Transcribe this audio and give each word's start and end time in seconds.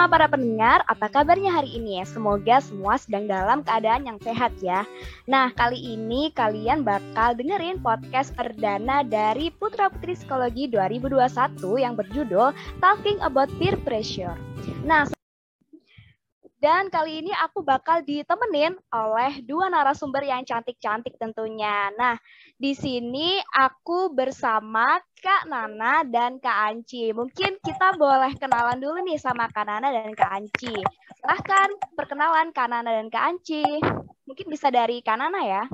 semua 0.00 0.16
para 0.16 0.32
pendengar, 0.32 0.80
apa 0.88 1.12
kabarnya 1.12 1.52
hari 1.52 1.76
ini 1.76 2.00
ya? 2.00 2.08
Semoga 2.08 2.64
semua 2.64 2.96
sedang 2.96 3.28
dalam 3.28 3.60
keadaan 3.60 4.08
yang 4.08 4.16
sehat 4.24 4.48
ya. 4.64 4.88
Nah, 5.28 5.52
kali 5.52 5.76
ini 5.76 6.32
kalian 6.32 6.80
bakal 6.88 7.36
dengerin 7.36 7.84
podcast 7.84 8.32
perdana 8.32 9.04
dari 9.04 9.52
Putra 9.52 9.92
Putri 9.92 10.16
Psikologi 10.16 10.72
2021 10.72 11.60
yang 11.76 12.00
berjudul 12.00 12.48
Talking 12.80 13.20
About 13.20 13.52
Peer 13.60 13.76
Pressure. 13.84 14.40
Nah, 14.88 15.04
dan 16.64 16.88
kali 16.88 17.20
ini 17.20 17.32
aku 17.36 17.60
bakal 17.60 18.00
ditemenin 18.00 18.80
oleh 18.92 19.44
dua 19.44 19.68
narasumber 19.68 20.24
yang 20.24 20.48
cantik-cantik 20.48 21.20
tentunya. 21.20 21.92
Nah, 22.00 22.16
di 22.60 22.76
sini 22.76 23.40
aku 23.56 24.12
bersama 24.12 25.00
Kak 25.16 25.48
Nana 25.48 26.04
dan 26.04 26.36
Kak 26.36 26.68
Anci. 26.68 27.08
Mungkin 27.08 27.56
kita 27.64 27.96
boleh 27.96 28.36
kenalan 28.36 28.76
dulu 28.76 29.00
nih 29.00 29.16
sama 29.16 29.48
Kak 29.48 29.64
Nana 29.64 29.88
dan 29.88 30.12
Kak 30.12 30.28
Anci. 30.28 30.76
Silahkan 31.16 31.72
perkenalan 31.96 32.52
Kak 32.52 32.68
Nana 32.68 33.00
dan 33.00 33.08
Kak 33.08 33.32
Anci. 33.32 33.64
Mungkin 34.28 34.46
bisa 34.52 34.68
dari 34.68 35.00
Kak 35.00 35.16
Nana 35.16 35.40
ya. 35.40 35.64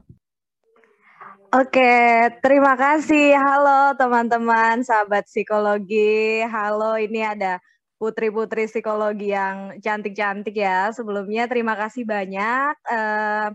Oke, 1.50 2.30
terima 2.38 2.78
kasih. 2.78 3.34
Halo 3.34 3.98
teman-teman, 3.98 4.86
sahabat 4.86 5.26
psikologi. 5.26 6.46
Halo, 6.46 7.02
ini 7.02 7.18
ada 7.26 7.58
putri-putri 7.98 8.70
psikologi 8.70 9.34
yang 9.34 9.74
cantik-cantik 9.82 10.54
ya. 10.54 10.94
Sebelumnya 10.94 11.50
terima 11.50 11.74
kasih 11.74 12.06
banyak 12.06 12.78
uh, 12.86 13.50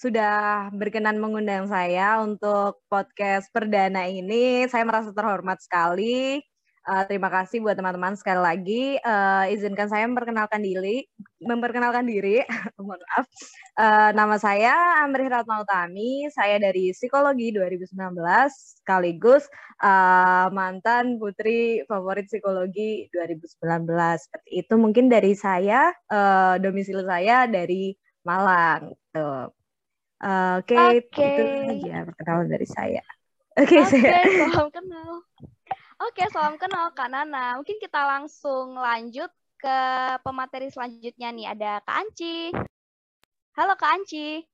sudah 0.00 0.72
berkenan 0.72 1.20
mengundang 1.20 1.68
saya 1.68 2.24
untuk 2.24 2.80
podcast 2.88 3.52
perdana 3.52 4.08
ini. 4.08 4.64
Saya 4.64 4.88
merasa 4.88 5.12
terhormat 5.12 5.60
sekali. 5.60 6.40
Uh, 6.88 7.04
terima 7.04 7.28
kasih 7.28 7.60
buat 7.60 7.76
teman-teman 7.76 8.16
sekali 8.16 8.40
lagi. 8.40 8.84
Uh, 9.04 9.44
izinkan 9.52 9.92
saya 9.92 10.08
memperkenalkan 10.08 10.64
diri, 10.64 11.04
memperkenalkan 11.44 12.08
diri. 12.08 12.40
Mohon 12.80 13.04
maaf. 13.04 13.26
Uh, 13.76 14.10
nama 14.16 14.40
saya 14.40 14.72
Amri 15.04 15.28
Ratna. 15.28 15.60
Saya 16.32 16.56
dari 16.56 16.96
Psikologi 16.96 17.52
2019 17.52 17.92
sekaligus 18.56 19.44
uh, 19.84 20.48
mantan 20.48 21.20
putri 21.20 21.84
favorit 21.84 22.24
Psikologi 22.24 23.12
2019. 23.12 23.84
Seperti 24.16 24.48
itu 24.64 24.74
mungkin 24.80 25.12
dari 25.12 25.36
saya. 25.36 25.92
Uh, 26.08 26.56
domisili 26.56 27.04
saya 27.04 27.44
dari 27.44 27.92
Malang. 28.24 28.96
Tuh. 29.12 29.59
Uh, 30.20 30.60
Oke, 30.60 30.76
okay, 30.76 31.00
okay. 31.00 31.32
itu 31.80 31.88
aja 31.88 32.04
perkenalan 32.04 32.48
dari 32.52 32.68
saya. 32.68 33.00
Oke, 33.56 33.80
okay, 33.80 33.80
okay, 33.88 34.04
saya. 34.04 34.52
salam 34.52 34.68
kenal. 34.68 35.12
Oke, 36.00 36.22
salam 36.28 36.56
kenal 36.60 36.92
Kak 36.92 37.08
Nana. 37.08 37.56
Mungkin 37.56 37.80
kita 37.80 38.04
langsung 38.04 38.76
lanjut 38.76 39.32
ke 39.56 39.78
pemateri 40.20 40.68
selanjutnya 40.68 41.28
nih. 41.32 41.46
Ada 41.56 41.80
Kak 41.84 41.96
Anci. 42.04 42.52
Halo 43.56 43.76
Kak 43.80 44.00
Anci. 44.00 44.44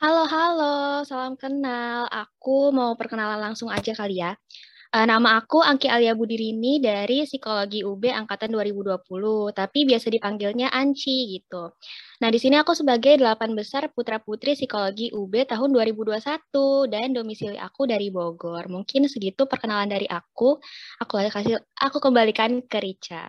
Halo, 0.00 0.28
halo. 0.28 1.02
Salam 1.08 1.40
kenal. 1.40 2.04
Aku 2.12 2.68
mau 2.72 2.92
perkenalan 2.92 3.40
langsung 3.40 3.72
aja 3.72 3.96
kali 3.96 4.20
ya. 4.20 4.36
Uh, 4.88 5.04
nama 5.04 5.36
aku 5.36 5.60
Angki 5.60 5.84
Alia 5.84 6.16
Budirini 6.16 6.80
dari 6.80 7.28
Psikologi 7.28 7.84
UB 7.84 8.08
angkatan 8.08 8.48
2020, 8.56 9.04
tapi 9.52 9.84
biasa 9.84 10.08
dipanggilnya 10.08 10.72
Anci 10.72 11.36
gitu. 11.36 11.76
Nah, 12.24 12.32
di 12.32 12.40
sini 12.40 12.56
aku 12.56 12.72
sebagai 12.72 13.20
delapan 13.20 13.52
besar 13.52 13.92
putra-putri 13.92 14.56
Psikologi 14.56 15.12
UB 15.12 15.44
tahun 15.44 15.76
2021 15.76 16.88
dan 16.88 17.12
domisili 17.12 17.60
aku 17.60 17.84
dari 17.84 18.08
Bogor. 18.08 18.72
Mungkin 18.72 19.12
segitu 19.12 19.44
perkenalan 19.44 19.92
dari 19.92 20.08
aku. 20.08 20.56
Aku 21.04 21.12
kasih 21.20 21.60
aku 21.76 22.00
kembalikan 22.00 22.64
ke 22.64 22.80
Rica. 22.80 23.28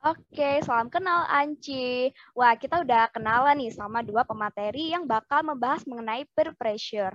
Oke, 0.00 0.64
salam 0.64 0.88
kenal 0.88 1.28
Anci. 1.28 2.08
Wah, 2.32 2.56
kita 2.56 2.80
udah 2.80 3.12
kenalan 3.12 3.60
nih 3.60 3.68
sama 3.68 4.00
dua 4.00 4.24
pemateri 4.24 4.96
yang 4.96 5.04
bakal 5.04 5.44
membahas 5.44 5.84
mengenai 5.84 6.24
peer 6.32 6.56
pressure. 6.56 7.12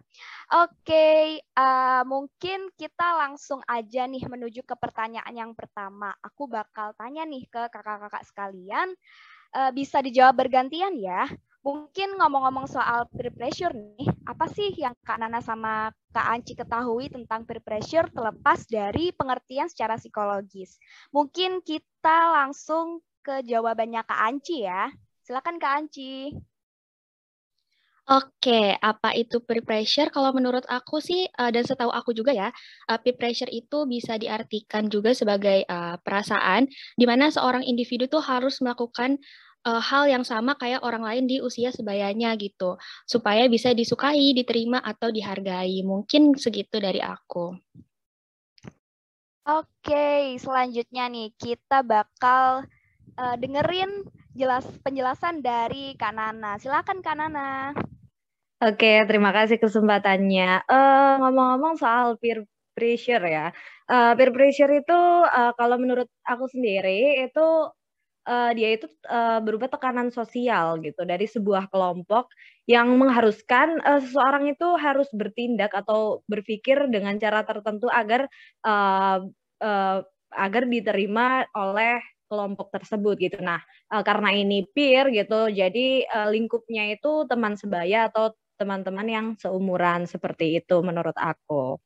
Oke, 0.53 1.41
uh, 1.57 2.05
mungkin 2.05 2.69
kita 2.77 3.25
langsung 3.25 3.65
aja 3.65 4.05
nih 4.05 4.29
menuju 4.29 4.61
ke 4.61 4.77
pertanyaan 4.77 5.33
yang 5.33 5.51
pertama. 5.57 6.13
Aku 6.21 6.45
bakal 6.45 6.93
tanya 6.93 7.25
nih 7.25 7.49
ke 7.49 7.73
kakak-kakak 7.73 8.21
sekalian. 8.21 8.93
Uh, 9.49 9.73
bisa 9.73 9.97
dijawab 10.05 10.45
bergantian 10.45 10.93
ya. 10.93 11.25
Mungkin 11.65 12.21
ngomong-ngomong 12.21 12.69
soal 12.69 13.09
peer 13.09 13.33
pressure 13.33 13.73
nih, 13.73 14.05
apa 14.29 14.45
sih 14.53 14.69
yang 14.77 14.93
Kak 15.01 15.17
Nana 15.17 15.41
sama 15.41 15.89
Kak 16.13 16.29
Anci 16.29 16.53
ketahui 16.53 17.09
tentang 17.09 17.41
peer 17.41 17.57
pressure 17.57 18.05
terlepas 18.13 18.69
dari 18.69 19.09
pengertian 19.09 19.65
secara 19.65 19.97
psikologis? 19.97 20.77
Mungkin 21.09 21.65
kita 21.65 22.37
langsung 22.37 23.01
ke 23.25 23.41
jawabannya 23.41 24.05
Kak 24.05 24.21
Anci 24.29 24.61
ya. 24.61 24.93
Silakan 25.25 25.57
Kak 25.57 25.73
Anci. 25.73 26.37
Oke, 28.05 28.77
apa 28.77 29.17
itu 29.17 29.41
peer 29.41 29.65
pressure? 29.65 30.13
Kalau 30.13 30.29
menurut 30.29 30.61
aku 30.69 31.01
sih, 31.01 31.25
uh, 31.41 31.49
dan 31.49 31.65
setahu 31.65 31.89
aku 31.89 32.13
juga 32.13 32.37
ya, 32.37 32.53
uh, 32.85 33.01
peer 33.01 33.17
pressure 33.17 33.49
itu 33.49 33.89
bisa 33.89 34.21
diartikan 34.21 34.85
juga 34.85 35.17
sebagai 35.17 35.65
uh, 35.65 35.97
perasaan, 35.97 36.69
di 36.93 37.09
mana 37.09 37.33
seorang 37.33 37.65
individu 37.65 38.05
tuh 38.05 38.21
harus 38.21 38.61
melakukan 38.61 39.17
uh, 39.65 39.81
hal 39.81 40.07
yang 40.07 40.21
sama 40.21 40.53
kayak 40.55 40.85
orang 40.85 41.01
lain 41.01 41.25
di 41.25 41.41
usia 41.41 41.73
sebayanya 41.73 42.37
gitu, 42.37 42.77
supaya 43.09 43.49
bisa 43.49 43.73
disukai, 43.73 44.31
diterima 44.37 44.79
atau 44.79 45.09
dihargai. 45.09 45.81
Mungkin 45.81 46.37
segitu 46.37 46.77
dari 46.77 47.01
aku. 47.01 47.57
Oke, 49.45 50.37
selanjutnya 50.41 51.05
nih 51.05 51.29
kita 51.37 51.85
bakal 51.85 52.65
uh, 53.17 53.35
dengerin 53.37 54.05
jelas 54.33 54.65
penjelasan 54.81 55.45
dari 55.45 55.93
Kak 55.93 56.13
Nana. 56.17 56.57
Silakan 56.57 57.05
Kak 57.05 57.15
Nana. 57.17 57.77
Oke, 58.63 59.05
terima 59.05 59.29
kasih 59.29 59.61
kesempatannya. 59.61 60.65
Uh, 60.65 61.21
ngomong-ngomong 61.21 61.77
soal 61.77 62.17
peer 62.17 62.41
pressure 62.73 63.21
ya, 63.21 63.53
uh, 63.87 64.11
peer 64.17 64.33
pressure 64.33 64.71
itu 64.73 64.99
uh, 65.23 65.53
kalau 65.55 65.77
menurut 65.79 66.09
aku 66.27 66.49
sendiri 66.49 67.23
itu 67.23 67.47
uh, 68.25 68.51
dia 68.51 68.75
itu 68.75 68.89
uh, 69.07 69.39
berupa 69.39 69.69
tekanan 69.69 70.09
sosial 70.09 70.81
gitu 70.81 71.05
dari 71.05 71.29
sebuah 71.29 71.69
kelompok 71.69 72.29
yang 72.65 72.97
mengharuskan 72.97 73.79
uh, 73.85 74.01
seseorang 74.01 74.51
itu 74.51 74.67
harus 74.77 75.07
bertindak 75.13 75.71
atau 75.71 76.25
berpikir 76.25 76.89
dengan 76.89 77.15
cara 77.21 77.45
tertentu 77.45 77.87
agar 77.87 78.25
uh, 78.65 79.23
uh, 79.61 79.99
agar 80.35 80.63
diterima 80.67 81.47
oleh 81.55 82.01
kelompok 82.25 82.73
tersebut 82.73 83.15
gitu. 83.21 83.37
Nah, 83.39 83.61
uh, 83.93 84.01
karena 84.01 84.33
ini 84.33 84.65
peer 84.65 85.13
gitu, 85.13 85.47
jadi 85.53 86.03
uh, 86.09 86.29
lingkupnya 86.33 86.89
itu 86.91 87.29
teman 87.29 87.53
sebaya 87.55 88.09
atau 88.09 88.33
teman-teman 88.57 89.07
yang 89.07 89.27
seumuran 89.37 90.09
seperti 90.09 90.57
itu 90.57 90.81
menurut 90.81 91.15
aku. 91.15 91.77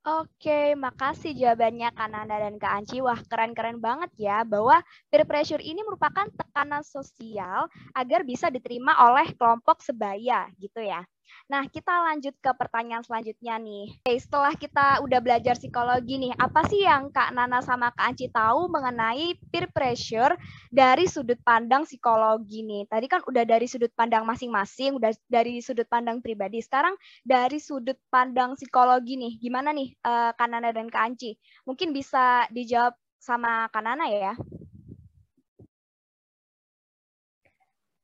Oke, 0.00 0.72
makasih 0.80 1.36
jawabannya 1.36 1.92
Kak 1.92 2.08
Nanda 2.08 2.36
dan 2.40 2.56
Kak 2.56 2.72
Anci. 2.72 3.04
Wah, 3.04 3.20
keren-keren 3.28 3.84
banget 3.84 4.08
ya 4.16 4.48
bahwa 4.48 4.80
peer 5.12 5.28
pressure 5.28 5.60
ini 5.60 5.84
merupakan 5.84 6.24
tekanan 6.32 6.80
sosial 6.80 7.68
agar 7.92 8.24
bisa 8.24 8.48
diterima 8.48 8.96
oleh 8.96 9.28
kelompok 9.36 9.84
sebaya 9.84 10.48
gitu 10.56 10.80
ya. 10.80 11.04
Nah, 11.50 11.66
kita 11.66 11.90
lanjut 11.90 12.34
ke 12.38 12.50
pertanyaan 12.54 13.02
selanjutnya 13.02 13.58
nih. 13.58 13.98
Oke, 14.06 14.14
setelah 14.22 14.54
kita 14.54 15.02
udah 15.02 15.18
belajar 15.18 15.58
psikologi 15.58 16.16
nih, 16.16 16.32
apa 16.38 16.62
sih 16.70 16.86
yang 16.86 17.10
Kak 17.10 17.34
Nana 17.34 17.58
sama 17.58 17.90
Kak 17.90 18.14
Anci 18.14 18.30
tahu 18.30 18.70
mengenai 18.70 19.34
peer 19.50 19.66
pressure 19.74 20.38
dari 20.70 21.10
sudut 21.10 21.42
pandang 21.42 21.82
psikologi 21.82 22.62
nih? 22.62 22.86
Tadi 22.86 23.06
kan 23.10 23.20
udah 23.26 23.42
dari 23.42 23.66
sudut 23.66 23.90
pandang 23.98 24.22
masing-masing, 24.22 24.94
udah 24.96 25.10
dari 25.26 25.58
sudut 25.58 25.90
pandang 25.90 26.22
pribadi. 26.22 26.62
Sekarang 26.62 26.94
dari 27.26 27.58
sudut 27.58 27.98
pandang 28.08 28.54
psikologi 28.54 29.18
nih, 29.18 29.42
gimana 29.42 29.74
nih 29.74 29.98
uh, 30.06 30.30
Kak 30.38 30.48
Nana 30.48 30.70
dan 30.70 30.86
Kak 30.86 31.02
Anci? 31.02 31.34
Mungkin 31.66 31.90
bisa 31.90 32.46
dijawab 32.54 32.94
sama 33.18 33.66
Kak 33.68 33.82
Nana 33.82 34.06
ya? 34.06 34.38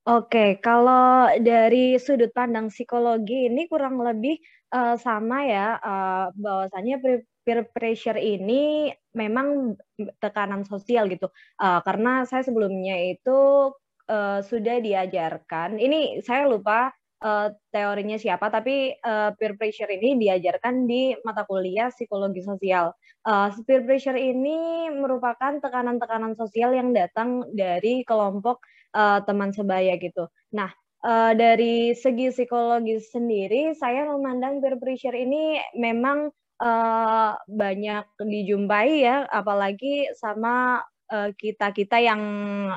Oke, 0.07 0.63
kalau 0.63 1.27
dari 1.43 1.99
sudut 1.99 2.31
pandang 2.31 2.71
psikologi 2.71 3.51
ini 3.51 3.67
kurang 3.67 3.99
lebih 3.99 4.39
uh, 4.71 4.95
sama 4.95 5.43
ya, 5.43 5.83
uh, 5.83 6.31
bahwasanya 6.31 7.03
peer 7.43 7.67
pressure 7.75 8.15
ini 8.15 8.95
memang 9.19 9.75
tekanan 10.23 10.63
sosial 10.63 11.11
gitu. 11.11 11.27
Uh, 11.59 11.83
karena 11.83 12.23
saya 12.23 12.47
sebelumnya 12.47 12.95
itu 13.03 13.75
uh, 14.07 14.39
sudah 14.47 14.79
diajarkan, 14.79 15.83
ini 15.83 16.23
saya 16.23 16.47
lupa 16.47 16.95
uh, 17.27 17.51
teorinya 17.75 18.15
siapa, 18.15 18.47
tapi 18.47 18.95
uh, 19.03 19.35
peer 19.35 19.59
pressure 19.59 19.91
ini 19.91 20.23
diajarkan 20.23 20.87
di 20.87 21.19
mata 21.27 21.43
kuliah 21.51 21.91
psikologi 21.91 22.47
sosial. 22.47 22.95
Uh, 23.27 23.51
peer 23.67 23.83
pressure 23.83 24.15
ini 24.15 24.87
merupakan 24.87 25.59
tekanan-tekanan 25.59 26.39
sosial 26.39 26.79
yang 26.79 26.95
datang 26.95 27.43
dari 27.51 28.07
kelompok 28.07 28.63
uh, 28.97 29.21
teman 29.29 29.53
sebaya 29.53 30.01
gitu. 30.01 30.33
Nah, 30.57 30.73
uh, 31.05 31.37
dari 31.37 31.93
segi 31.93 32.33
psikologi 32.33 32.97
sendiri, 33.05 33.77
saya 33.77 34.09
memandang 34.09 34.65
peer 34.65 34.81
pressure 34.81 35.13
ini 35.13 35.61
memang 35.77 36.33
uh, 36.65 37.37
banyak 37.45 38.05
dijumpai 38.17 39.05
ya, 39.05 39.29
apalagi 39.29 40.09
sama 40.17 40.81
uh, 41.13 41.31
kita 41.37 41.77
kita 41.77 42.01
yang 42.01 42.21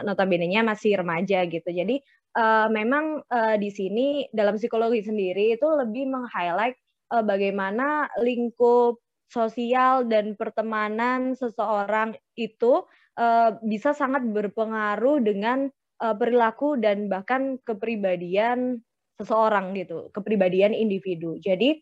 notabene-nya 0.04 0.68
masih 0.68 1.00
remaja 1.00 1.48
gitu. 1.48 1.70
Jadi 1.72 2.04
uh, 2.36 2.68
memang 2.68 3.24
uh, 3.26 3.56
di 3.56 3.72
sini 3.72 4.28
dalam 4.36 4.60
psikologi 4.60 5.02
sendiri 5.08 5.56
itu 5.56 5.66
lebih 5.66 6.12
meng-highlight 6.12 6.76
uh, 7.16 7.24
bagaimana 7.24 8.12
lingkup 8.22 9.00
sosial 9.30 10.10
dan 10.10 10.34
pertemanan 10.34 11.38
seseorang 11.38 12.18
itu 12.34 12.82
uh, 13.18 13.50
bisa 13.62 13.94
sangat 13.94 14.26
berpengaruh 14.26 15.22
dengan 15.22 15.70
uh, 16.04 16.16
perilaku 16.16 16.80
dan 16.80 17.08
bahkan 17.12 17.60
kepribadian 17.64 18.82
seseorang 19.20 19.76
gitu, 19.76 20.08
kepribadian 20.16 20.72
individu. 20.72 21.36
Jadi 21.44 21.80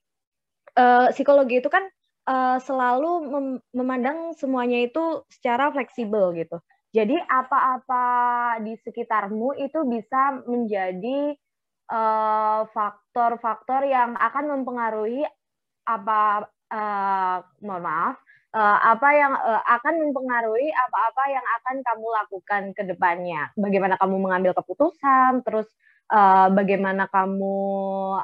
uh, 0.78 1.14
psikologi 1.14 1.62
itu 1.62 1.70
kan 1.70 1.86
uh, 2.26 2.58
selalu 2.58 3.12
mem 3.30 3.48
memandang 3.72 4.34
semuanya 4.34 4.82
itu 4.82 5.26
secara 5.30 5.70
fleksibel 5.70 6.34
gitu. 6.34 6.58
Jadi 6.96 7.14
apa-apa 7.14 8.06
di 8.66 8.74
sekitarmu 8.80 9.54
itu 9.60 9.86
bisa 9.86 10.42
menjadi 10.50 11.36
faktor-faktor 12.68 13.88
uh, 13.88 13.92
yang 13.92 14.12
akan 14.20 14.60
mempengaruhi 14.60 15.24
apa 15.88 16.52
uh, 16.68 17.38
mohon 17.64 17.84
maaf 17.84 18.16
uh, 18.58 18.78
apa 18.82 19.10
yang 19.14 19.34
uh, 19.38 19.62
akan 19.78 20.10
mempengaruhi 20.10 20.70
apa-apa 20.74 21.24
yang 21.30 21.46
akan 21.62 21.76
kamu 21.86 22.08
lakukan 22.10 22.64
ke 22.74 22.84
depannya. 22.90 23.54
Bagaimana 23.54 23.96
kamu 24.02 24.18
mengambil 24.18 24.58
keputusan, 24.58 25.46
terus 25.46 25.70
uh, 26.10 26.50
bagaimana 26.50 27.06
kamu 27.14 27.58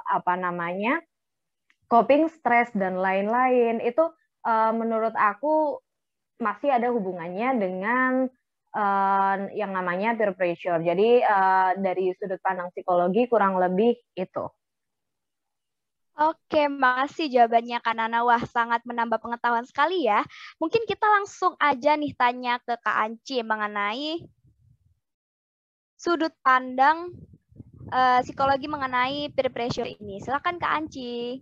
apa 0.01 0.33
namanya 0.33 0.97
coping 1.85 2.33
stres 2.33 2.73
dan 2.73 2.97
lain-lain. 2.97 3.77
Itu 3.85 4.09
uh, 4.49 4.71
menurut 4.73 5.13
aku 5.13 5.77
masih 6.41 6.73
ada 6.73 6.89
hubungannya 6.89 7.49
dengan 7.61 8.11
uh, 8.73 9.35
yang 9.53 9.71
namanya 9.71 10.17
peer 10.17 10.33
pressure. 10.33 10.81
Jadi 10.81 11.21
uh, 11.21 11.77
dari 11.77 12.09
sudut 12.17 12.41
pandang 12.41 12.73
psikologi 12.73 13.29
kurang 13.29 13.61
lebih 13.61 13.93
itu. 14.17 14.45
Oke, 16.13 16.69
makasih 16.69 17.25
jawabannya 17.25 17.81
Kak 17.81 17.95
Nana. 17.97 18.21
Wah, 18.21 18.45
sangat 18.45 18.85
menambah 18.85 19.17
pengetahuan 19.17 19.65
sekali 19.65 20.05
ya. 20.05 20.21
Mungkin 20.61 20.85
kita 20.85 21.09
langsung 21.09 21.57
aja 21.57 21.97
nih 21.97 22.13
tanya 22.13 22.61
ke 22.61 22.77
Kak 22.77 22.97
Anci 23.01 23.41
mengenai 23.41 24.21
sudut 25.97 26.29
pandang 26.45 27.17
uh, 27.89 28.21
psikologi 28.21 28.69
mengenai 28.69 29.33
peer 29.33 29.49
pressure 29.49 29.89
ini. 29.89 30.21
Silakan 30.21 30.61
Kak 30.61 30.73
Anci. 30.85 31.41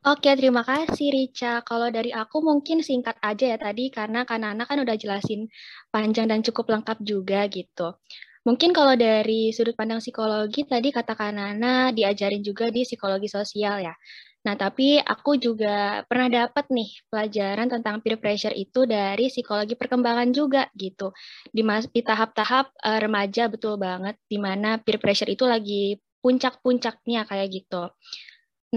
Oke, 0.00 0.32
terima 0.32 0.62
kasih 0.62 1.10
Rica. 1.10 1.66
Kalau 1.66 1.90
dari 1.90 2.14
aku 2.14 2.40
mungkin 2.40 2.80
singkat 2.80 3.18
aja 3.20 3.52
ya 3.52 3.58
tadi 3.58 3.90
karena 3.90 4.22
Kak 4.22 4.38
Nana 4.38 4.64
kan 4.64 4.80
udah 4.80 4.96
jelasin 4.96 5.50
panjang 5.90 6.30
dan 6.30 6.46
cukup 6.46 6.72
lengkap 6.72 7.02
juga 7.04 7.44
gitu. 7.50 7.98
Mungkin 8.40 8.72
kalau 8.72 8.96
dari 8.96 9.52
sudut 9.52 9.76
pandang 9.76 10.00
psikologi 10.00 10.64
tadi 10.64 10.88
katakan 10.88 11.36
Nana 11.36 11.92
diajarin 11.92 12.40
juga 12.40 12.72
di 12.72 12.88
psikologi 12.88 13.28
sosial 13.28 13.84
ya. 13.84 13.92
Nah, 14.40 14.56
tapi 14.56 14.96
aku 14.96 15.36
juga 15.36 16.00
pernah 16.08 16.32
dapat 16.32 16.72
nih 16.72 16.88
pelajaran 17.12 17.68
tentang 17.68 18.00
peer 18.00 18.16
pressure 18.16 18.56
itu 18.56 18.88
dari 18.88 19.28
psikologi 19.28 19.76
perkembangan 19.76 20.32
juga 20.32 20.64
gitu. 20.72 21.12
Di, 21.52 21.60
di 21.92 22.00
tahap-tahap 22.00 22.72
uh, 22.80 22.98
remaja 23.04 23.52
betul 23.52 23.76
banget 23.76 24.16
di 24.24 24.40
mana 24.40 24.80
peer 24.80 24.96
pressure 24.96 25.28
itu 25.28 25.44
lagi 25.44 26.00
puncak-puncaknya 26.24 27.28
kayak 27.28 27.48
gitu. 27.52 27.92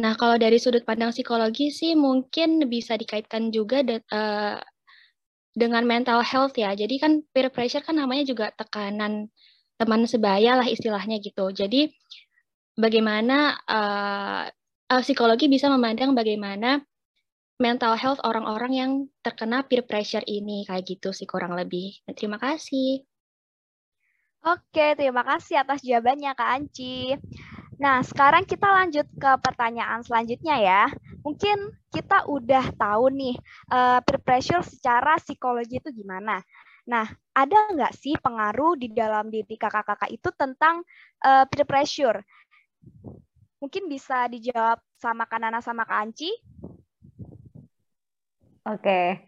Nah, 0.04 0.14
kalau 0.20 0.36
dari 0.36 0.60
sudut 0.60 0.84
pandang 0.84 1.16
psikologi 1.16 1.72
sih 1.72 1.96
mungkin 1.96 2.68
bisa 2.68 3.00
dikaitkan 3.00 3.48
juga 3.56 3.80
de, 3.88 4.04
uh, 4.12 4.60
dengan 5.56 5.88
mental 5.88 6.20
health 6.28 6.60
ya. 6.60 6.76
Jadi 6.76 7.00
kan 7.00 7.24
peer 7.32 7.48
pressure 7.48 7.86
kan 7.86 7.96
namanya 7.96 8.28
juga 8.28 8.52
tekanan 8.52 9.32
teman 9.78 10.06
sebaya 10.06 10.60
lah 10.60 10.68
istilahnya 10.68 11.18
gitu. 11.20 11.50
Jadi 11.50 11.90
bagaimana 12.78 13.58
uh, 13.66 14.46
psikologi 15.02 15.50
bisa 15.50 15.70
memandang 15.70 16.14
bagaimana 16.14 16.82
mental 17.62 17.96
health 17.96 18.22
orang-orang 18.26 18.74
yang 18.74 18.92
terkena 19.22 19.64
peer 19.64 19.86
pressure 19.86 20.26
ini 20.26 20.66
kayak 20.66 20.84
gitu 20.86 21.14
sih 21.14 21.30
kurang 21.30 21.54
lebih. 21.54 21.96
Terima 22.18 22.42
kasih. 22.42 23.06
Oke, 24.44 25.00
terima 25.00 25.24
kasih 25.24 25.64
atas 25.64 25.80
jawabannya 25.80 26.36
Kak 26.36 26.50
Anci. 26.52 27.16
Nah, 27.80 28.04
sekarang 28.04 28.44
kita 28.44 28.68
lanjut 28.68 29.08
ke 29.16 29.32
pertanyaan 29.40 30.04
selanjutnya 30.04 30.60
ya. 30.60 30.84
Mungkin 31.24 31.72
kita 31.88 32.28
udah 32.28 32.76
tahu 32.76 33.08
nih 33.16 33.36
uh, 33.72 34.04
peer 34.04 34.20
pressure 34.20 34.64
secara 34.68 35.16
psikologi 35.16 35.80
itu 35.80 35.90
gimana. 35.96 36.44
Nah, 36.84 37.08
ada 37.34 37.58
nggak 37.74 37.94
sih 37.98 38.14
pengaruh 38.22 38.78
di 38.78 38.94
dalam 38.94 39.34
diri 39.34 39.58
kakak-kakak 39.58 40.10
itu 40.14 40.30
tentang 40.38 40.86
uh, 41.26 41.44
peer 41.50 41.66
pressure? 41.66 42.22
Mungkin 43.58 43.90
bisa 43.90 44.30
dijawab 44.30 44.78
sama 45.02 45.26
Kanana 45.26 45.60
sama 45.60 45.84
Kak 45.84 45.98
Anci. 45.98 46.30
Oke, 48.64 49.20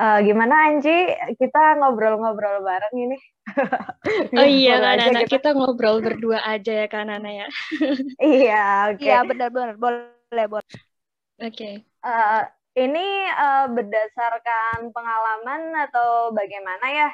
uh, 0.00 0.18
gimana 0.24 0.72
Anci? 0.72 1.12
Kita 1.36 1.78
ngobrol-ngobrol 1.78 2.64
bareng 2.64 2.96
ini. 2.96 3.18
oh 4.40 4.48
iya 4.48 4.80
Kanana, 4.80 5.20
kita... 5.28 5.30
kita 5.38 5.48
ngobrol 5.54 6.00
berdua 6.00 6.40
aja 6.42 6.72
ya 6.84 6.86
Kanana 6.88 7.28
ya. 7.28 7.46
iya, 8.18 8.64
oke. 8.90 9.04
Okay. 9.04 9.12
Iya 9.12 9.18
benar-benar, 9.28 9.76
boleh, 9.76 10.46
boleh. 10.48 10.74
Oke. 11.38 11.54
Okay. 11.54 11.74
Uh, 12.00 12.42
ini 12.78 13.26
uh, 13.34 13.66
berdasarkan 13.68 14.94
pengalaman 14.94 15.74
atau 15.90 16.30
bagaimana 16.30 16.86
ya 16.88 17.08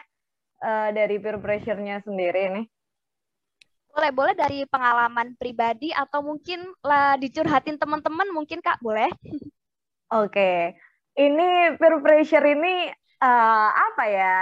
uh, 0.62 0.88
dari 0.92 1.16
peer 1.20 1.36
pressure-nya 1.40 2.04
sendiri 2.04 2.40
ini? 2.52 2.62
Boleh, 3.90 4.12
boleh 4.12 4.34
dari 4.36 4.68
pengalaman 4.68 5.32
pribadi 5.40 5.88
atau 5.90 6.20
mungkin 6.20 6.68
lah 6.84 7.16
dicurhatin 7.16 7.80
teman-teman 7.80 8.28
mungkin 8.28 8.60
Kak, 8.60 8.80
boleh? 8.84 9.08
Oke. 10.12 10.32
Okay. 10.32 10.58
Ini 11.16 11.80
peer 11.80 11.96
pressure 12.04 12.44
ini 12.44 12.92
uh, 13.24 13.70
apa 13.72 14.04
ya? 14.04 14.36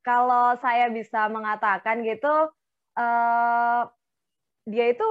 Kalau 0.00 0.56
saya 0.60 0.88
bisa 0.88 1.28
mengatakan 1.28 2.00
gitu 2.04 2.48
uh, 2.96 3.80
dia 4.64 4.86
itu 4.88 5.08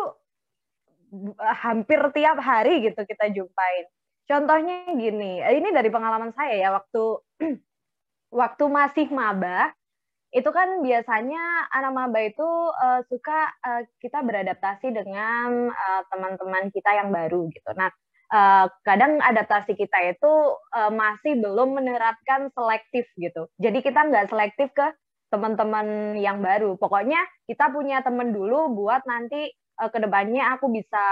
hampir 1.61 2.01
tiap 2.17 2.41
hari 2.41 2.89
gitu 2.89 3.05
kita 3.05 3.29
jumpain 3.29 3.85
Contohnya 4.23 4.88
gini, 4.95 5.44
eh, 5.44 5.59
ini 5.59 5.69
dari 5.75 5.91
pengalaman 5.91 6.31
saya 6.31 6.55
ya 6.55 6.69
waktu 6.71 7.03
waktu 8.39 8.63
masih 8.72 9.07
maba 9.12 9.75
itu 10.33 10.49
kan 10.49 10.81
biasanya 10.81 11.69
anak 11.69 11.93
maba 11.93 12.19
itu 12.25 12.49
uh, 12.73 13.05
suka 13.05 13.53
uh, 13.61 13.85
kita 14.01 14.25
beradaptasi 14.25 14.89
dengan 14.89 15.69
teman-teman 16.09 16.67
uh, 16.67 16.71
kita 16.73 16.91
yang 16.97 17.13
baru 17.13 17.45
gitu. 17.53 17.69
Nah, 17.77 17.93
uh, 18.33 18.65
kadang 18.81 19.21
adaptasi 19.21 19.77
kita 19.77 20.09
itu 20.09 20.33
uh, 20.73 20.89
masih 20.89 21.37
belum 21.37 21.77
menerapkan 21.77 22.49
selektif 22.57 23.05
gitu. 23.21 23.45
Jadi 23.61 23.85
kita 23.85 24.09
nggak 24.09 24.33
selektif 24.33 24.73
ke 24.73 24.89
teman-teman 25.29 26.17
yang 26.17 26.41
baru. 26.41 26.77
Pokoknya 26.81 27.21
kita 27.45 27.69
punya 27.69 28.01
teman 28.01 28.33
dulu 28.33 28.73
buat 28.73 29.05
nanti 29.05 29.53
uh, 29.81 29.89
ke 29.89 30.01
depannya 30.01 30.57
aku 30.57 30.69
bisa 30.73 31.05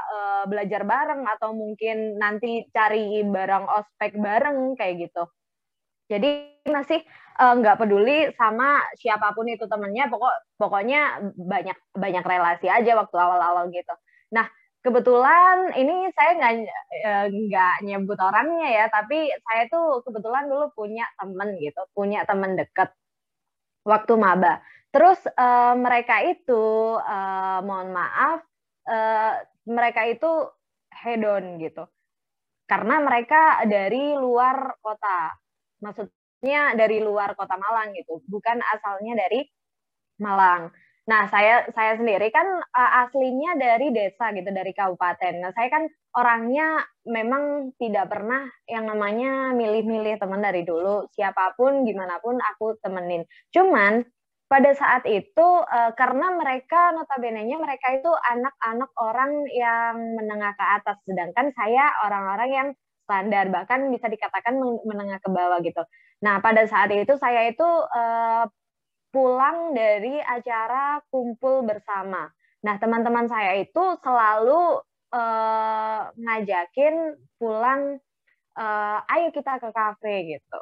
uh, 0.00 0.44
belajar 0.48 0.84
bareng 0.84 1.24
atau 1.36 1.56
mungkin 1.56 2.20
nanti 2.20 2.68
cari 2.72 3.24
barang 3.24 3.64
ospek 3.68 4.20
bareng 4.20 4.76
kayak 4.76 5.08
gitu. 5.08 5.24
Jadi 6.06 6.62
masih 6.70 7.02
nggak 7.36 7.76
uh, 7.76 7.80
peduli 7.84 8.32
sama 8.34 8.80
siapa 8.96 9.36
pun 9.36 9.44
itu 9.48 9.68
temennya, 9.68 10.08
pokok 10.08 10.56
pokoknya 10.56 11.32
banyak 11.36 11.76
banyak 11.92 12.24
relasi 12.24 12.66
aja 12.72 12.96
waktu 12.96 13.16
awal-awal 13.16 13.68
gitu. 13.70 13.92
Nah 14.32 14.48
kebetulan 14.80 15.74
ini 15.76 16.08
saya 16.14 16.30
nggak 16.38 16.52
nggak 17.28 17.74
nyebut 17.84 18.18
orangnya 18.22 18.68
ya, 18.70 18.84
tapi 18.86 19.28
saya 19.44 19.66
tuh 19.66 20.00
kebetulan 20.06 20.46
dulu 20.46 20.70
punya 20.72 21.04
temen 21.18 21.58
gitu, 21.58 21.82
punya 21.90 22.22
temen 22.22 22.54
deket 22.54 22.94
waktu 23.82 24.14
maba. 24.14 24.62
Terus 24.94 25.20
uh, 25.28 25.76
mereka 25.76 26.24
itu, 26.24 26.96
uh, 26.96 27.60
mohon 27.60 27.92
maaf, 27.92 28.40
uh, 28.88 29.44
mereka 29.68 30.08
itu 30.08 30.30
hedon 30.88 31.60
gitu, 31.60 31.84
karena 32.64 33.04
mereka 33.04 33.60
dari 33.68 34.16
luar 34.16 34.72
kota, 34.80 35.36
maksudnya 36.46 36.78
dari 36.78 37.02
luar 37.02 37.34
kota 37.34 37.58
Malang 37.58 37.90
gitu, 37.98 38.22
bukan 38.30 38.62
asalnya 38.62 39.18
dari 39.18 39.50
Malang. 40.22 40.70
Nah, 41.10 41.26
saya 41.26 41.66
saya 41.74 41.98
sendiri 41.98 42.30
kan 42.30 42.46
uh, 42.62 42.90
aslinya 43.06 43.58
dari 43.58 43.90
desa 43.90 44.30
gitu, 44.30 44.46
dari 44.54 44.70
kabupaten. 44.70 45.42
Nah, 45.42 45.50
saya 45.58 45.68
kan 45.74 45.90
orangnya 46.14 46.86
memang 47.02 47.74
tidak 47.82 48.10
pernah 48.14 48.46
yang 48.70 48.86
namanya 48.86 49.50
milih-milih 49.58 50.22
teman 50.22 50.38
dari 50.38 50.62
dulu. 50.62 51.10
Siapa 51.18 51.58
pun, 51.58 51.82
gimana 51.82 52.22
pun 52.22 52.38
aku 52.38 52.78
temenin. 52.78 53.26
Cuman 53.50 54.06
pada 54.46 54.70
saat 54.78 55.02
itu 55.10 55.46
uh, 55.66 55.90
karena 55.98 56.30
mereka 56.38 56.94
notabene-nya 56.94 57.58
mereka 57.58 57.90
itu 57.90 58.10
anak-anak 58.10 58.90
orang 58.94 59.42
yang 59.50 59.94
menengah 60.14 60.54
ke 60.54 60.64
atas 60.78 61.02
sedangkan 61.02 61.50
saya 61.58 61.90
orang-orang 62.06 62.50
yang 62.54 62.68
standar 63.06 63.46
bahkan 63.50 63.90
bisa 63.90 64.06
dikatakan 64.10 64.54
menengah 64.86 65.18
ke 65.22 65.28
bawah 65.30 65.58
gitu. 65.62 65.82
Nah 66.24 66.40
pada 66.40 66.64
saat 66.64 66.88
itu 66.92 67.12
saya 67.20 67.48
itu 67.50 67.64
uh, 67.66 68.48
pulang 69.12 69.72
dari 69.76 70.20
acara 70.20 71.00
kumpul 71.12 71.64
bersama. 71.64 72.28
Nah 72.64 72.74
teman-teman 72.80 73.28
saya 73.28 73.60
itu 73.60 73.84
selalu 74.00 74.80
uh, 75.12 76.00
ngajakin 76.16 77.16
pulang, 77.40 78.00
uh, 78.56 78.98
ayo 79.12 79.28
kita 79.32 79.60
ke 79.60 79.68
kafe 79.72 80.14
gitu, 80.36 80.60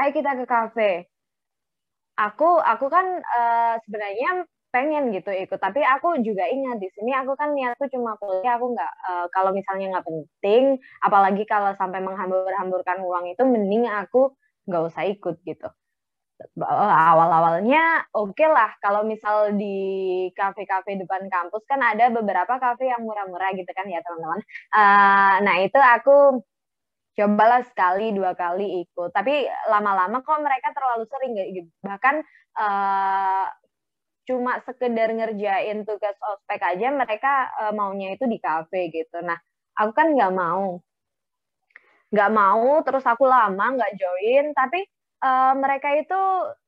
ayo 0.00 0.10
kita 0.12 0.32
ke 0.40 0.44
kafe. 0.48 0.90
Aku 2.16 2.56
aku 2.60 2.88
kan 2.88 3.20
uh, 3.20 3.76
sebenarnya 3.84 4.48
pengen 4.74 5.08
gitu 5.08 5.32
ikut 5.32 5.56
tapi 5.56 5.80
aku 5.80 6.20
juga 6.20 6.44
ingat 6.44 6.76
di 6.76 6.92
sini 6.92 7.08
aku 7.16 7.32
kan 7.32 7.56
niatku 7.56 7.88
cuma 7.88 8.12
kuliah 8.20 8.60
aku 8.60 8.76
nggak 8.76 8.92
uh, 9.08 9.26
kalau 9.32 9.56
misalnya 9.56 9.96
nggak 9.96 10.04
penting 10.04 10.76
apalagi 11.00 11.48
kalau 11.48 11.72
sampai 11.80 12.04
menghambur-hamburkan 12.04 13.00
uang 13.00 13.32
itu 13.32 13.40
mending 13.48 13.88
aku 13.88 14.36
nggak 14.66 14.82
usah 14.92 15.02
ikut 15.08 15.36
gitu. 15.46 15.68
Awal-awalnya 16.60 18.12
oke 18.12 18.36
okay 18.36 18.44
lah 18.44 18.68
kalau 18.84 19.08
misal 19.08 19.56
di 19.56 19.76
kafe-kafe 20.36 21.00
depan 21.00 21.32
kampus 21.32 21.64
kan 21.64 21.80
ada 21.80 22.12
beberapa 22.12 22.60
kafe 22.60 22.92
yang 22.92 23.08
murah-murah 23.08 23.56
gitu 23.56 23.72
kan 23.72 23.88
ya 23.88 24.04
teman-teman. 24.04 24.40
Uh, 24.68 25.34
nah 25.40 25.56
itu 25.64 25.80
aku 25.80 26.44
cobalah 27.16 27.64
sekali 27.64 28.12
dua 28.12 28.36
kali 28.36 28.84
ikut. 28.84 29.10
Tapi 29.16 29.48
lama-lama 29.72 30.20
kok 30.20 30.44
mereka 30.44 30.76
terlalu 30.76 31.04
sering 31.08 31.32
gitu. 31.40 31.70
Bahkan 31.80 32.14
uh, 32.60 33.46
cuma 34.28 34.60
sekedar 34.66 35.08
ngerjain 35.14 35.86
tugas 35.88 36.16
ospek 36.20 36.60
aja 36.60 36.92
mereka 36.92 37.48
uh, 37.62 37.72
maunya 37.72 38.12
itu 38.12 38.28
di 38.28 38.36
kafe 38.42 38.92
gitu. 38.92 39.22
Nah, 39.24 39.38
aku 39.78 39.92
kan 39.96 40.12
nggak 40.12 40.34
mau, 40.36 40.82
nggak 42.16 42.32
mau. 42.32 42.80
Terus 42.80 43.04
aku 43.04 43.28
lama 43.28 43.76
nggak 43.76 43.92
join, 44.00 44.56
tapi 44.56 44.80
uh, 45.20 45.52
mereka 45.60 45.92
itu 46.00 46.20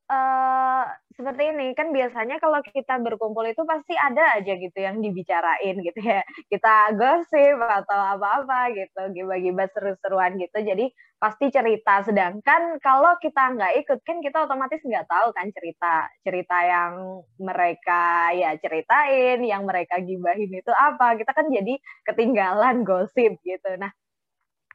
uh, 0.09 0.83
seperti 1.19 1.51
ini 1.51 1.75
kan 1.75 1.91
biasanya 1.91 2.39
kalau 2.39 2.63
kita 2.63 2.95
berkumpul 3.03 3.43
itu 3.43 3.67
pasti 3.67 3.91
ada 3.91 4.39
aja 4.39 4.55
gitu 4.55 4.77
yang 4.79 5.03
dibicarain 5.03 5.75
gitu 5.83 5.99
ya. 5.99 6.23
Kita 6.47 6.95
gosip 6.95 7.59
atau 7.59 7.99
apa-apa 8.15 8.71
gitu 8.71 9.01
gibah-gibah 9.19 9.67
seru-seruan 9.75 10.39
gitu. 10.39 10.63
Jadi 10.63 10.95
pasti 11.19 11.51
cerita. 11.51 12.07
Sedangkan 12.07 12.79
kalau 12.79 13.19
kita 13.19 13.51
nggak 13.51 13.73
ikut 13.83 13.99
kan 14.07 14.23
kita 14.23 14.47
otomatis 14.47 14.79
nggak 14.79 15.11
tahu 15.11 15.35
kan 15.35 15.51
cerita 15.51 16.07
cerita 16.23 16.57
yang 16.63 16.93
mereka 17.35 18.31
ya 18.31 18.55
ceritain 18.55 19.43
yang 19.43 19.67
mereka 19.67 19.99
gibahin 19.99 20.55
itu 20.55 20.71
apa. 20.71 21.19
Kita 21.19 21.35
kan 21.35 21.51
jadi 21.51 21.75
ketinggalan 22.07 22.87
gosip 22.87 23.35
gitu. 23.43 23.69
Nah 23.75 23.91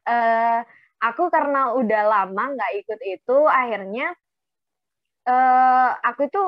eh, 0.08 0.61
aku 1.04 1.28
karena 1.28 1.76
udah 1.76 2.02
lama 2.08 2.44
nggak 2.56 2.73
ikut 2.80 3.00
itu 3.04 3.38
akhirnya 3.44 4.16
uh, 5.28 5.90
aku 6.00 6.28
itu 6.28 6.42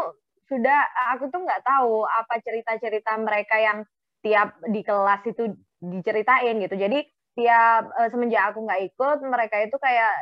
sudah 0.46 0.78
aku 1.16 1.28
tuh 1.28 1.42
nggak 1.42 1.64
tahu 1.66 2.06
apa 2.06 2.38
cerita-cerita 2.40 3.18
mereka 3.18 3.58
yang 3.58 3.78
tiap 4.22 4.56
di 4.70 4.80
kelas 4.86 5.22
itu 5.26 5.52
diceritain 5.82 6.56
gitu. 6.62 6.76
Jadi 6.78 7.02
tiap 7.36 7.90
uh, 7.92 8.08
semenjak 8.08 8.54
aku 8.54 8.64
nggak 8.64 8.82
ikut, 8.94 9.18
mereka 9.26 9.56
itu 9.60 9.76
kayak 9.76 10.12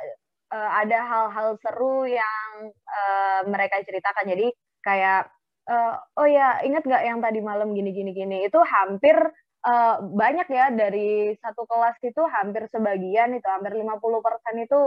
uh, 0.50 0.70
ada 0.82 0.98
hal-hal 1.04 1.48
seru 1.60 2.08
yang 2.08 2.72
uh, 2.88 3.40
mereka 3.46 3.78
ceritakan. 3.84 4.26
Jadi 4.32 4.46
kayak 4.82 5.28
uh, 5.68 5.94
oh 6.18 6.28
ya 6.28 6.64
ingat 6.64 6.82
nggak 6.88 7.04
yang 7.04 7.18
tadi 7.20 7.38
malam 7.44 7.72
gini 7.76 7.92
gini 7.92 8.10
gini 8.16 8.36
itu 8.48 8.58
hampir 8.64 9.16
uh, 9.64 9.94
banyak 10.04 10.46
ya 10.52 10.70
dari 10.70 11.34
satu 11.40 11.64
kelas 11.64 11.96
itu 12.04 12.22
hampir 12.28 12.68
sebagian 12.70 13.34
itu 13.34 13.46
hampir 13.48 13.72
50% 13.74 14.64
itu 14.64 14.80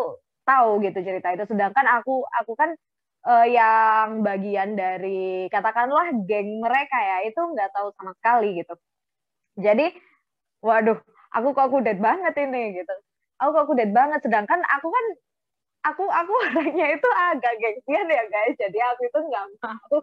tahu 0.47 0.69
gitu 0.85 0.99
cerita 1.03 1.33
itu. 1.33 1.43
Sedangkan 1.49 1.85
aku 1.99 2.23
aku 2.23 2.53
kan 2.55 2.71
uh, 3.27 3.45
yang 3.49 4.23
bagian 4.23 4.77
dari 4.77 5.49
katakanlah 5.51 6.13
geng 6.29 6.61
mereka 6.63 6.97
ya 6.97 7.17
itu 7.27 7.41
nggak 7.41 7.69
tahu 7.73 7.91
sama 7.97 8.11
sekali 8.21 8.61
gitu. 8.61 8.73
Jadi, 9.57 9.89
waduh, 10.61 11.01
aku 11.33 11.47
kok 11.57 11.69
kudet 11.73 11.97
banget 11.97 12.33
ini 12.37 12.77
gitu. 12.77 12.93
Aku 13.41 13.49
kok 13.57 13.67
kudet 13.73 13.89
banget. 13.91 14.21
Sedangkan 14.21 14.61
aku 14.69 14.87
kan 14.93 15.05
aku 15.91 16.03
aku 16.09 16.33
orangnya 16.45 16.87
itu 16.93 17.09
agak 17.09 17.53
gengsian 17.59 18.07
ya 18.07 18.23
guys. 18.29 18.55
Jadi 18.55 18.77
aku 18.79 19.01
itu 19.09 19.19
nggak 19.27 19.45
mau 19.61 19.99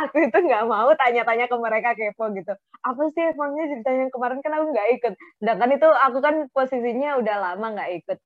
aku 0.00 0.16
itu 0.28 0.38
nggak 0.38 0.64
mau 0.64 0.88
tanya-tanya 0.96 1.46
ke 1.48 1.56
mereka 1.60 1.92
kepo 1.92 2.32
gitu. 2.32 2.52
Apa 2.82 3.02
sih 3.12 3.22
emangnya 3.32 3.64
ceritanya 3.72 4.06
kemarin 4.08 4.38
kan 4.40 4.52
aku 4.56 4.66
nggak 4.72 4.88
ikut. 5.00 5.12
Sedangkan 5.40 5.70
itu 5.76 5.88
aku 5.88 6.18
kan 6.24 6.34
posisinya 6.50 7.20
udah 7.20 7.36
lama 7.40 7.66
nggak 7.76 7.90
ikut. 8.02 8.18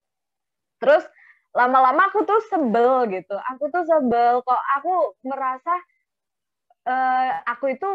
Terus 0.83 1.04
lama-lama 1.56 2.12
aku 2.12 2.28
tuh 2.28 2.37
sebel 2.52 3.09
gitu 3.09 3.33
aku 3.33 3.73
tuh 3.73 3.80
sebel 3.88 4.45
kok 4.45 4.62
aku 4.76 5.16
merasa 5.25 5.73
uh, 6.85 7.33
aku 7.49 7.73
itu 7.73 7.90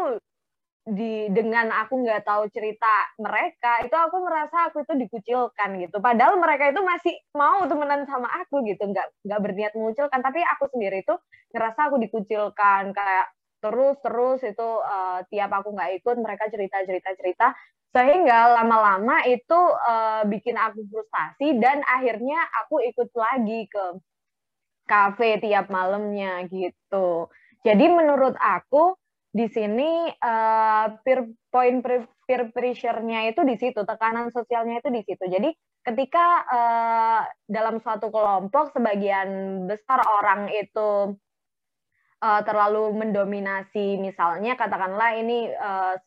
di 0.82 1.30
dengan 1.30 1.70
aku 1.70 2.02
nggak 2.02 2.26
tahu 2.26 2.50
cerita 2.50 3.14
mereka 3.22 3.86
itu 3.86 3.94
aku 3.94 4.18
merasa 4.26 4.66
aku 4.66 4.82
itu 4.82 4.98
dikucilkan 5.06 5.78
gitu. 5.78 6.02
Padahal 6.02 6.42
mereka 6.42 6.74
itu 6.74 6.82
masih 6.82 7.14
mau 7.38 7.62
temenan 7.70 8.02
sama 8.10 8.26
aku 8.42 8.66
gitu 8.66 8.90
nggak 8.90 9.06
nggak 9.22 9.40
berniat 9.40 9.72
mengucilkan. 9.78 10.18
Tapi 10.18 10.42
aku 10.42 10.74
sendiri 10.74 11.06
itu 11.06 11.14
ngerasa 11.54 11.80
aku 11.86 11.96
dikucilkan 12.02 12.90
kayak 12.90 13.26
terus 13.62 13.94
terus 14.02 14.40
itu 14.42 14.68
uh, 14.82 15.22
tiap 15.30 15.54
aku 15.54 15.70
nggak 15.70 16.02
ikut 16.02 16.16
mereka 16.18 16.50
cerita 16.50 16.82
cerita 16.82 17.10
cerita. 17.14 17.46
Sehingga 17.94 18.58
lama-lama 18.58 19.22
itu 19.28 19.60
uh, 19.86 20.26
bikin 20.26 20.58
aku 20.58 20.82
frustasi 20.90 21.62
dan 21.62 21.84
akhirnya 21.86 22.42
aku 22.64 22.82
ikut 22.82 23.12
lagi 23.14 23.70
ke 23.70 23.84
kafe 24.90 25.38
tiap 25.38 25.70
malamnya 25.70 26.42
gitu. 26.50 27.30
Jadi 27.62 27.86
menurut 27.86 28.34
aku 28.42 28.98
di 29.32 29.48
sini 29.48 30.12
uh, 30.12 30.86
peer 31.00 31.24
point 31.48 31.80
peer 32.28 32.42
pressure-nya 32.52 33.32
itu 33.32 33.40
di 33.48 33.56
situ, 33.56 33.80
tekanan 33.80 34.28
sosialnya 34.28 34.84
itu 34.84 34.92
di 34.92 35.02
situ. 35.08 35.24
Jadi 35.24 35.48
ketika 35.82 36.26
uh, 36.46 37.22
dalam 37.48 37.80
suatu 37.80 38.12
kelompok 38.12 38.76
sebagian 38.76 39.64
besar 39.64 40.04
orang 40.04 40.52
itu 40.52 41.16
uh, 42.20 42.40
terlalu 42.44 42.92
mendominasi 42.92 43.96
misalnya 43.98 44.54
katakanlah 44.54 45.16
ini 45.16 45.48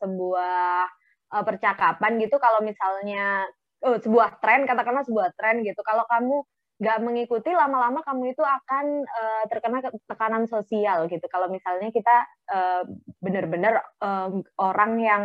sebuah 0.00 0.86
percakapan 1.26 2.22
gitu 2.22 2.38
kalau 2.38 2.62
misalnya 2.62 3.44
oh, 3.82 3.98
sebuah 3.98 4.38
tren 4.38 4.64
katakanlah 4.64 5.04
sebuah 5.04 5.34
tren 5.36 5.66
gitu 5.66 5.82
kalau 5.82 6.06
kamu 6.08 6.46
nggak 6.76 6.98
mengikuti 7.00 7.50
lama-lama 7.56 8.04
kamu 8.04 8.36
itu 8.36 8.44
akan 8.44 9.08
uh, 9.08 9.42
terkena 9.48 9.80
tekanan 10.04 10.44
sosial 10.44 11.08
gitu 11.08 11.24
kalau 11.32 11.48
misalnya 11.48 11.88
kita 11.88 12.16
uh, 12.52 12.84
benar-benar 13.24 13.80
uh, 14.04 14.28
orang 14.60 14.92
yang 15.00 15.22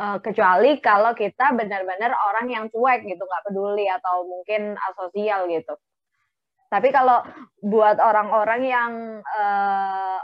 uh, 0.00 0.16
kecuali 0.24 0.80
kalau 0.80 1.12
kita 1.12 1.52
benar-benar 1.52 2.16
orang 2.32 2.48
yang 2.48 2.64
cuek 2.72 3.04
gitu 3.04 3.20
nggak 3.20 3.44
peduli 3.52 3.84
atau 3.84 4.24
mungkin 4.24 4.80
asosial 4.80 5.44
gitu 5.52 5.76
tapi 6.70 6.88
kalau 6.94 7.20
buat 7.60 7.98
orang-orang 8.00 8.62
yang 8.64 8.92
uh, 9.20 10.20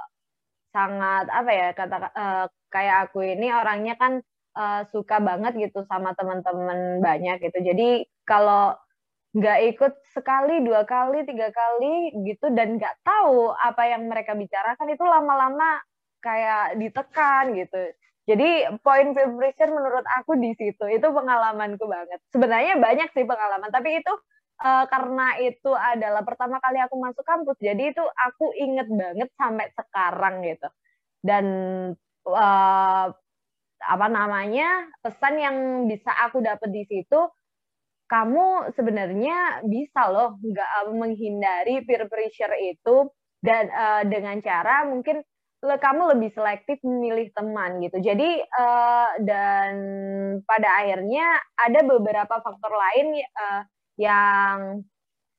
sangat 0.71 1.27
apa 1.29 1.51
ya 1.51 1.69
kata 1.75 1.97
uh, 2.15 2.47
kayak 2.71 3.11
aku 3.11 3.25
ini 3.25 3.51
orangnya 3.51 3.99
kan 3.99 4.23
uh, 4.55 4.87
suka 4.95 5.19
banget 5.19 5.59
gitu 5.59 5.83
sama 5.91 6.13
teman-teman 6.15 7.03
banyak 7.03 7.43
gitu. 7.51 7.59
Jadi 7.67 7.89
kalau 8.23 8.79
nggak 9.37 9.59
ikut 9.77 9.93
sekali, 10.17 10.65
dua 10.65 10.89
kali, 10.89 11.29
tiga 11.29 11.53
kali 11.53 12.17
gitu 12.25 12.49
dan 12.57 12.81
nggak 12.81 13.05
tahu 13.05 13.53
apa 13.53 13.83
yang 13.85 14.09
mereka 14.09 14.33
bicarakan 14.33 14.89
itu 14.89 15.05
lama-lama 15.05 15.85
kayak 16.25 16.81
ditekan 16.81 17.53
gitu. 17.53 17.93
Jadi 18.27 18.67
poin 18.83 19.15
vibration 19.15 19.71
menurut 19.77 20.03
aku 20.19 20.35
di 20.41 20.51
situ 20.57 20.85
itu 20.91 21.07
pengalamanku 21.07 21.85
banget. 21.87 22.19
Sebenarnya 22.33 22.81
banyak 22.81 23.13
sih 23.15 23.29
pengalaman, 23.29 23.71
tapi 23.71 24.03
itu 24.03 24.13
uh, 24.65 24.85
karena 24.89 25.39
itu 25.39 25.71
adalah 25.71 26.25
pertama 26.27 26.59
kali 26.59 26.81
aku 26.83 26.97
masuk 26.99 27.23
kampus, 27.23 27.61
jadi 27.61 27.93
itu 27.95 28.03
aku 28.03 28.51
inget 28.57 28.89
banget 28.91 29.29
sampai 29.37 29.71
sekarang 29.77 30.43
gitu. 30.43 30.69
Dan 31.23 31.47
uh, 32.27 33.07
apa 33.77 34.07
namanya 34.09 34.89
pesan 35.05 35.35
yang 35.37 35.57
bisa 35.87 36.11
aku 36.25 36.41
dapat 36.41 36.73
di 36.73 36.83
situ 36.89 37.21
kamu 38.07 38.71
sebenarnya 38.79 39.67
bisa 39.67 40.11
loh 40.11 40.39
nggak 40.39 40.71
eh, 40.83 40.95
menghindari 40.95 41.83
peer 41.83 42.07
pressure 42.07 42.55
itu 42.59 43.11
dan 43.43 43.71
uh, 43.71 44.03
dengan 44.07 44.39
cara 44.43 44.87
mungkin 44.87 45.23
le, 45.63 45.75
kamu 45.79 46.17
lebih 46.17 46.31
selektif 46.35 46.79
memilih 46.83 47.31
teman 47.35 47.83
gitu. 47.83 47.99
Jadi 48.03 48.43
uh, 48.43 49.11
dan 49.23 49.73
pada 50.47 50.69
akhirnya 50.83 51.27
ada 51.59 51.81
beberapa 51.87 52.43
faktor 52.43 52.73
lain 52.75 53.23
uh, 53.23 53.63
yang 53.99 54.83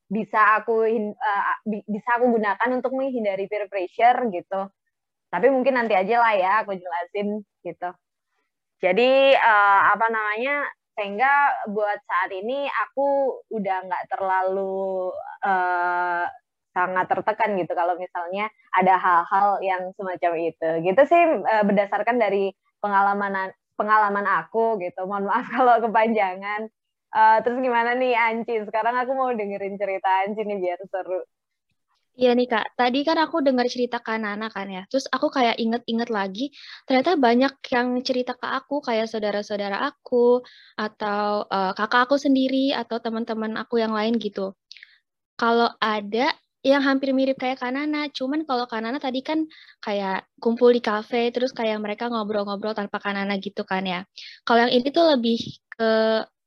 bisa 0.08 0.56
aku 0.60 0.88
uh, 0.88 1.44
bisa 1.68 2.10
aku 2.16 2.32
gunakan 2.32 2.68
untuk 2.72 2.96
menghindari 2.96 3.44
peer 3.48 3.68
pressure 3.68 4.28
gitu. 4.32 4.72
Tapi 5.28 5.46
mungkin 5.52 5.76
nanti 5.76 5.92
aja 5.92 6.16
lah 6.24 6.34
ya 6.36 6.52
aku 6.64 6.72
jelasin 6.76 7.44
gitu. 7.60 7.90
Jadi 8.78 9.34
uh, 9.36 9.80
apa 9.92 10.06
namanya 10.08 10.64
sehingga 10.98 11.30
buat 11.70 12.02
saat 12.02 12.34
ini 12.34 12.66
aku 12.66 13.38
udah 13.54 13.86
nggak 13.86 14.04
terlalu 14.10 15.14
uh, 15.46 16.26
sangat 16.74 17.06
tertekan 17.06 17.54
gitu 17.54 17.70
kalau 17.78 17.94
misalnya 17.94 18.50
ada 18.74 18.98
hal-hal 18.98 19.62
yang 19.62 19.94
semacam 19.94 20.32
itu. 20.42 20.70
Gitu 20.82 21.00
sih 21.06 21.22
uh, 21.46 21.62
berdasarkan 21.62 22.18
dari 22.18 22.50
pengalaman 22.82 23.54
pengalaman 23.78 24.26
aku 24.26 24.82
gitu. 24.82 25.06
Mohon 25.06 25.30
maaf 25.30 25.46
kalau 25.54 25.78
kepanjangan. 25.86 26.66
Uh, 27.08 27.38
terus 27.46 27.62
gimana 27.62 27.94
nih 27.94 28.18
Anci? 28.18 28.58
Sekarang 28.66 28.98
aku 28.98 29.14
mau 29.14 29.30
dengerin 29.30 29.78
cerita 29.78 30.26
Anci 30.26 30.42
nih 30.42 30.58
biar 30.58 30.82
seru 30.90 31.22
Iya 32.18 32.34
nih 32.34 32.46
Kak, 32.50 32.74
tadi 32.74 32.98
kan 33.06 33.14
aku 33.22 33.36
dengar 33.46 33.66
cerita 33.70 34.02
Kanana 34.02 34.50
kan 34.50 34.66
ya, 34.66 34.82
terus 34.90 35.06
aku 35.06 35.30
kayak 35.30 35.54
inget-inget 35.62 36.10
lagi, 36.10 36.50
ternyata 36.82 37.14
banyak 37.14 37.52
yang 37.70 37.88
cerita 38.02 38.34
ke 38.34 38.42
aku, 38.58 38.82
kayak 38.82 39.06
saudara-saudara 39.06 39.78
aku, 39.86 40.42
atau 40.74 41.46
uh, 41.46 41.70
kakak 41.78 42.10
aku 42.10 42.16
sendiri, 42.18 42.74
atau 42.74 42.98
teman-teman 42.98 43.54
aku 43.62 43.78
yang 43.78 43.94
lain 43.94 44.18
gitu. 44.18 44.50
Kalau 45.38 45.70
ada 45.78 46.34
yang 46.66 46.82
hampir 46.82 47.14
mirip 47.14 47.38
kayak 47.38 47.62
Kanana, 47.62 48.10
cuman 48.10 48.42
kalau 48.48 48.66
Kanana 48.66 48.98
tadi 48.98 49.22
kan 49.22 49.46
kayak 49.84 50.26
kumpul 50.42 50.74
di 50.74 50.82
kafe, 50.82 51.30
terus 51.30 51.54
kayak 51.54 51.78
mereka 51.78 52.10
ngobrol-ngobrol 52.10 52.74
tanpa 52.74 52.98
Kanana 52.98 53.38
gitu 53.38 53.62
kan 53.62 53.86
ya. 53.86 54.00
Kalau 54.46 54.66
yang 54.66 54.72
ini 54.74 54.88
tuh 54.90 55.06
lebih 55.14 55.38
ke, 55.74 55.90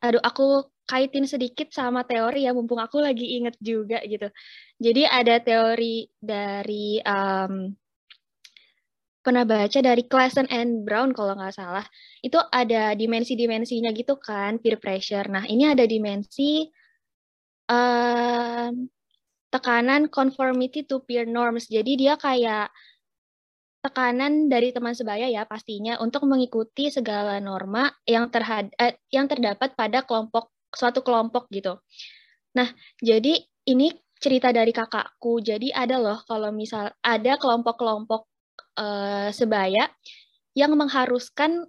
aduh 0.03 0.21
aku 0.23 0.67
kaitin 0.91 1.23
sedikit 1.23 1.71
sama 1.71 2.03
teori 2.03 2.43
ya, 2.43 2.51
mumpung 2.51 2.83
aku 2.83 2.99
lagi 2.99 3.39
inget 3.39 3.55
juga 3.63 4.03
gitu. 4.03 4.27
Jadi 4.75 5.07
ada 5.07 5.39
teori 5.39 6.11
dari 6.19 6.99
um, 6.99 7.71
pernah 9.23 9.47
baca 9.47 9.79
dari 9.79 10.03
Klassen 10.03 10.51
and 10.51 10.83
Brown 10.83 11.15
kalau 11.15 11.39
nggak 11.39 11.55
salah. 11.55 11.85
Itu 12.19 12.43
ada 12.51 12.91
dimensi-dimensinya 12.91 13.95
gitu 13.95 14.19
kan, 14.19 14.59
peer 14.59 14.75
pressure. 14.75 15.31
Nah, 15.31 15.47
ini 15.47 15.71
ada 15.71 15.87
dimensi 15.87 16.67
um, 17.71 18.91
tekanan 19.47 20.11
conformity 20.11 20.83
to 20.83 20.99
peer 21.07 21.23
norms. 21.23 21.71
Jadi 21.71 21.95
dia 21.95 22.19
kayak 22.19 22.67
tekanan 23.81 24.45
dari 24.45 24.69
teman 24.69 24.93
sebaya 24.93 25.25
ya 25.25 25.41
pastinya 25.49 25.97
untuk 25.97 26.29
mengikuti 26.29 26.93
segala 26.93 27.41
norma 27.41 27.89
yang 28.05 28.29
terhad 28.29 28.69
eh, 28.77 29.01
yang 29.09 29.25
terdapat 29.25 29.73
pada 29.73 30.05
kelompok 30.05 30.50
suatu 30.71 31.03
kelompok 31.03 31.47
gitu. 31.51 31.77
Nah, 32.57 32.67
jadi 32.99 33.39
ini 33.67 33.91
cerita 34.21 34.53
dari 34.53 34.69
kakakku. 34.71 35.41
Jadi 35.41 35.73
ada 35.73 35.97
loh 35.97 36.19
kalau 36.29 36.53
misal 36.53 36.93
ada 37.01 37.35
kelompok-kelompok 37.41 38.27
uh, 38.77 39.29
sebaya 39.33 39.89
yang 40.53 40.75
mengharuskan 40.75 41.65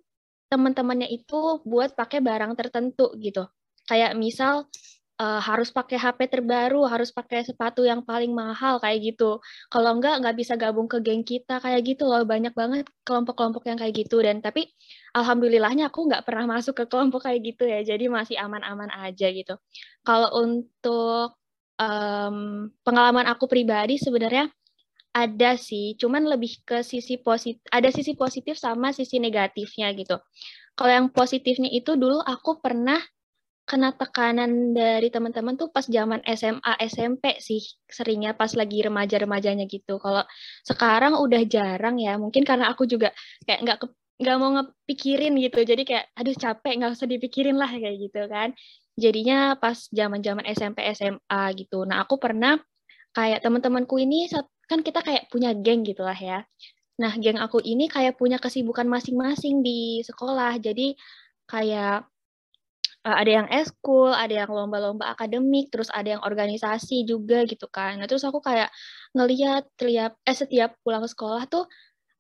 teman-temannya 0.53 1.09
itu 1.09 1.65
buat 1.65 1.97
pakai 1.97 2.21
barang 2.21 2.53
tertentu 2.59 3.17
gitu. 3.17 3.49
Kayak 3.89 4.13
misal 4.21 4.69
uh, 5.21 5.41
harus 5.43 5.69
pakai 5.69 5.99
HP 6.01 6.31
terbaru, 6.31 6.87
harus 6.89 7.13
pakai 7.13 7.45
sepatu 7.45 7.85
yang 7.85 8.01
paling 8.01 8.33
mahal 8.33 8.81
kayak 8.81 9.13
gitu. 9.13 9.43
Kalau 9.69 9.99
enggak 9.99 10.23
nggak 10.23 10.37
bisa 10.39 10.55
gabung 10.57 10.89
ke 10.89 11.03
geng 11.05 11.27
kita 11.27 11.61
kayak 11.61 11.81
gitu 11.85 12.09
loh. 12.09 12.25
Banyak 12.25 12.55
banget 12.57 12.87
kelompok-kelompok 13.05 13.67
yang 13.69 13.79
kayak 13.81 13.95
gitu 14.07 14.23
dan 14.23 14.41
tapi 14.41 14.71
alhamdulillahnya 15.13 15.91
aku 15.93 16.09
nggak 16.09 16.25
pernah 16.25 16.47
masuk 16.59 16.75
ke 16.79 16.85
kelompok 16.89 17.29
kayak 17.29 17.41
gitu 17.45 17.65
ya. 17.69 17.85
Jadi 17.85 18.09
masih 18.09 18.37
aman-aman 18.41 18.89
aja 18.93 19.29
gitu. 19.29 19.59
Kalau 20.07 20.31
untuk 20.41 21.37
um, 21.77 22.69
pengalaman 22.87 23.27
aku 23.29 23.51
pribadi 23.51 23.99
sebenarnya 24.01 24.49
ada 25.13 25.61
sih, 25.61 25.93
cuman 26.01 26.25
lebih 26.25 26.65
ke 26.65 26.81
sisi 26.81 27.21
positif, 27.21 27.61
ada 27.69 27.93
sisi 27.93 28.17
positif 28.17 28.57
sama 28.57 28.97
sisi 28.97 29.21
negatifnya 29.21 29.93
gitu. 29.93 30.17
Kalau 30.73 30.89
yang 30.89 31.09
positifnya 31.13 31.69
itu 31.69 32.01
dulu 32.01 32.25
aku 32.25 32.65
pernah 32.65 32.97
kena 33.63 33.95
tekanan 33.95 34.75
dari 34.75 35.09
teman-teman 35.09 35.55
tuh 35.55 35.71
pas 35.71 35.87
zaman 35.87 36.21
SMA 36.27 36.73
SMP 36.83 37.39
sih 37.39 37.63
seringnya 37.87 38.35
pas 38.35 38.51
lagi 38.59 38.83
remaja-remajanya 38.83 39.65
gitu. 39.71 39.97
Kalau 40.03 40.27
sekarang 40.67 41.17
udah 41.19 41.43
jarang 41.47 41.97
ya, 42.03 42.19
mungkin 42.19 42.43
karena 42.43 42.69
aku 42.75 42.85
juga 42.91 43.15
kayak 43.47 43.61
nggak 43.65 43.79
nggak 44.23 44.37
mau 44.39 44.51
ngepikirin 44.61 45.33
gitu. 45.41 45.61
Jadi 45.63 45.83
kayak 45.89 46.05
aduh 46.19 46.35
capek 46.37 46.73
nggak 46.83 46.93
usah 46.99 47.09
dipikirin 47.11 47.57
lah 47.59 47.71
kayak 47.71 47.97
gitu 48.03 48.21
kan 48.29 48.51
jadinya 48.97 49.57
pas 49.57 49.89
zaman-zaman 49.89 50.45
SMP 50.53 50.85
SMA 50.93 51.43
gitu. 51.57 51.85
Nah, 51.89 52.05
aku 52.05 52.21
pernah 52.21 52.61
kayak 53.17 53.41
teman-temanku 53.45 53.97
ini 54.01 54.29
kan 54.69 54.81
kita 54.85 55.01
kayak 55.05 55.29
punya 55.33 55.53
geng 55.57 55.85
gitu 55.85 56.05
lah 56.05 56.17
ya. 56.17 56.45
Nah, 57.01 57.13
geng 57.17 57.41
aku 57.41 57.61
ini 57.65 57.89
kayak 57.89 58.21
punya 58.21 58.37
kesibukan 58.37 58.85
masing-masing 58.89 59.65
di 59.65 60.05
sekolah. 60.05 60.61
Jadi 60.61 60.97
kayak 61.49 62.09
ada 63.03 63.31
yang 63.43 63.49
eskul, 63.51 64.15
ada 64.15 64.47
yang 64.47 64.51
lomba-lomba 64.51 65.11
akademik, 65.11 65.75
terus 65.75 65.91
ada 65.91 66.19
yang 66.19 66.23
organisasi 66.23 67.03
juga 67.03 67.43
gitu 67.51 67.67
kan. 67.67 67.99
Nah, 67.99 68.07
terus 68.07 68.23
aku 68.23 68.39
kayak 68.39 68.71
ngelihat 69.19 69.67
tiap 69.75 70.15
eh 70.23 70.37
setiap 70.39 70.79
pulang 70.87 71.03
ke 71.03 71.11
sekolah 71.11 71.51
tuh 71.51 71.67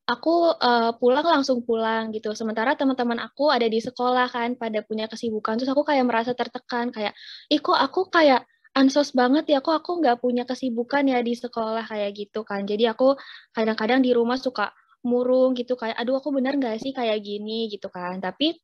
aku 0.03 0.59
uh, 0.59 0.90
pulang 0.99 1.23
langsung 1.23 1.62
pulang 1.62 2.11
gitu. 2.11 2.35
Sementara 2.35 2.75
teman-teman 2.75 3.23
aku 3.23 3.55
ada 3.55 3.66
di 3.71 3.79
sekolah 3.79 4.27
kan, 4.29 4.59
pada 4.59 4.83
punya 4.83 5.07
kesibukan. 5.07 5.55
Terus 5.62 5.71
aku 5.71 5.87
kayak 5.87 6.05
merasa 6.07 6.35
tertekan, 6.35 6.90
kayak, 6.90 7.14
ih 7.47 7.62
kok 7.62 7.79
aku 7.79 8.11
kayak 8.11 8.42
ansos 8.75 9.14
banget 9.14 9.45
ya, 9.53 9.59
kok 9.62 9.79
aku 9.79 10.03
nggak 10.03 10.18
punya 10.18 10.42
kesibukan 10.49 11.05
ya 11.07 11.23
di 11.23 11.38
sekolah 11.38 11.87
kayak 11.87 12.11
gitu 12.18 12.42
kan. 12.42 12.66
Jadi 12.66 12.90
aku 12.90 13.14
kadang-kadang 13.55 14.03
di 14.03 14.11
rumah 14.11 14.37
suka 14.40 14.75
murung 15.07 15.55
gitu, 15.55 15.79
kayak, 15.79 15.95
aduh 15.99 16.18
aku 16.18 16.35
bener 16.35 16.59
nggak 16.59 16.79
sih 16.83 16.90
kayak 16.90 17.23
gini 17.23 17.71
gitu 17.71 17.87
kan. 17.87 18.18
Tapi 18.18 18.59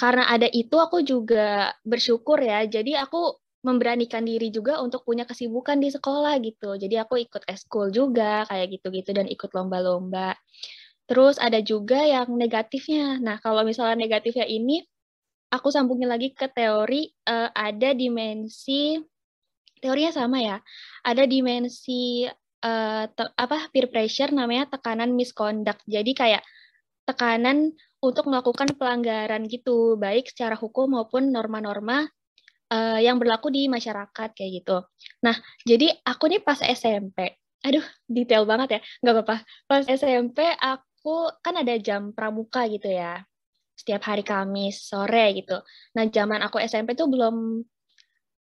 karena 0.00 0.24
ada 0.32 0.48
itu 0.48 0.80
aku 0.80 1.04
juga 1.04 1.76
bersyukur 1.84 2.40
ya. 2.40 2.64
Jadi 2.64 2.96
aku 2.96 3.36
memberanikan 3.60 4.24
diri 4.24 4.48
juga 4.48 4.80
untuk 4.80 5.04
punya 5.04 5.28
kesibukan 5.28 5.76
di 5.76 5.92
sekolah 5.92 6.40
gitu. 6.40 6.72
Jadi 6.80 6.96
aku 6.96 7.20
ikut 7.20 7.44
eskul 7.44 7.92
juga 7.92 8.48
kayak 8.48 8.80
gitu-gitu 8.80 9.12
dan 9.12 9.28
ikut 9.28 9.52
lomba-lomba. 9.52 10.32
Terus 11.04 11.36
ada 11.36 11.60
juga 11.60 12.00
yang 12.00 12.32
negatifnya. 12.32 13.20
Nah, 13.20 13.36
kalau 13.44 13.60
misalnya 13.60 14.00
negatifnya 14.00 14.48
ini 14.48 14.80
aku 15.52 15.68
sambungin 15.68 16.08
lagi 16.08 16.32
ke 16.32 16.48
teori 16.48 17.12
uh, 17.28 17.52
ada 17.52 17.92
dimensi 17.92 18.96
teorinya 19.84 20.16
sama 20.16 20.40
ya. 20.40 20.56
Ada 21.04 21.28
dimensi 21.28 22.24
uh, 22.64 23.04
apa 23.36 23.68
peer 23.68 23.92
pressure 23.92 24.32
namanya 24.32 24.72
tekanan 24.72 25.12
misconduct. 25.12 25.84
Jadi 25.84 26.16
kayak 26.16 26.42
tekanan 27.04 27.76
untuk 28.00 28.32
melakukan 28.32 28.72
pelanggaran 28.76 29.44
gitu, 29.44 30.00
baik 30.00 30.32
secara 30.32 30.56
hukum 30.56 30.96
maupun 30.96 31.28
norma-norma 31.28 32.08
uh, 32.72 32.98
yang 32.98 33.20
berlaku 33.20 33.52
di 33.52 33.68
masyarakat 33.68 34.32
kayak 34.32 34.50
gitu. 34.64 34.80
Nah, 35.20 35.36
jadi 35.68 35.92
aku 36.04 36.32
nih 36.32 36.40
pas 36.40 36.56
SMP, 36.64 37.36
aduh 37.60 37.84
detail 38.08 38.48
banget 38.48 38.78
ya, 38.78 38.80
nggak 39.04 39.14
apa-apa. 39.20 39.36
Pas 39.68 39.84
SMP 39.84 40.48
aku 40.56 41.28
kan 41.44 41.60
ada 41.60 41.76
jam 41.76 42.16
pramuka 42.16 42.64
gitu 42.72 42.88
ya, 42.88 43.20
setiap 43.76 44.00
hari 44.08 44.24
Kamis 44.24 44.80
sore 44.80 45.36
gitu. 45.36 45.60
Nah, 45.92 46.08
zaman 46.08 46.40
aku 46.40 46.56
SMP 46.64 46.96
tuh 46.96 47.12
belum 47.12 47.60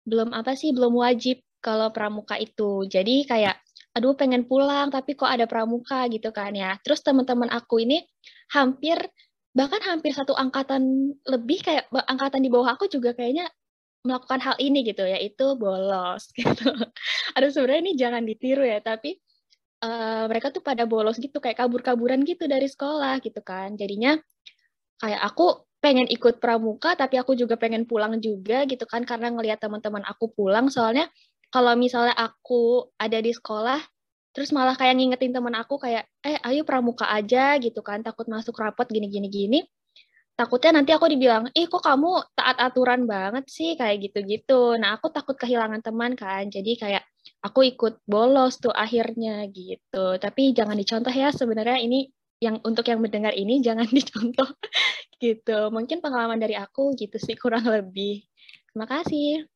belum 0.09 0.33
apa 0.33 0.57
sih, 0.57 0.73
belum 0.73 0.97
wajib 0.97 1.45
kalau 1.63 1.93
pramuka 1.93 2.41
itu. 2.41 2.89
Jadi 2.89 3.29
kayak 3.29 3.61
aduh 3.93 4.17
pengen 4.17 4.49
pulang 4.49 4.89
tapi 4.89 5.13
kok 5.13 5.29
ada 5.29 5.45
pramuka 5.45 6.09
gitu 6.09 6.33
kan 6.33 6.57
ya. 6.57 6.81
Terus 6.81 7.05
teman-teman 7.05 7.53
aku 7.53 7.85
ini 7.85 8.01
hampir 8.51 8.99
bahkan 9.53 9.81
hampir 9.85 10.17
satu 10.17 10.33
angkatan 10.33 11.13
lebih 11.29 11.61
kayak 11.61 11.89
angkatan 12.09 12.41
di 12.41 12.49
bawah 12.49 12.73
aku 12.73 12.89
juga 12.89 13.13
kayaknya 13.13 13.49
melakukan 14.03 14.41
hal 14.43 14.57
ini 14.59 14.83
gitu 14.83 15.07
yaitu 15.07 15.55
bolos 15.55 16.31
gitu. 16.39 16.73
Aduh 17.39 17.51
sebenarnya 17.53 17.81
ini 17.87 17.93
jangan 17.95 18.23
ditiru 18.27 18.65
ya 18.67 18.83
tapi 18.83 19.21
uh, 19.85 20.27
mereka 20.27 20.51
tuh 20.51 20.65
pada 20.65 20.89
bolos 20.89 21.21
gitu 21.21 21.39
kayak 21.39 21.61
kabur-kaburan 21.63 22.27
gitu 22.27 22.49
dari 22.51 22.67
sekolah 22.67 23.23
gitu 23.23 23.39
kan. 23.45 23.79
Jadinya 23.79 24.19
kayak 24.99 25.23
aku 25.23 25.69
pengen 25.83 26.07
ikut 26.07 26.39
pramuka 26.39 26.95
tapi 26.95 27.19
aku 27.19 27.35
juga 27.35 27.59
pengen 27.59 27.91
pulang 27.91 28.23
juga 28.23 28.63
gitu 28.71 28.87
kan 28.87 29.03
karena 29.03 29.35
ngelihat 29.35 29.59
teman-teman 29.59 30.07
aku 30.07 30.31
pulang 30.31 30.71
soalnya 30.71 31.11
kalau 31.51 31.75
misalnya 31.75 32.15
aku 32.15 32.87
ada 32.95 33.19
di 33.19 33.35
sekolah 33.35 33.83
terus 34.35 34.51
malah 34.57 34.75
kayak 34.77 34.97
ngingetin 34.99 35.33
teman 35.37 35.55
aku 35.57 35.77
kayak 35.81 36.09
eh 36.25 36.37
ayo 36.49 36.65
pramuka 36.69 37.07
aja 37.09 37.57
gitu 37.61 37.81
kan 37.85 38.01
takut 38.01 38.27
masuk 38.29 38.57
rapot 38.59 38.89
gini 38.89 39.09
gini 39.13 39.29
gini 39.29 39.59
takutnya 40.43 40.81
nanti 40.81 40.91
aku 40.97 41.07
dibilang, 41.13 41.49
ih 41.53 41.69
kok 41.69 41.85
kamu 41.85 42.25
taat 42.35 42.57
aturan 42.59 43.05
banget 43.07 43.45
sih, 43.47 43.77
kayak 43.79 44.11
gitu-gitu. 44.11 44.81
Nah, 44.81 44.97
aku 44.97 45.13
takut 45.13 45.37
kehilangan 45.37 45.81
teman 45.85 46.17
kan, 46.17 46.49
jadi 46.49 46.73
kayak 46.81 47.05
aku 47.45 47.61
ikut 47.69 48.03
bolos 48.09 48.59
tuh 48.59 48.73
akhirnya 48.73 49.45
gitu. 49.53 50.17
Tapi 50.19 50.43
jangan 50.57 50.75
dicontoh 50.75 51.13
ya, 51.13 51.31
sebenarnya 51.31 51.79
ini 51.85 52.09
yang 52.43 52.59
untuk 52.67 52.89
yang 52.91 52.99
mendengar 52.99 53.33
ini 53.37 53.61
jangan 53.67 53.87
dicontoh 53.87 54.49
gitu. 55.23 55.71
Mungkin 55.71 56.03
pengalaman 56.03 56.41
dari 56.43 56.59
aku 56.59 56.97
gitu 56.99 57.17
sih 57.23 57.37
kurang 57.39 57.69
lebih. 57.69 58.25
Terima 58.73 58.87
kasih. 58.89 59.52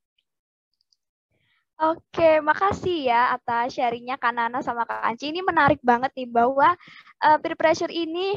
Oke, 1.77 2.41
makasih 2.41 3.13
ya 3.13 3.37
atas 3.37 3.77
sharingnya 3.77 4.17
Kanana 4.17 4.65
sama 4.65 4.89
Kak 4.89 5.05
Anci. 5.05 5.29
Ini 5.29 5.45
menarik 5.45 5.77
banget 5.85 6.09
nih 6.17 6.25
bahwa 6.25 6.73
uh, 7.21 7.37
peer 7.37 7.53
pressure 7.53 7.93
ini 7.93 8.33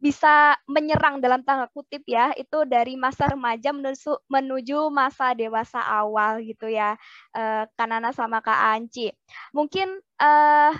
bisa 0.00 0.56
menyerang 0.70 1.20
dalam 1.20 1.44
tanda 1.44 1.68
kutip 1.68 2.00
ya 2.08 2.32
itu 2.32 2.64
dari 2.64 2.96
masa 2.96 3.28
remaja 3.28 3.68
menuju 3.74 4.16
menuju 4.32 4.88
masa 4.88 5.36
dewasa 5.36 5.76
awal 5.76 6.40
gitu 6.40 6.72
ya 6.72 6.96
uh, 7.36 7.68
Kanana 7.76 8.08
sama 8.16 8.40
Kak 8.40 8.80
Anci 8.80 9.12
mungkin 9.52 10.00
uh, 10.16 10.72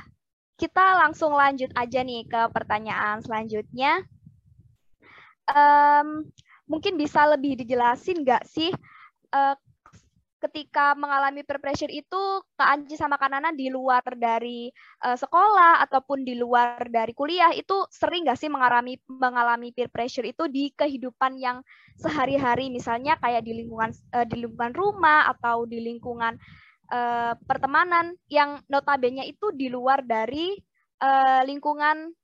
kita 0.57 1.05
langsung 1.05 1.37
lanjut 1.37 1.69
aja 1.77 2.01
nih 2.01 2.25
ke 2.25 2.49
pertanyaan 2.49 3.21
selanjutnya 3.21 4.01
um, 5.53 6.25
mungkin 6.65 6.97
bisa 6.97 7.29
lebih 7.29 7.61
dijelasin 7.61 8.25
nggak 8.25 8.49
sih 8.49 8.73
uh, 9.37 9.53
ketika 10.41 10.97
mengalami 10.97 11.45
peer 11.45 11.61
pressure 11.61 11.93
itu 11.93 12.41
Kak 12.57 12.69
Anji 12.69 12.97
sama 12.97 13.21
Kak 13.21 13.31
di 13.53 13.69
luar 13.69 14.01
dari 14.17 14.73
uh, 15.05 15.15
sekolah 15.15 15.85
ataupun 15.85 16.25
di 16.25 16.35
luar 16.41 16.81
dari 16.89 17.13
kuliah 17.13 17.53
itu 17.53 17.85
sering 17.93 18.25
nggak 18.25 18.41
sih 18.41 18.49
mengalami 18.49 18.97
mengalami 19.07 19.71
peer 19.77 19.93
pressure 19.93 20.25
itu 20.25 20.49
di 20.49 20.73
kehidupan 20.73 21.37
yang 21.37 21.61
sehari-hari? 22.01 22.73
Misalnya 22.73 23.21
kayak 23.21 23.45
di 23.45 23.53
lingkungan 23.61 23.93
uh, 24.17 24.25
di 24.25 24.37
lingkungan 24.41 24.73
rumah 24.73 25.29
atau 25.29 25.69
di 25.69 25.79
lingkungan 25.85 26.41
uh, 26.89 27.37
pertemanan 27.45 28.17
yang 28.33 28.59
notabene 28.73 29.29
itu 29.29 29.53
di 29.53 29.69
luar 29.69 30.01
dari 30.03 30.57
uh, 31.05 31.45
lingkungan 31.45 32.17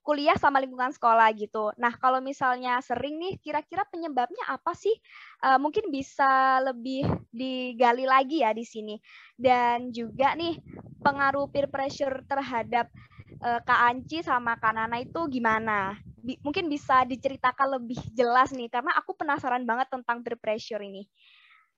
kuliah 0.00 0.36
sama 0.40 0.58
lingkungan 0.58 0.90
sekolah 0.90 1.28
gitu. 1.36 1.70
Nah, 1.76 1.92
kalau 2.00 2.24
misalnya 2.24 2.80
sering 2.80 3.20
nih, 3.20 3.36
kira-kira 3.38 3.84
penyebabnya 3.88 4.48
apa 4.48 4.72
sih? 4.72 4.92
Uh, 5.44 5.60
mungkin 5.60 5.92
bisa 5.92 6.60
lebih 6.64 7.04
digali 7.30 8.08
lagi 8.08 8.40
ya 8.40 8.50
di 8.56 8.64
sini. 8.64 8.96
Dan 9.36 9.92
juga 9.92 10.32
nih, 10.34 10.56
pengaruh 11.04 11.48
peer 11.52 11.68
pressure 11.68 12.24
terhadap 12.24 12.88
uh, 13.44 13.60
Kak 13.60 13.80
Anci 13.92 14.24
sama 14.24 14.56
Kak 14.56 14.72
Nana 14.72 15.00
itu 15.04 15.20
gimana? 15.28 15.96
Bi 16.20 16.36
mungkin 16.44 16.68
bisa 16.68 17.04
diceritakan 17.08 17.80
lebih 17.80 18.00
jelas 18.12 18.52
nih, 18.52 18.68
karena 18.68 18.92
aku 18.96 19.16
penasaran 19.16 19.64
banget 19.68 19.88
tentang 19.92 20.24
peer 20.24 20.36
pressure 20.40 20.80
ini. 20.80 21.04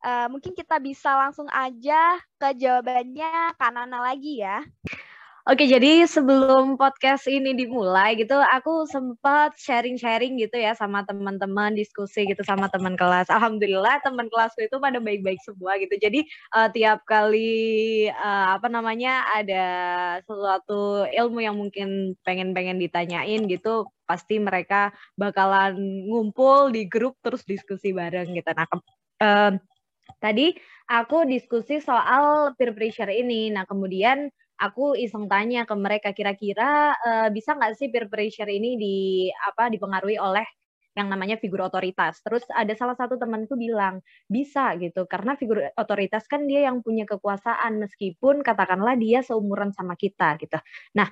Uh, 0.02 0.26
mungkin 0.26 0.50
kita 0.50 0.82
bisa 0.82 1.14
langsung 1.14 1.46
aja 1.46 2.18
ke 2.34 2.58
jawabannya 2.58 3.54
Kak 3.54 3.70
Nana 3.70 4.02
lagi 4.02 4.42
ya. 4.42 4.62
Oke, 5.42 5.66
jadi 5.66 6.06
sebelum 6.06 6.78
podcast 6.78 7.26
ini 7.26 7.50
dimulai 7.58 8.14
gitu, 8.14 8.38
aku 8.38 8.86
sempat 8.86 9.58
sharing-sharing 9.58 10.38
gitu 10.38 10.54
ya 10.54 10.70
sama 10.78 11.02
teman-teman, 11.02 11.74
diskusi 11.74 12.30
gitu 12.30 12.46
sama 12.46 12.70
teman 12.70 12.94
kelas. 12.94 13.26
Alhamdulillah 13.26 13.98
teman 14.06 14.30
kelasku 14.30 14.62
itu 14.62 14.78
pada 14.78 15.02
baik-baik 15.02 15.42
semua 15.42 15.82
gitu. 15.82 15.98
Jadi 15.98 16.30
uh, 16.54 16.70
tiap 16.70 17.02
kali 17.10 18.06
uh, 18.14 18.54
apa 18.54 18.70
namanya 18.70 19.26
ada 19.34 19.66
sesuatu 20.22 21.10
ilmu 21.10 21.42
yang 21.42 21.58
mungkin 21.58 22.14
pengen-pengen 22.22 22.78
ditanyain 22.78 23.42
gitu, 23.50 23.90
pasti 24.06 24.38
mereka 24.38 24.94
bakalan 25.18 25.74
ngumpul 26.06 26.70
di 26.70 26.86
grup 26.86 27.18
terus 27.18 27.42
diskusi 27.42 27.90
bareng 27.90 28.30
gitu. 28.30 28.46
Nah, 28.54 28.70
uh, 29.18 29.58
tadi 30.22 30.54
aku 30.86 31.26
diskusi 31.26 31.82
soal 31.82 32.54
peer 32.54 32.70
pressure 32.70 33.10
ini. 33.10 33.50
Nah, 33.50 33.66
kemudian 33.66 34.30
aku 34.62 34.94
iseng 34.94 35.26
tanya 35.26 35.66
ke 35.66 35.74
mereka 35.74 36.14
kira-kira 36.14 36.94
uh, 36.94 37.28
bisa 37.34 37.58
nggak 37.58 37.74
sih 37.74 37.90
peer 37.90 38.06
pressure 38.06 38.46
ini 38.46 38.78
di 38.78 38.96
apa 39.26 39.66
dipengaruhi 39.66 40.22
oleh 40.22 40.46
yang 40.92 41.08
namanya 41.08 41.40
figur 41.40 41.64
otoritas. 41.64 42.20
Terus 42.22 42.44
ada 42.52 42.70
salah 42.76 42.94
satu 42.94 43.16
temanku 43.16 43.56
bilang 43.58 44.04
bisa 44.28 44.76
gitu 44.78 45.08
karena 45.10 45.34
figur 45.34 45.72
otoritas 45.74 46.28
kan 46.30 46.46
dia 46.46 46.68
yang 46.68 46.84
punya 46.84 47.08
kekuasaan 47.08 47.82
meskipun 47.82 48.44
katakanlah 48.46 48.94
dia 48.94 49.24
seumuran 49.24 49.74
sama 49.74 49.98
kita 49.98 50.38
gitu. 50.38 50.60
Nah 50.94 51.08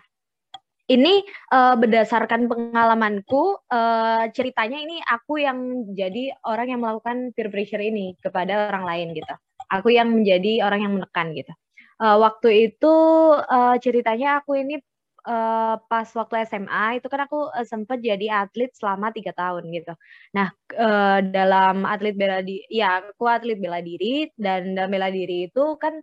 ini 0.90 1.22
uh, 1.54 1.78
berdasarkan 1.78 2.50
pengalamanku 2.50 3.62
uh, 3.70 4.26
ceritanya 4.34 4.78
ini 4.78 4.98
aku 5.06 5.38
yang 5.38 5.90
jadi 5.94 6.34
orang 6.44 6.76
yang 6.76 6.80
melakukan 6.82 7.30
peer 7.32 7.48
pressure 7.48 7.82
ini 7.82 8.18
kepada 8.20 8.70
orang 8.70 8.84
lain 8.84 9.08
gitu. 9.16 9.34
Aku 9.70 9.88
yang 9.94 10.10
menjadi 10.10 10.66
orang 10.66 10.82
yang 10.82 10.92
menekan 10.98 11.30
gitu 11.32 11.54
uh, 12.00 12.16
waktu 12.18 12.72
itu 12.72 12.94
uh, 13.36 13.76
ceritanya 13.78 14.40
aku 14.40 14.56
ini 14.56 14.80
uh, 15.28 15.76
pas 15.86 16.08
waktu 16.16 16.48
SMA 16.48 17.00
itu 17.00 17.06
kan 17.12 17.28
aku 17.28 17.52
uh, 17.52 17.66
sempat 17.68 18.00
jadi 18.00 18.46
atlet 18.46 18.72
selama 18.72 19.12
tiga 19.12 19.36
tahun 19.36 19.68
gitu. 19.70 19.92
Nah 20.36 20.48
uh, 20.76 21.18
dalam 21.20 21.84
atlet 21.84 22.16
bela 22.16 22.40
diri, 22.40 22.64
ya 22.72 23.04
aku 23.04 23.24
atlet 23.28 23.60
bela 23.60 23.84
diri 23.84 24.32
dan 24.40 24.72
dalam 24.72 24.90
bela 24.90 25.12
diri 25.12 25.48
itu 25.52 25.76
kan 25.76 26.00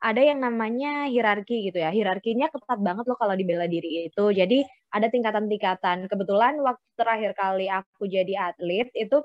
ada 0.00 0.22
yang 0.24 0.40
namanya 0.40 1.12
hierarki 1.12 1.68
gitu 1.68 1.78
ya. 1.82 1.92
Hierarkinya 1.92 2.48
ketat 2.48 2.80
banget 2.80 3.04
loh 3.04 3.18
kalau 3.20 3.36
di 3.36 3.44
bela 3.44 3.68
diri 3.68 4.08
itu. 4.08 4.32
Jadi 4.32 4.64
ada 4.96 5.12
tingkatan-tingkatan. 5.12 6.08
Kebetulan 6.08 6.56
waktu 6.64 6.86
terakhir 6.96 7.36
kali 7.36 7.68
aku 7.68 8.08
jadi 8.08 8.48
atlet 8.48 8.88
itu 8.96 9.20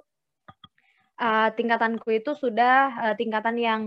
uh, 1.21 1.49
tingkatanku 1.55 2.19
itu 2.19 2.35
sudah 2.35 2.91
uh, 2.91 3.15
tingkatan 3.15 3.55
yang 3.55 3.81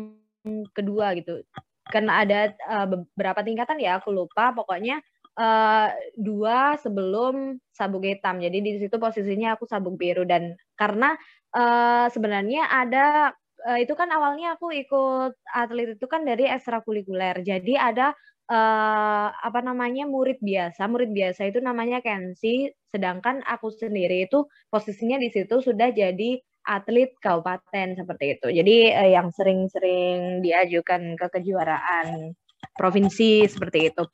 kedua 0.73 1.13
gitu 1.19 1.45
karena 1.89 2.23
ada 2.25 2.41
uh, 2.69 2.87
beberapa 2.87 3.41
tingkatan 3.43 3.81
ya 3.81 3.99
aku 4.01 4.13
lupa. 4.13 4.53
Pokoknya 4.53 5.01
uh, 5.39 5.89
dua 6.15 6.77
sebelum 6.81 7.57
sabuk 7.73 8.05
hitam. 8.05 8.41
Jadi 8.43 8.59
di 8.61 8.73
situ 8.81 8.97
posisinya 8.97 9.57
aku 9.57 9.65
sabuk 9.65 9.97
biru. 9.97 10.29
Dan 10.29 10.55
karena 10.77 11.17
uh, 11.57 12.07
sebenarnya 12.13 12.69
ada 12.69 13.33
uh, 13.65 13.79
itu 13.81 13.93
kan 13.97 14.11
awalnya 14.13 14.55
aku 14.59 14.71
ikut 14.75 15.33
atlet 15.51 15.97
itu 15.97 16.07
kan 16.07 16.23
dari 16.27 16.47
ekstrakurikuler. 16.47 17.41
Jadi 17.43 17.75
ada 17.75 18.13
uh, 18.51 19.29
apa 19.31 19.61
namanya 19.63 20.09
murid 20.09 20.41
biasa. 20.43 20.89
Murid 20.89 21.13
biasa 21.13 21.49
itu 21.49 21.59
namanya 21.63 22.01
Kensi. 22.05 22.69
Sedangkan 22.89 23.45
aku 23.45 23.69
sendiri 23.69 24.27
itu 24.27 24.49
posisinya 24.73 25.21
di 25.21 25.29
situ 25.29 25.61
sudah 25.61 25.93
jadi 25.93 26.41
atlet 26.69 27.17
kabupaten 27.17 27.97
seperti 27.97 28.37
itu. 28.37 28.49
Jadi 28.53 28.77
eh, 28.93 29.11
yang 29.17 29.33
sering-sering 29.33 30.45
diajukan 30.45 31.17
ke 31.17 31.27
kejuaraan 31.41 32.37
provinsi 32.77 33.49
seperti 33.49 33.89
itu. 33.89 34.05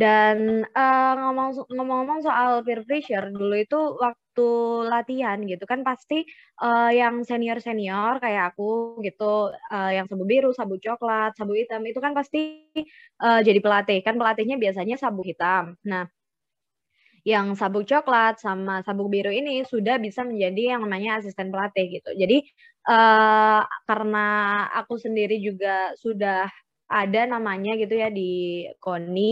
Dan 0.00 0.64
uh, 0.64 1.12
ngomong-ngomong 1.28 2.24
soal 2.24 2.64
peer 2.64 2.80
pressure 2.88 3.28
dulu 3.28 3.52
itu 3.52 3.80
waktu 4.00 4.48
latihan 4.88 5.36
gitu 5.44 5.68
kan 5.68 5.84
pasti 5.84 6.24
uh, 6.64 6.88
yang 6.88 7.20
senior-senior 7.20 8.16
kayak 8.16 8.56
aku 8.56 8.96
gitu 9.04 9.52
uh, 9.52 9.90
yang 9.92 10.08
sabu 10.08 10.24
biru, 10.24 10.56
sabu 10.56 10.80
coklat, 10.80 11.36
sabu 11.36 11.52
hitam 11.52 11.84
itu 11.84 12.00
kan 12.00 12.16
pasti 12.16 12.64
uh, 13.20 13.44
jadi 13.44 13.60
pelatih 13.60 14.00
kan 14.00 14.16
pelatihnya 14.16 14.56
biasanya 14.56 14.96
sabu 14.96 15.20
hitam. 15.20 15.76
Nah 15.84 16.08
yang 17.26 17.52
sabuk 17.52 17.84
coklat 17.84 18.40
sama 18.40 18.80
sabuk 18.86 19.12
biru 19.12 19.28
ini 19.28 19.62
sudah 19.66 20.00
bisa 20.00 20.24
menjadi 20.24 20.76
yang 20.76 20.86
namanya 20.86 21.20
asisten 21.20 21.52
pelatih 21.52 22.00
gitu. 22.00 22.10
Jadi 22.16 22.44
uh, 22.88 23.62
karena 23.84 24.26
aku 24.72 24.96
sendiri 24.96 25.40
juga 25.40 25.92
sudah 26.00 26.48
ada 26.90 27.22
namanya 27.28 27.78
gitu 27.78 27.94
ya 27.94 28.10
di 28.10 28.66
KONI 28.82 29.30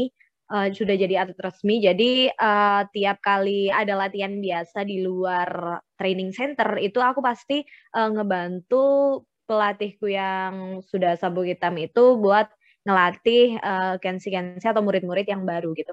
uh, 0.52 0.68
sudah 0.72 0.94
jadi 0.94 1.24
atlet 1.24 1.40
resmi. 1.40 1.80
Jadi 1.82 2.30
uh, 2.32 2.82
tiap 2.92 3.18
kali 3.24 3.72
ada 3.72 3.96
latihan 3.96 4.36
biasa 4.38 4.84
di 4.84 5.02
luar 5.04 5.80
training 5.96 6.32
center 6.32 6.78
itu 6.80 6.98
aku 7.00 7.20
pasti 7.24 7.64
uh, 7.96 8.08
ngebantu 8.12 9.22
pelatihku 9.48 10.12
yang 10.12 10.84
sudah 10.84 11.16
sabuk 11.16 11.48
hitam 11.48 11.74
itu 11.80 12.20
buat 12.20 12.52
ngelatih 12.84 13.56
uh, 13.60 13.96
kensi-kensi 14.00 14.64
atau 14.64 14.84
murid-murid 14.84 15.24
yang 15.24 15.44
baru 15.44 15.72
gitu. 15.72 15.92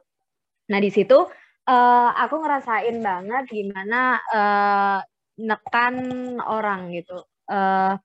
Nah 0.71 0.79
di 0.79 0.91
situ 0.91 1.27
uh, 1.69 2.09
aku 2.15 2.35
ngerasain 2.41 2.97
banget 3.01 3.43
gimana 3.49 4.21
uh, 4.31 4.99
nekan 5.41 5.95
orang 6.41 6.93
gitu. 6.95 7.25
Uh, 7.45 7.97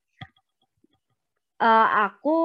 uh, 1.63 1.89
aku 2.11 2.39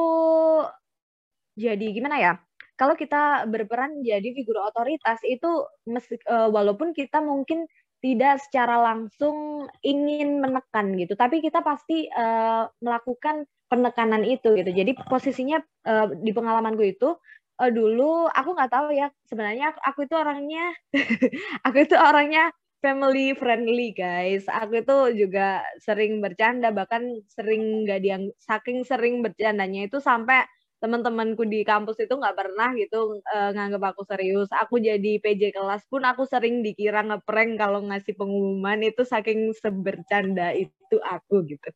jadi 1.56 1.88
gimana 1.95 2.17
ya? 2.19 2.34
Kalau 2.75 2.99
kita 2.99 3.47
berperan 3.47 4.04
jadi 4.04 4.36
figur 4.36 4.60
otoritas 4.60 5.23
itu 5.23 5.63
meski, 5.88 6.19
uh, 6.28 6.51
walaupun 6.51 6.91
kita 6.91 7.23
mungkin 7.23 7.63
tidak 8.04 8.43
secara 8.43 8.84
langsung 8.84 9.65
ingin 9.82 10.43
menekan 10.43 10.93
gitu, 10.99 11.15
tapi 11.15 11.39
kita 11.39 11.63
pasti 11.63 12.06
uh, 12.12 12.67
melakukan 12.84 13.47
penekanan 13.71 14.28
itu 14.28 14.54
gitu. 14.54 14.69
Jadi 14.75 14.91
posisinya 15.08 15.58
uh, 15.88 16.12
di 16.13 16.36
pengalamanku 16.36 16.84
itu 16.86 17.15
uh, 17.62 17.72
dulu 17.72 18.28
aku 18.32 18.50
nggak 18.56 18.72
tahu 18.72 18.88
ya 18.96 19.08
sebenarnya 19.28 19.72
aku, 19.72 19.80
aku 19.84 20.00
itu 20.08 20.15
orangnya 20.15 20.65
aku 21.65 21.78
itu 21.84 21.96
orangnya 21.96 22.52
family 22.86 23.34
friendly 23.34 23.89
guys. 23.98 24.46
Aku 24.46 24.86
itu 24.86 25.26
juga 25.26 25.65
sering 25.82 26.22
bercanda 26.22 26.70
bahkan 26.70 27.02
sering 27.34 27.88
nggak 27.88 28.00
diang 28.06 28.24
saking 28.38 28.86
sering 28.86 29.26
bercandanya 29.26 29.89
itu 29.89 29.98
sampai 29.98 30.46
teman-temanku 30.78 31.50
di 31.50 31.65
kampus 31.65 31.98
itu 32.04 32.13
nggak 32.13 32.38
pernah 32.38 32.70
gitu 32.78 33.18
uh, 33.34 33.50
nganggap 33.58 33.96
aku 33.96 34.06
serius. 34.06 34.54
Aku 34.54 34.78
jadi 34.78 35.18
PJ 35.18 35.50
kelas 35.56 35.89
pun 35.89 36.06
aku 36.06 36.30
sering 36.30 36.62
dikira 36.62 37.02
ngeprank 37.02 37.58
kalau 37.58 37.82
ngasih 37.89 38.13
pengumuman 38.13 38.86
itu 38.86 39.02
saking 39.02 39.50
sebercanda 39.58 40.54
itu 40.54 40.98
aku 41.02 41.41
gitu. 41.50 41.70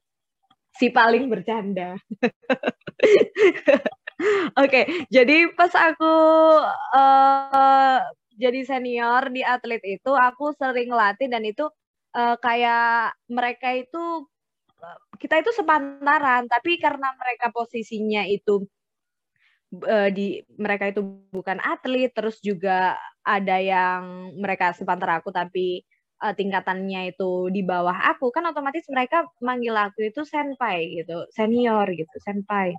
Si 0.78 0.94
paling 0.94 1.26
bercanda. 1.26 1.98
Oke, 4.20 4.52
okay, 4.60 4.84
jadi 5.08 5.48
pas 5.56 5.72
aku 5.72 6.14
uh, 6.92 8.00
jadi 8.36 8.60
senior 8.68 9.32
di 9.32 9.44
atlet 9.44 9.80
itu 9.84 10.12
aku 10.12 10.52
sering 10.60 10.92
latih 10.92 11.32
dan 11.32 11.44
itu 11.48 11.68
uh, 12.16 12.36
kayak 12.40 13.16
mereka 13.32 13.76
itu 13.76 14.28
kita 15.20 15.44
itu 15.44 15.52
sepantaran 15.52 16.48
tapi 16.48 16.80
karena 16.80 17.12
mereka 17.20 17.52
posisinya 17.52 18.24
itu 18.28 18.64
uh, 19.84 20.10
di 20.12 20.40
mereka 20.56 20.88
itu 20.88 21.04
bukan 21.32 21.60
atlet 21.60 22.12
terus 22.16 22.40
juga 22.40 22.96
ada 23.28 23.60
yang 23.60 24.34
mereka 24.40 24.72
sepantara 24.72 25.20
aku 25.20 25.36
tapi 25.36 25.84
uh, 26.24 26.32
tingkatannya 26.32 27.12
itu 27.16 27.52
di 27.52 27.62
bawah 27.68 27.96
aku 28.16 28.32
kan 28.32 28.48
otomatis 28.48 28.88
mereka 28.88 29.28
manggil 29.44 29.76
aku 29.76 30.08
itu 30.08 30.24
senpai 30.24 31.04
gitu 31.04 31.28
senior 31.36 31.88
gitu 31.92 32.16
senpai 32.24 32.76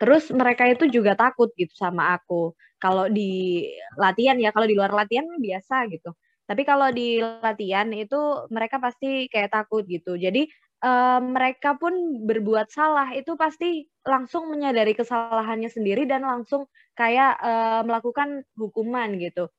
terus 0.00 0.30
mereka 0.32 0.66
itu 0.68 0.88
juga 0.88 1.14
takut 1.18 1.52
gitu 1.54 1.72
sama 1.74 2.16
aku 2.16 2.52
kalau 2.78 3.10
di 3.10 3.64
latihan 3.98 4.38
ya 4.38 4.54
kalau 4.54 4.66
di 4.70 4.76
luar 4.78 4.94
latihan 4.94 5.26
biasa 5.38 5.88
gitu 5.92 6.14
tapi 6.48 6.64
kalau 6.64 6.88
di 6.88 7.20
latihan 7.20 7.88
itu 7.92 8.16
mereka 8.48 8.80
pasti 8.80 9.28
kayak 9.28 9.52
takut 9.52 9.84
gitu 9.84 10.16
jadi 10.16 10.48
uh, 10.82 11.20
mereka 11.22 11.74
pun 11.78 12.24
berbuat 12.26 12.70
salah 12.70 13.10
itu 13.14 13.34
pasti 13.34 13.86
langsung 14.06 14.50
menyadari 14.50 14.94
kesalahannya 14.94 15.70
sendiri 15.70 16.06
dan 16.06 16.24
langsung 16.24 16.66
kayak 16.94 17.38
uh, 17.38 17.82
melakukan 17.86 18.46
hukuman 18.54 19.18
gitu. 19.18 19.50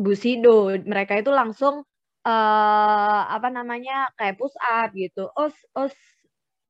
Busido 0.00 0.72
mereka 0.80 1.20
itu 1.20 1.28
langsung 1.28 1.84
uh, 2.24 3.22
apa 3.28 3.48
namanya 3.52 4.08
kayak 4.16 4.40
push 4.40 4.56
up 4.58 4.90
gitu. 4.96 5.28
Os 5.36 5.54
os 5.76 5.92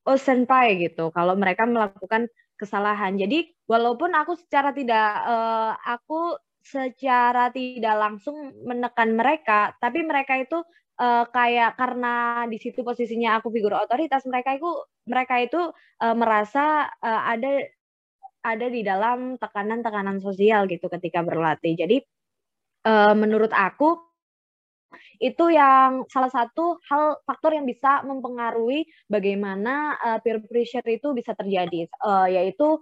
os 0.07 0.21
senpai 0.25 0.81
gitu. 0.81 1.13
Kalau 1.13 1.37
mereka 1.37 1.69
melakukan 1.69 2.29
kesalahan. 2.61 3.17
Jadi 3.17 3.49
walaupun 3.65 4.13
aku 4.13 4.37
secara 4.37 4.77
tidak 4.77 5.09
uh, 5.25 5.73
aku 5.81 6.37
secara 6.61 7.49
tidak 7.49 7.97
langsung 7.97 8.53
menekan 8.69 9.17
mereka, 9.17 9.73
tapi 9.81 10.05
mereka 10.05 10.37
itu 10.37 10.61
uh, 11.01 11.25
kayak 11.33 11.81
karena 11.81 12.45
di 12.53 12.61
situ 12.61 12.85
posisinya 12.85 13.41
aku 13.41 13.49
figur 13.49 13.73
otoritas 13.73 14.29
mereka 14.29 14.61
itu 14.61 14.69
mereka 15.09 15.41
itu 15.41 15.73
uh, 16.05 16.17
merasa 16.17 16.85
uh, 17.01 17.23
ada 17.33 17.65
ada 18.45 18.67
di 18.69 18.85
dalam 18.85 19.41
tekanan-tekanan 19.41 20.21
sosial 20.21 20.69
gitu 20.69 20.93
ketika 20.93 21.25
berlatih. 21.25 21.77
Jadi 21.81 21.97
uh, 22.85 23.17
menurut 23.17 23.53
aku 23.57 24.10
itu 25.23 25.53
yang 25.53 26.05
salah 26.11 26.31
satu 26.33 26.81
hal 26.89 27.21
faktor 27.25 27.55
yang 27.55 27.67
bisa 27.69 28.03
mempengaruhi 28.03 28.89
bagaimana 29.07 29.97
uh, 30.01 30.19
peer 30.23 30.43
pressure 30.45 30.85
itu 30.89 31.13
bisa 31.15 31.37
terjadi 31.37 31.87
uh, 32.03 32.27
yaitu 32.27 32.81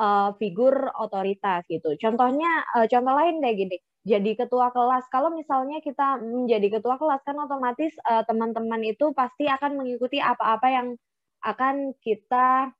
uh, 0.00 0.32
figur 0.40 0.90
otoritas 0.96 1.66
gitu. 1.68 1.94
Contohnya 2.00 2.64
uh, 2.76 2.86
contoh 2.88 3.14
lain 3.14 3.44
deh 3.44 3.54
gini 3.54 3.76
jadi 4.00 4.32
ketua 4.32 4.72
kelas. 4.72 5.04
Kalau 5.12 5.28
misalnya 5.28 5.84
kita 5.84 6.24
menjadi 6.24 6.80
ketua 6.80 6.96
kelas 6.96 7.20
kan 7.20 7.36
otomatis 7.36 7.92
uh, 8.08 8.24
teman-teman 8.24 8.80
itu 8.80 9.12
pasti 9.12 9.44
akan 9.44 9.76
mengikuti 9.76 10.16
apa-apa 10.16 10.68
yang 10.72 10.88
akan 11.44 11.92
kita 12.00 12.72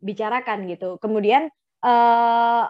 bicarakan 0.00 0.66
gitu. 0.72 0.96
Kemudian 0.98 1.52
uh, 1.84 2.64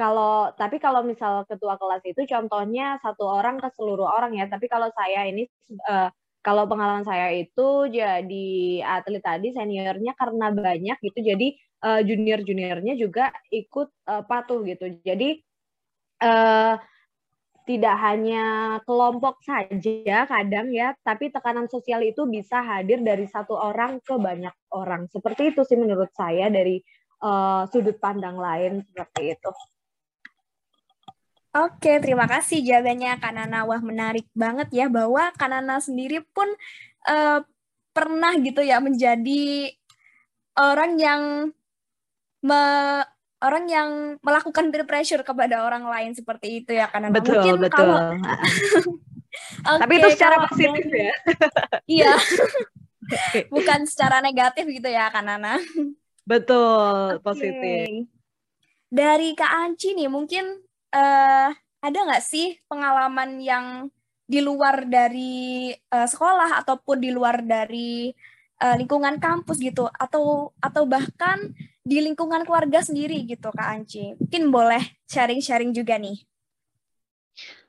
kalau 0.00 0.48
tapi 0.56 0.80
kalau 0.80 1.04
misal 1.04 1.44
ketua 1.44 1.76
kelas 1.76 2.00
itu 2.08 2.24
contohnya 2.24 2.96
satu 3.04 3.28
orang 3.28 3.60
ke 3.60 3.68
seluruh 3.76 4.08
orang 4.08 4.32
ya. 4.32 4.48
Tapi 4.48 4.64
kalau 4.64 4.88
saya 4.96 5.28
ini 5.28 5.44
uh, 5.92 6.08
kalau 6.40 6.64
pengalaman 6.64 7.04
saya 7.04 7.36
itu 7.36 7.68
jadi 7.92 8.48
atlet 8.80 9.20
tadi 9.20 9.52
seniornya 9.52 10.16
karena 10.16 10.48
banyak 10.56 10.96
gitu. 11.04 11.20
Jadi 11.20 11.60
uh, 11.84 12.00
junior 12.00 12.40
juniornya 12.40 12.96
juga 12.96 13.28
ikut 13.52 13.88
uh, 14.08 14.24
patuh 14.24 14.64
gitu. 14.64 14.88
Jadi 15.04 15.44
uh, 16.24 16.80
tidak 17.68 17.96
hanya 18.02 18.44
kelompok 18.88 19.44
saja 19.44 20.24
kadang 20.26 20.72
ya, 20.72 20.96
tapi 21.04 21.28
tekanan 21.28 21.68
sosial 21.68 22.00
itu 22.02 22.24
bisa 22.24 22.64
hadir 22.64 23.04
dari 23.04 23.28
satu 23.28 23.52
orang 23.52 24.00
ke 24.00 24.16
banyak 24.16 24.56
orang. 24.72 25.06
Seperti 25.12 25.52
itu 25.52 25.60
sih 25.68 25.76
menurut 25.76 26.08
saya 26.16 26.48
dari 26.48 26.80
uh, 27.20 27.68
sudut 27.68 28.00
pandang 28.00 28.40
lain 28.40 28.80
seperti 28.88 29.36
itu. 29.36 29.52
Oke, 31.50 31.98
terima 31.98 32.30
kasih 32.30 32.62
jawabannya 32.62 33.18
Kanana. 33.18 33.66
Wah, 33.66 33.82
menarik 33.82 34.26
banget 34.38 34.70
ya 34.70 34.86
bahwa 34.86 35.34
Kanana 35.34 35.82
sendiri 35.82 36.22
pun 36.30 36.46
uh, 37.10 37.42
pernah 37.90 38.32
gitu 38.38 38.62
ya 38.62 38.78
menjadi 38.78 39.74
orang 40.54 40.92
yang 40.98 41.22
me 42.40 42.62
orang 43.40 43.64
yang 43.68 43.90
melakukan 44.20 44.68
peer 44.68 44.84
pressure 44.84 45.24
kepada 45.24 45.64
orang 45.64 45.84
lain 45.88 46.12
seperti 46.12 46.60
itu 46.60 46.76
ya 46.76 46.88
karena 46.92 47.08
betul, 47.08 47.40
mungkin 47.40 47.54
betul. 47.64 47.72
kalau 47.72 47.98
okay, 49.72 49.80
tapi 49.80 49.92
itu 49.96 50.08
secara 50.12 50.36
positif 50.44 50.84
ya 50.92 51.14
iya 52.04 52.12
bukan 53.54 53.88
secara 53.88 54.20
negatif 54.20 54.68
gitu 54.68 54.88
ya 54.92 55.08
Kanana 55.08 55.56
betul 56.28 57.16
okay. 57.16 57.24
positif 57.24 57.88
dari 58.92 59.32
Kak 59.32 59.52
Anci 59.56 59.96
nih 59.96 60.12
mungkin 60.12 60.60
uh, 60.94 61.48
ada 61.80 61.98
nggak 62.04 62.24
sih 62.24 62.60
pengalaman 62.68 63.40
yang 63.40 63.66
di 64.30 64.38
luar 64.38 64.86
dari 64.86 65.74
uh, 65.90 66.06
sekolah 66.06 66.62
ataupun 66.62 67.02
di 67.02 67.10
luar 67.10 67.42
dari 67.42 68.14
uh, 68.62 68.76
lingkungan 68.78 69.18
kampus 69.18 69.58
gitu 69.58 69.90
atau 69.90 70.54
atau 70.62 70.86
bahkan 70.86 71.50
di 71.82 71.98
lingkungan 71.98 72.46
keluarga 72.46 72.78
sendiri 72.84 73.26
gitu 73.26 73.50
Kak 73.50 73.66
Anci. 73.66 74.14
Mungkin 74.20 74.54
boleh 74.54 74.82
sharing-sharing 75.10 75.74
juga 75.74 75.98
nih. 75.98 76.22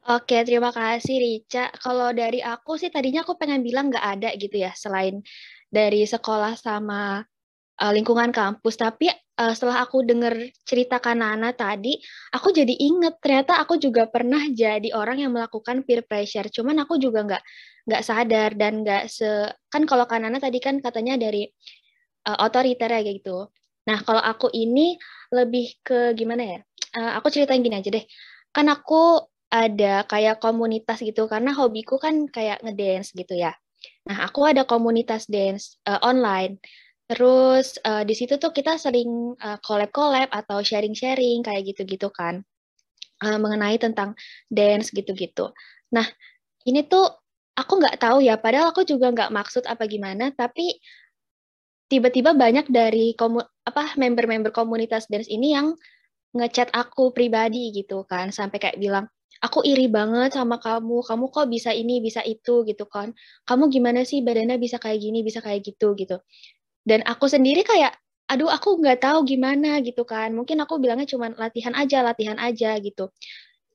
Oke, 0.09 0.41
terima 0.45 0.73
kasih 0.73 1.17
Rica. 1.21 1.69
Kalau 1.77 2.09
dari 2.13 2.41
aku 2.41 2.77
sih 2.77 2.89
tadinya 2.89 3.21
aku 3.21 3.37
pengen 3.37 3.61
bilang 3.61 3.89
nggak 3.89 4.05
ada 4.17 4.29
gitu 4.33 4.57
ya 4.61 4.73
selain 4.73 5.21
dari 5.69 6.05
sekolah 6.05 6.57
sama 6.57 7.21
uh, 7.77 7.91
lingkungan 7.93 8.33
kampus. 8.33 8.81
Tapi 8.81 9.09
uh, 9.41 9.53
setelah 9.57 9.81
aku 9.81 10.05
dengar 10.05 10.37
cerita 10.61 11.01
Kanana 11.01 11.49
tadi, 11.57 11.97
aku 12.29 12.53
jadi 12.53 12.69
inget 12.69 13.17
ternyata 13.17 13.57
aku 13.57 13.81
juga 13.81 14.05
pernah 14.05 14.45
jadi 14.53 14.93
orang 14.93 15.25
yang 15.25 15.33
melakukan 15.33 15.81
peer 15.81 16.05
pressure. 16.05 16.45
Cuman 16.53 16.77
aku 16.85 17.01
juga 17.01 17.25
nggak 17.25 17.43
nggak 17.89 18.03
sadar 18.05 18.53
dan 18.53 18.85
nggak 18.85 19.09
se 19.09 19.49
kan 19.73 19.89
kalau 19.89 20.05
Kanana 20.05 20.37
tadi 20.37 20.61
kan 20.61 20.77
katanya 20.77 21.17
dari 21.17 21.49
uh, 22.29 22.37
otoriter 22.45 22.93
ya 22.93 23.01
gitu. 23.01 23.49
Nah, 23.89 23.97
kalau 24.05 24.21
aku 24.21 24.53
ini 24.53 24.93
lebih 25.33 25.81
ke 25.81 26.13
gimana 26.13 26.43
ya? 26.45 26.59
Uh, 26.93 27.11
aku 27.17 27.33
ceritain 27.33 27.65
gini 27.65 27.81
aja 27.81 27.89
deh. 27.89 28.05
Kan 28.53 28.69
aku 28.69 29.25
ada 29.51 30.05
kayak 30.07 30.39
komunitas 30.39 31.01
gitu 31.03 31.27
karena 31.27 31.51
hobiku 31.51 31.97
kan 31.99 32.29
kayak 32.29 32.61
ngedance 32.61 33.11
gitu 33.17 33.35
ya. 33.35 33.51
Nah, 34.05 34.29
aku 34.29 34.45
ada 34.45 34.63
komunitas 34.69 35.25
dance 35.25 35.81
uh, 35.89 35.97
online. 36.05 36.61
Terus 37.11 37.75
uh, 37.83 38.07
di 38.07 38.15
situ 38.15 38.39
tuh 38.39 38.55
kita 38.55 38.79
sering 38.79 39.35
uh, 39.35 39.59
collab-collab 39.59 40.31
atau 40.31 40.63
sharing-sharing 40.63 41.43
kayak 41.43 41.75
gitu-gitu 41.75 42.07
kan. 42.07 42.39
Uh, 43.19 43.35
mengenai 43.35 43.75
tentang 43.75 44.15
dance 44.47 44.95
gitu-gitu. 44.95 45.51
Nah, 45.91 46.07
ini 46.63 46.87
tuh 46.87 47.05
aku 47.53 47.83
nggak 47.83 47.99
tahu 47.99 48.23
ya, 48.23 48.39
padahal 48.39 48.71
aku 48.71 48.87
juga 48.87 49.11
nggak 49.11 49.29
maksud 49.29 49.67
apa 49.67 49.85
gimana, 49.91 50.31
tapi 50.31 50.79
tiba-tiba 51.91 52.31
banyak 52.31 52.71
dari 52.71 53.11
apa 53.67 53.83
member-member 53.99 54.55
komunitas 54.55 55.11
dance 55.11 55.27
ini 55.27 55.51
yang 55.51 55.75
ngechat 56.31 56.71
aku 56.71 57.11
pribadi 57.11 57.75
gitu 57.75 58.07
kan 58.07 58.31
sampai 58.31 58.57
kayak 58.63 58.79
bilang 58.79 59.11
aku 59.43 59.67
iri 59.67 59.91
banget 59.91 60.39
sama 60.39 60.55
kamu 60.63 61.03
kamu 61.03 61.25
kok 61.27 61.47
bisa 61.51 61.75
ini 61.75 61.99
bisa 61.99 62.23
itu 62.23 62.63
gitu 62.63 62.87
kan 62.87 63.11
kamu 63.43 63.67
gimana 63.67 64.07
sih 64.07 64.23
badannya 64.23 64.55
bisa 64.55 64.79
kayak 64.79 65.03
gini 65.03 65.19
bisa 65.27 65.43
kayak 65.43 65.59
gitu 65.67 65.91
gitu 65.99 66.23
dan 66.87 67.05
aku 67.05 67.25
sendiri 67.29 67.61
kayak 67.65 67.93
aduh 68.31 68.47
aku 68.47 68.79
nggak 68.79 69.03
tahu 69.03 69.27
gimana 69.27 69.83
gitu 69.83 70.07
kan. 70.07 70.31
Mungkin 70.31 70.57
aku 70.63 70.79
bilangnya 70.79 71.07
cuma 71.09 71.29
latihan 71.35 71.75
aja 71.75 71.99
latihan 71.99 72.39
aja 72.39 72.79
gitu. 72.79 73.11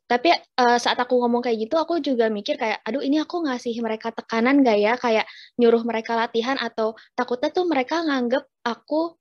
Tapi 0.07 0.31
uh, 0.33 0.79
saat 0.79 0.97
aku 1.03 1.19
ngomong 1.19 1.43
kayak 1.43 1.67
gitu 1.67 1.77
aku 1.77 1.99
juga 1.99 2.31
mikir 2.31 2.57
kayak 2.57 2.79
aduh 2.87 3.03
ini 3.03 3.19
aku 3.21 3.43
ngasih 3.43 3.75
mereka 3.83 4.15
tekanan 4.15 4.63
gak 4.65 4.79
ya? 4.79 4.93
Kayak 4.97 5.27
nyuruh 5.61 5.83
mereka 5.85 6.15
latihan 6.17 6.57
atau 6.57 6.95
takutnya 7.19 7.51
tuh 7.53 7.67
mereka 7.69 8.01
nganggep 8.07 8.45
aku 8.65 9.19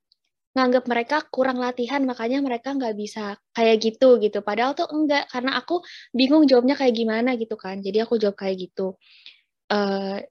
nganggep 0.55 0.83
mereka 0.87 1.17
kurang 1.27 1.59
latihan 1.59 1.99
makanya 2.07 2.39
mereka 2.39 2.71
nggak 2.71 2.95
bisa 2.95 3.35
kayak 3.51 3.75
gitu 3.83 4.23
gitu. 4.23 4.39
Padahal 4.39 4.71
tuh 4.71 4.87
enggak 4.87 5.27
karena 5.27 5.59
aku 5.59 5.83
bingung 6.15 6.47
jawabnya 6.47 6.79
kayak 6.79 6.95
gimana 6.95 7.35
gitu 7.35 7.59
kan. 7.59 7.83
Jadi 7.83 7.97
aku 7.99 8.15
jawab 8.15 8.39
kayak 8.39 8.71
gitu. 8.71 8.95
Uh, 9.67 10.23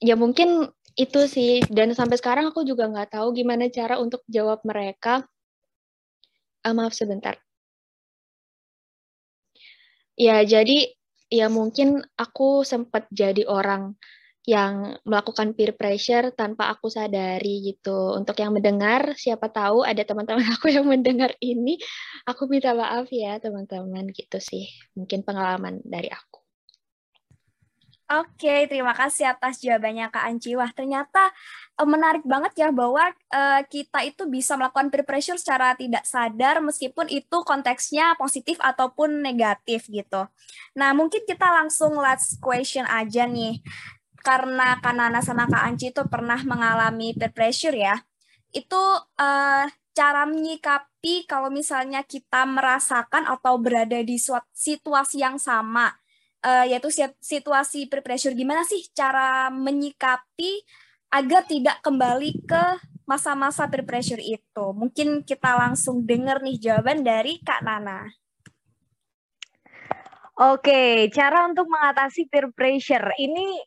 ya 0.00 0.16
mungkin 0.16 0.72
itu 0.98 1.20
sih 1.30 1.62
dan 1.70 1.92
sampai 1.94 2.16
sekarang 2.18 2.50
aku 2.50 2.66
juga 2.66 2.88
nggak 2.90 3.14
tahu 3.18 3.34
gimana 3.36 3.70
cara 3.70 3.98
untuk 3.98 4.24
jawab 4.26 4.62
mereka 4.66 5.26
uh, 6.66 6.74
maaf 6.74 6.94
sebentar 6.96 7.38
Ya, 10.20 10.44
jadi 10.44 10.92
ya 11.32 11.48
mungkin 11.48 12.04
aku 12.20 12.60
sempat 12.68 13.08
jadi 13.08 13.48
orang 13.48 13.96
yang 14.44 15.00
melakukan 15.08 15.56
peer 15.56 15.72
pressure 15.72 16.28
tanpa 16.36 16.68
aku 16.68 16.92
sadari 16.92 17.64
gitu. 17.64 18.18
Untuk 18.20 18.36
yang 18.36 18.52
mendengar, 18.52 19.16
siapa 19.16 19.48
tahu 19.48 19.80
ada 19.80 20.04
teman-teman 20.04 20.44
aku 20.60 20.68
yang 20.68 20.84
mendengar 20.84 21.32
ini, 21.40 21.80
aku 22.28 22.44
minta 22.52 22.76
maaf 22.76 23.08
ya 23.08 23.40
teman-teman 23.40 24.12
gitu 24.12 24.36
sih. 24.40 24.68
Mungkin 24.92 25.24
pengalaman 25.24 25.80
dari 25.88 26.12
aku. 26.12 26.39
Oke, 28.10 28.66
terima 28.66 28.90
kasih 28.90 29.30
atas 29.30 29.62
jawabannya 29.62 30.10
Kak 30.10 30.26
Anci. 30.26 30.58
Wah, 30.58 30.66
ternyata 30.74 31.30
uh, 31.78 31.86
menarik 31.86 32.26
banget 32.26 32.58
ya 32.58 32.74
bahwa 32.74 33.06
uh, 33.30 33.62
kita 33.70 34.02
itu 34.02 34.26
bisa 34.26 34.58
melakukan 34.58 34.90
peer 34.90 35.06
pressure 35.06 35.38
secara 35.38 35.78
tidak 35.78 36.02
sadar 36.02 36.58
meskipun 36.58 37.06
itu 37.06 37.36
konteksnya 37.46 38.18
positif 38.18 38.58
ataupun 38.58 39.22
negatif 39.22 39.86
gitu. 39.86 40.26
Nah, 40.74 40.90
mungkin 40.90 41.22
kita 41.22 41.54
langsung 41.54 41.94
last 42.02 42.42
question 42.42 42.82
aja 42.90 43.30
nih 43.30 43.62
karena 44.26 44.82
Kanana 44.82 45.22
sama 45.22 45.46
Kak 45.46 45.70
Anci 45.70 45.94
itu 45.94 46.02
pernah 46.10 46.42
mengalami 46.42 47.14
peer 47.14 47.30
pressure 47.30 47.78
ya, 47.78 47.94
itu 48.50 48.82
uh, 49.22 49.70
cara 49.94 50.22
menyikapi 50.26 51.30
kalau 51.30 51.46
misalnya 51.46 52.02
kita 52.02 52.42
merasakan 52.42 53.30
atau 53.30 53.54
berada 53.62 54.02
di 54.02 54.18
situasi 54.50 55.22
yang 55.22 55.38
sama, 55.38 55.99
uh, 56.44 56.64
yaitu 56.68 56.88
situasi 57.20 57.88
peer 57.88 58.02
pressure, 58.04 58.36
gimana 58.36 58.64
sih 58.64 58.84
cara 58.92 59.48
menyikapi 59.52 60.64
agar 61.10 61.42
tidak 61.48 61.82
kembali 61.82 62.44
ke 62.46 62.64
masa-masa 63.08 63.66
peer 63.66 63.84
pressure 63.84 64.22
itu? 64.22 64.64
Mungkin 64.72 65.26
kita 65.26 65.56
langsung 65.56 66.04
dengar 66.04 66.40
nih 66.40 66.60
jawaban 66.60 67.02
dari 67.02 67.40
Kak 67.42 67.64
Nana. 67.64 68.08
Oke, 70.40 71.12
cara 71.12 71.44
untuk 71.44 71.68
mengatasi 71.68 72.24
peer 72.32 72.48
pressure 72.56 73.12
ini 73.20 73.60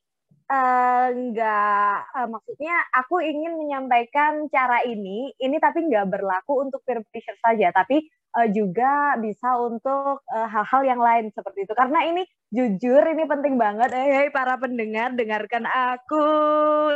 uh, 0.49 1.07
nggak 1.13 1.95
uh, 2.17 2.27
maksudnya 2.29 2.75
aku 2.97 3.21
ingin 3.21 3.53
menyampaikan 3.57 4.49
cara 4.49 4.81
ini 4.85 5.31
ini 5.37 5.57
tapi 5.61 5.85
nggak 5.85 6.09
berlaku 6.09 6.65
untuk 6.65 6.81
peer 6.81 7.01
pressure 7.07 7.37
saja 7.41 7.69
tapi 7.69 8.09
uh, 8.33 8.49
juga 8.49 9.15
bisa 9.21 9.55
untuk 9.61 10.25
hal-hal 10.29 10.81
uh, 10.83 10.89
yang 10.89 11.01
lain 11.01 11.29
seperti 11.33 11.65
itu 11.69 11.73
karena 11.77 11.99
ini 12.09 12.23
jujur 12.49 13.01
ini 13.05 13.23
penting 13.29 13.55
banget 13.57 13.89
eh 13.93 14.27
hey, 14.27 14.27
para 14.33 14.57
pendengar 14.57 15.13
dengarkan 15.13 15.65
aku 15.69 16.25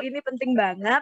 ini 0.02 0.19
penting 0.21 0.58
banget 0.58 1.02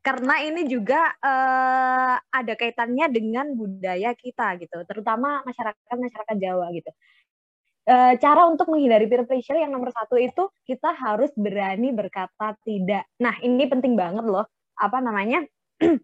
karena 0.00 0.34
ini 0.40 0.64
juga 0.64 1.12
uh, 1.20 2.16
ada 2.32 2.54
kaitannya 2.56 3.12
dengan 3.12 3.52
budaya 3.52 4.16
kita 4.16 4.56
gitu 4.62 4.80
terutama 4.88 5.44
masyarakat 5.44 5.96
masyarakat 5.98 6.36
Jawa 6.40 6.72
gitu 6.72 6.90
cara 8.22 8.46
untuk 8.46 8.70
menghindari 8.70 9.10
peer 9.10 9.26
pressure 9.26 9.58
yang 9.58 9.74
nomor 9.74 9.90
satu 9.90 10.14
itu 10.14 10.46
kita 10.62 10.94
harus 10.94 11.34
berani 11.34 11.90
berkata 11.90 12.54
tidak. 12.62 13.02
Nah 13.18 13.34
ini 13.42 13.66
penting 13.66 13.98
banget 13.98 14.22
loh. 14.30 14.46
Apa 14.78 15.02
namanya? 15.02 15.42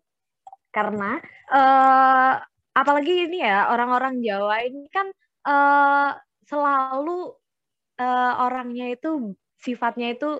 Karena 0.77 1.23
uh, 1.47 2.35
apalagi 2.77 3.25
ini 3.25 3.41
ya 3.41 3.73
orang-orang 3.73 4.21
Jawa 4.21 4.61
ini 4.69 4.85
kan 4.93 5.09
uh, 5.49 6.13
selalu 6.45 7.33
uh, 7.97 8.33
orangnya 8.45 8.93
itu 8.93 9.33
sifatnya 9.57 10.13
itu 10.13 10.37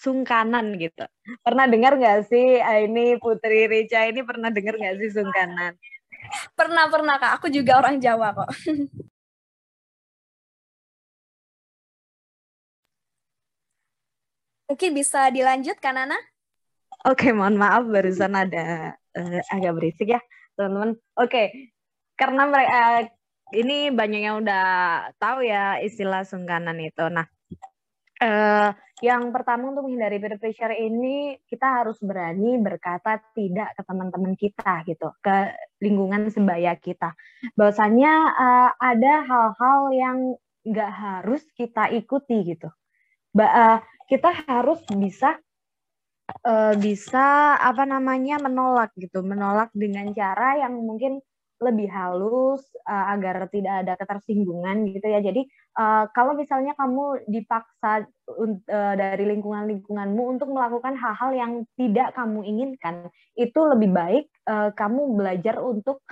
sungkanan 0.00 0.80
gitu. 0.80 1.04
Pernah 1.44 1.68
dengar 1.68 2.00
nggak 2.00 2.26
sih 2.26 2.58
ini 2.58 3.20
Putri 3.20 3.68
Rica 3.68 4.08
ini 4.08 4.24
pernah 4.24 4.48
dengar 4.48 4.80
nggak 4.80 4.96
sih 4.98 5.10
sungkanan? 5.12 5.76
Pernah 6.56 6.88
pernah 6.88 7.20
kak. 7.20 7.32
Aku 7.38 7.46
juga 7.52 7.78
orang 7.78 8.00
Jawa 8.00 8.32
kok. 8.32 8.50
Mungkin 14.72 14.96
bisa 14.96 15.28
dilanjut 15.28 15.76
kan 15.84 16.00
Nana? 16.00 16.16
Oke, 17.04 17.28
mohon 17.36 17.60
maaf 17.60 17.84
barusan 17.84 18.32
ada 18.32 18.96
uh, 19.12 19.40
agak 19.52 19.76
berisik 19.76 20.16
ya, 20.16 20.20
teman-teman. 20.56 20.98
Oke, 21.18 21.74
karena 22.16 22.42
mereka 22.48 22.72
uh, 22.72 23.02
ini 23.52 23.92
banyak 23.92 24.20
yang 24.24 24.36
udah 24.40 24.66
tahu 25.20 25.44
ya 25.44 25.78
istilah 25.80 26.24
sungkanan 26.24 26.80
itu. 26.80 27.04
Nah, 27.12 27.26
uh, 28.22 28.70
yang 29.02 29.34
pertama 29.34 29.74
untuk 29.74 29.90
menghindari 29.90 30.22
peer 30.22 30.38
pressure 30.38 30.72
ini 30.78 31.36
kita 31.50 31.82
harus 31.82 31.98
berani 31.98 32.56
berkata 32.62 33.18
tidak 33.34 33.74
ke 33.74 33.82
teman-teman 33.82 34.34
kita 34.38 34.86
gitu, 34.86 35.10
ke 35.18 35.52
lingkungan 35.82 36.30
sebaya 36.30 36.78
kita. 36.78 37.12
Bahwasanya 37.58 38.12
uh, 38.32 38.70
ada 38.78 39.14
hal-hal 39.26 39.80
yang 39.92 40.18
nggak 40.62 40.92
harus 40.94 41.42
kita 41.58 41.90
ikuti 41.90 42.54
gitu. 42.54 42.70
Ba 43.34 43.46
uh, 43.50 43.78
kita 44.06 44.30
harus 44.46 44.78
bisa 44.92 45.40
uh, 46.46 46.74
bisa 46.80 47.56
apa 47.60 47.84
namanya 47.84 48.40
menolak 48.40 48.90
gitu, 48.96 49.20
menolak 49.20 49.68
dengan 49.76 50.08
cara 50.16 50.60
yang 50.64 50.74
mungkin 50.80 51.20
lebih 51.62 51.86
halus 51.94 52.66
uh, 52.90 53.14
agar 53.14 53.46
tidak 53.46 53.86
ada 53.86 53.94
ketersinggungan 53.94 54.82
gitu 54.90 55.06
ya. 55.06 55.22
Jadi 55.22 55.46
uh, 55.78 56.10
kalau 56.10 56.34
misalnya 56.34 56.74
kamu 56.74 57.22
dipaksa 57.30 58.10
uh, 58.26 58.94
dari 58.98 59.24
lingkungan-lingkunganmu 59.30 60.22
untuk 60.36 60.50
melakukan 60.50 60.98
hal-hal 60.98 61.30
yang 61.32 61.52
tidak 61.78 62.18
kamu 62.18 62.42
inginkan, 62.42 63.06
itu 63.38 63.60
lebih 63.62 63.94
baik 63.94 64.26
uh, 64.50 64.74
kamu 64.74 65.14
belajar 65.14 65.62
untuk 65.62 66.02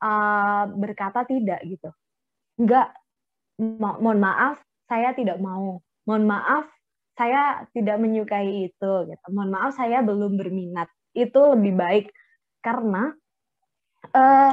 uh, 0.00 0.64
berkata 0.72 1.28
tidak 1.28 1.60
gitu. 1.68 1.92
Enggak, 2.56 2.96
mo 3.60 4.00
mohon 4.00 4.24
maaf, 4.24 4.56
saya 4.88 5.12
tidak 5.12 5.36
mau. 5.36 5.84
Mohon 6.08 6.24
maaf, 6.36 6.64
saya 7.14 7.66
tidak 7.70 7.96
menyukai 8.02 8.70
itu 8.70 8.92
gitu. 9.06 9.26
Mohon 9.30 9.50
maaf 9.54 9.72
saya 9.78 10.02
belum 10.02 10.34
berminat. 10.34 10.90
Itu 11.14 11.54
lebih 11.54 11.74
baik 11.78 12.06
karena 12.62 13.14
uh, 14.14 14.52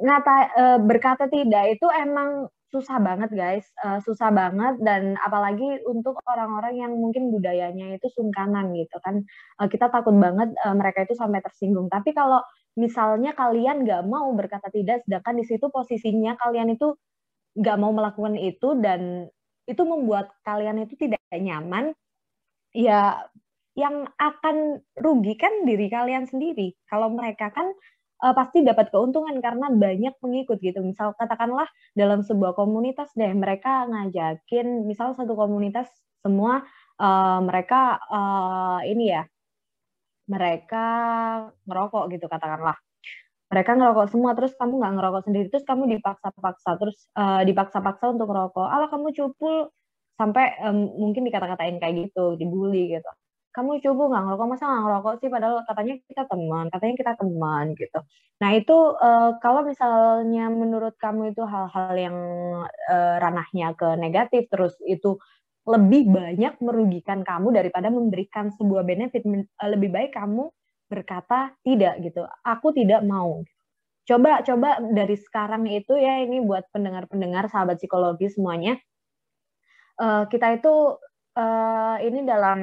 ngata 0.00 0.36
uh, 0.56 0.78
berkata 0.80 1.28
tidak 1.28 1.76
itu 1.76 1.86
emang 1.92 2.48
susah 2.70 3.02
banget 3.02 3.30
guys, 3.34 3.66
uh, 3.82 3.98
susah 3.98 4.30
banget 4.30 4.78
dan 4.86 5.18
apalagi 5.18 5.82
untuk 5.90 6.22
orang-orang 6.22 6.78
yang 6.78 6.92
mungkin 6.94 7.34
budayanya 7.34 7.98
itu 7.98 8.06
sungkanan 8.14 8.70
gitu 8.78 8.94
kan, 9.02 9.26
uh, 9.58 9.66
kita 9.66 9.90
takut 9.90 10.14
banget 10.14 10.54
uh, 10.62 10.74
mereka 10.78 11.02
itu 11.02 11.18
sampai 11.18 11.42
tersinggung. 11.42 11.90
Tapi 11.90 12.14
kalau 12.14 12.38
misalnya 12.78 13.34
kalian 13.34 13.82
nggak 13.82 14.06
mau 14.06 14.30
berkata 14.38 14.70
tidak, 14.70 15.02
sedangkan 15.02 15.42
di 15.42 15.44
situ 15.50 15.66
posisinya 15.66 16.38
kalian 16.38 16.78
itu 16.78 16.94
nggak 17.58 17.76
mau 17.82 17.90
melakukan 17.90 18.38
itu 18.38 18.78
dan 18.78 19.26
itu 19.70 19.82
membuat 19.86 20.34
kalian 20.42 20.82
itu 20.84 20.98
tidak 20.98 21.22
nyaman, 21.30 21.94
ya 22.74 23.22
yang 23.78 24.10
akan 24.18 24.82
rugi 24.98 25.38
kan 25.38 25.64
diri 25.64 25.86
kalian 25.86 26.26
sendiri. 26.26 26.74
Kalau 26.90 27.08
mereka 27.14 27.54
kan 27.54 27.70
uh, 28.24 28.34
pasti 28.36 28.66
dapat 28.66 28.90
keuntungan 28.92 29.38
karena 29.40 29.70
banyak 29.72 30.14
pengikut 30.20 30.58
gitu. 30.60 30.82
Misal 30.84 31.14
katakanlah 31.16 31.70
dalam 31.94 32.20
sebuah 32.26 32.52
komunitas 32.58 33.14
deh 33.16 33.32
mereka 33.32 33.86
ngajakin 33.88 34.84
misal 34.84 35.14
satu 35.16 35.32
komunitas 35.38 35.88
semua 36.20 36.66
uh, 37.00 37.40
mereka 37.40 37.96
uh, 38.10 38.80
ini 38.84 39.14
ya 39.16 39.24
mereka 40.30 40.86
ngerokok 41.66 42.04
gitu 42.14 42.26
katakanlah 42.30 42.76
mereka 43.50 43.74
ngerokok 43.74 44.06
semua 44.14 44.32
terus 44.38 44.54
kamu 44.54 44.78
nggak 44.78 44.94
ngerokok 44.94 45.22
sendiri 45.26 45.46
terus 45.50 45.66
kamu 45.66 45.98
dipaksa-paksa 45.98 46.70
terus 46.78 47.10
uh, 47.18 47.42
dipaksa-paksa 47.42 48.14
untuk 48.14 48.30
ngerokok. 48.30 48.66
Ala 48.70 48.86
kamu 48.86 49.10
cupul 49.10 49.74
sampai 50.14 50.54
um, 50.62 50.86
mungkin 50.94 51.26
dikata-katain 51.26 51.82
kayak 51.82 51.94
gitu 52.08 52.38
dibully 52.38 52.94
gitu. 52.94 53.10
Kamu 53.50 53.82
coba 53.82 54.02
nggak 54.14 54.22
ngerokok? 54.22 54.46
Masa 54.46 54.64
nggak 54.70 54.82
ngerokok 54.86 55.14
sih? 55.18 55.28
Padahal 55.34 55.56
katanya 55.66 55.94
kita 56.06 56.22
teman 56.30 56.64
katanya 56.70 56.94
kita 56.94 57.12
teman 57.18 57.64
gitu. 57.74 57.98
Nah 58.38 58.50
itu 58.54 58.76
uh, 58.94 59.30
kalau 59.42 59.60
misalnya 59.66 60.44
menurut 60.54 60.94
kamu 60.94 61.34
itu 61.34 61.42
hal-hal 61.42 61.94
yang 61.98 62.16
uh, 62.86 63.16
ranahnya 63.18 63.74
ke 63.74 63.98
negatif 63.98 64.46
terus 64.46 64.78
itu 64.86 65.18
lebih 65.66 66.08
banyak 66.08 66.54
merugikan 66.62 67.20
kamu 67.26 67.52
daripada 67.52 67.92
memberikan 67.92 68.48
sebuah 68.54 68.86
benefit 68.86 69.26
lebih 69.60 69.90
baik 69.92 70.14
kamu 70.16 70.48
berkata 70.90 71.54
tidak 71.62 72.02
gitu. 72.02 72.26
Aku 72.42 72.74
tidak 72.74 73.06
mau. 73.06 73.46
Coba 74.04 74.42
coba 74.42 74.82
dari 74.90 75.14
sekarang 75.14 75.70
itu 75.70 75.94
ya 75.94 76.18
ini 76.26 76.42
buat 76.42 76.66
pendengar-pendengar 76.74 77.46
sahabat 77.46 77.78
psikologi 77.78 78.26
semuanya. 78.26 78.74
Uh, 79.94 80.26
kita 80.26 80.58
itu 80.58 80.98
uh, 81.38 81.96
ini 82.02 82.26
dalam 82.26 82.60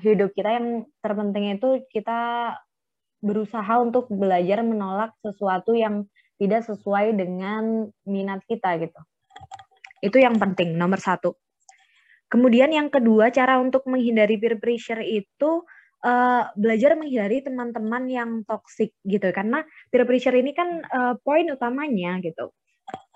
hidup 0.00 0.32
kita 0.32 0.56
yang 0.56 0.88
terpenting 1.04 1.60
itu 1.60 1.84
kita 1.92 2.54
berusaha 3.20 3.76
untuk 3.76 4.08
belajar 4.08 4.64
menolak 4.64 5.12
sesuatu 5.20 5.76
yang 5.76 6.08
tidak 6.40 6.64
sesuai 6.64 7.12
dengan 7.12 7.92
minat 8.08 8.40
kita 8.48 8.80
gitu. 8.80 9.00
Itu 10.00 10.16
yang 10.16 10.40
penting 10.40 10.80
nomor 10.80 10.96
satu. 10.96 11.36
Kemudian 12.32 12.72
yang 12.72 12.88
kedua 12.88 13.28
cara 13.28 13.60
untuk 13.60 13.84
menghindari 13.84 14.40
peer 14.40 14.56
pressure 14.56 15.04
itu 15.04 15.66
uh, 16.04 16.48
belajar 16.56 16.96
menghindari 16.96 17.44
teman-teman 17.44 18.04
yang 18.08 18.30
toksik 18.44 18.96
gitu. 19.04 19.28
Karena 19.32 19.64
peer 19.88 20.04
pressure 20.04 20.36
ini 20.36 20.52
kan 20.52 20.84
uh, 20.84 21.14
poin 21.20 21.46
utamanya 21.48 22.20
gitu. 22.24 22.52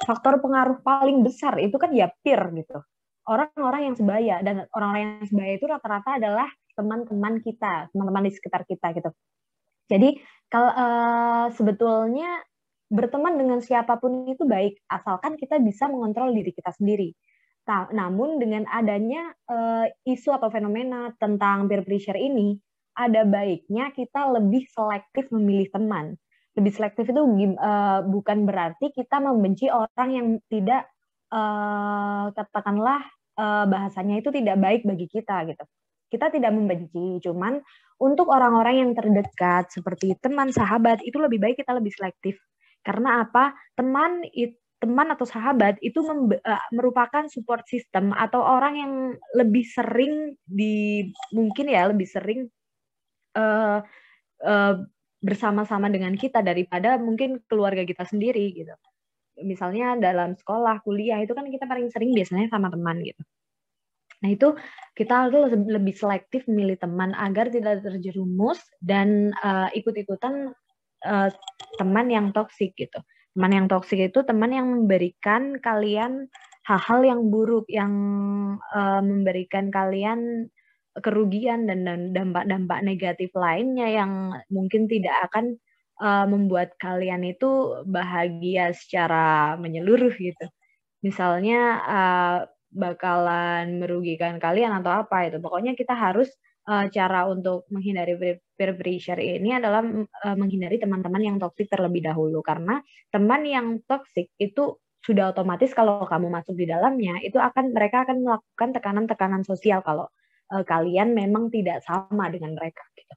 Faktor 0.06 0.38
pengaruh 0.38 0.84
paling 0.84 1.24
besar 1.26 1.58
itu 1.58 1.74
kan 1.80 1.90
ya 1.90 2.12
peer 2.22 2.40
gitu. 2.54 2.80
Orang-orang 3.24 3.92
yang 3.92 3.96
sebaya. 3.96 4.36
Dan 4.44 4.68
orang-orang 4.72 5.20
yang 5.20 5.28
sebaya 5.28 5.52
itu 5.56 5.66
rata-rata 5.66 6.20
adalah 6.20 6.48
teman-teman 6.74 7.40
kita, 7.40 7.88
teman-teman 7.94 8.28
di 8.28 8.32
sekitar 8.34 8.62
kita 8.68 8.92
gitu. 8.96 9.10
Jadi 9.88 10.16
kalau 10.48 10.70
uh, 10.72 11.46
sebetulnya 11.52 12.40
berteman 12.92 13.34
dengan 13.34 13.58
siapa 13.58 13.96
pun 13.98 14.28
itu 14.28 14.44
baik. 14.44 14.84
Asalkan 14.86 15.34
kita 15.34 15.58
bisa 15.58 15.88
mengontrol 15.88 16.30
diri 16.30 16.52
kita 16.52 16.70
sendiri. 16.76 17.10
Nah, 17.64 17.88
namun 17.90 18.36
dengan 18.36 18.68
adanya 18.68 19.32
uh, 19.48 19.88
isu 20.04 20.36
atau 20.36 20.52
fenomena 20.52 21.10
tentang 21.16 21.64
peer 21.64 21.80
pressure 21.80 22.20
ini, 22.20 22.60
ada 22.94 23.26
baiknya 23.26 23.90
kita 23.90 24.30
lebih 24.30 24.66
selektif 24.70 25.28
memilih 25.34 25.68
teman. 25.70 26.14
Lebih 26.54 26.72
selektif 26.72 27.10
itu 27.10 27.18
uh, 27.18 28.00
bukan 28.06 28.46
berarti 28.46 28.94
kita 28.94 29.18
membenci 29.18 29.66
orang 29.66 30.08
yang 30.14 30.26
tidak 30.46 30.86
uh, 31.34 32.30
katakanlah 32.30 33.02
uh, 33.34 33.66
bahasanya 33.66 34.22
itu 34.22 34.30
tidak 34.30 34.56
baik 34.62 34.86
bagi 34.86 35.10
kita 35.10 35.50
gitu. 35.50 35.64
Kita 36.14 36.30
tidak 36.30 36.54
membenci, 36.54 37.18
cuman 37.26 37.58
untuk 37.98 38.30
orang-orang 38.30 38.86
yang 38.86 38.90
terdekat 38.94 39.66
seperti 39.74 40.14
teman, 40.22 40.54
sahabat 40.54 41.02
itu 41.02 41.18
lebih 41.18 41.42
baik 41.42 41.58
kita 41.58 41.74
lebih 41.74 41.90
selektif. 41.90 42.38
Karena 42.86 43.26
apa? 43.26 43.50
Teman 43.74 44.22
itu 44.30 44.54
teman 44.84 45.08
atau 45.08 45.24
sahabat 45.24 45.80
itu 45.80 46.04
merupakan 46.68 47.24
support 47.32 47.64
system 47.64 48.12
atau 48.12 48.44
orang 48.44 48.74
yang 48.76 48.92
lebih 49.32 49.64
sering 49.64 50.36
di 50.44 51.08
mungkin 51.32 51.72
ya 51.72 51.88
lebih 51.88 52.04
sering 52.04 52.52
uh, 53.34 53.78
uh, 54.42 54.74
bersama-sama 55.24 55.88
dengan 55.88 56.14
kita 56.18 56.44
daripada 56.44 56.96
mungkin 57.00 57.40
keluarga 57.48 57.82
kita 57.86 58.04
sendiri 58.06 58.52
gitu 58.54 58.74
misalnya 59.42 59.98
dalam 59.98 60.38
sekolah, 60.38 60.84
kuliah 60.86 61.18
itu 61.18 61.34
kan 61.34 61.50
kita 61.50 61.66
paling 61.66 61.90
sering 61.90 62.14
biasanya 62.14 62.46
sama 62.46 62.70
teman 62.70 63.02
gitu. 63.02 63.22
Nah 64.22 64.30
itu 64.30 64.54
kita 64.94 65.26
harus 65.26 65.50
lebih 65.50 65.94
selektif 65.98 66.46
memilih 66.46 66.78
teman 66.78 67.10
agar 67.18 67.50
tidak 67.50 67.82
terjerumus 67.82 68.62
dan 68.78 69.34
uh, 69.42 69.66
ikut-ikutan 69.74 70.54
uh, 71.02 71.28
teman 71.80 72.06
yang 72.06 72.30
toksik 72.30 72.78
gitu. 72.78 73.02
Teman 73.34 73.50
yang 73.50 73.66
toksik 73.66 73.98
itu 73.98 74.22
teman 74.22 74.54
yang 74.54 74.70
memberikan 74.70 75.58
kalian 75.58 76.30
hal-hal 76.64 77.00
yang 77.02 77.20
buruk, 77.28 77.66
yang 77.66 77.92
uh, 78.70 79.02
memberikan 79.02 79.68
kalian 79.74 80.48
kerugian 81.02 81.66
dan 81.66 82.12
dampak-dampak 82.14 82.80
negatif 82.86 83.34
lainnya 83.34 83.90
yang 83.90 84.12
mungkin 84.46 84.86
tidak 84.86 85.30
akan 85.30 85.58
uh, 85.98 86.26
membuat 86.30 86.78
kalian 86.78 87.26
itu 87.26 87.82
bahagia 87.86 88.70
secara 88.74 89.58
menyeluruh 89.58 90.14
gitu. 90.14 90.46
Misalnya 91.02 91.60
uh, 91.82 92.38
bakalan 92.74 93.78
merugikan 93.82 94.38
kalian 94.38 94.74
atau 94.82 95.02
apa 95.02 95.30
itu. 95.30 95.38
Pokoknya 95.42 95.74
kita 95.78 95.94
harus 95.94 96.30
uh, 96.68 96.86
cara 96.90 97.26
untuk 97.30 97.66
menghindari 97.70 98.14
peer 98.54 98.72
pressure 98.74 99.20
ini 99.20 99.56
adalah 99.58 99.82
uh, 99.84 100.36
menghindari 100.36 100.78
teman-teman 100.78 101.22
yang 101.22 101.36
toksik 101.38 101.70
terlebih 101.70 102.02
dahulu 102.04 102.40
karena 102.40 102.80
teman 103.10 103.42
yang 103.46 103.66
toksik 103.86 104.30
itu 104.40 104.78
sudah 105.04 105.36
otomatis 105.36 105.68
kalau 105.76 106.08
kamu 106.08 106.32
masuk 106.32 106.56
di 106.56 106.64
dalamnya 106.64 107.20
itu 107.20 107.36
akan 107.36 107.76
mereka 107.76 108.08
akan 108.08 108.24
melakukan 108.24 108.70
tekanan-tekanan 108.72 109.42
sosial 109.44 109.84
kalau 109.84 110.08
uh, 110.52 110.64
kalian 110.66 111.16
memang 111.16 111.48
tidak 111.48 111.80
sama 111.86 112.28
dengan 112.28 112.56
mereka 112.58 112.84
gitu. 112.98 113.14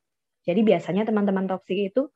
Jadi 0.47 0.61
biasanya 0.63 1.03
teman-teman 1.03 1.49
toksik 1.49 1.91
itu 1.91 2.07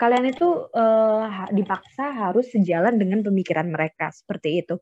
kalian 0.00 0.32
itu 0.32 0.48
uh, 0.72 1.52
dipaksa 1.52 2.08
harus 2.08 2.48
sejalan 2.48 2.96
dengan 2.96 3.20
pemikiran 3.20 3.68
mereka 3.68 4.08
seperti 4.08 4.64
itu. 4.64 4.80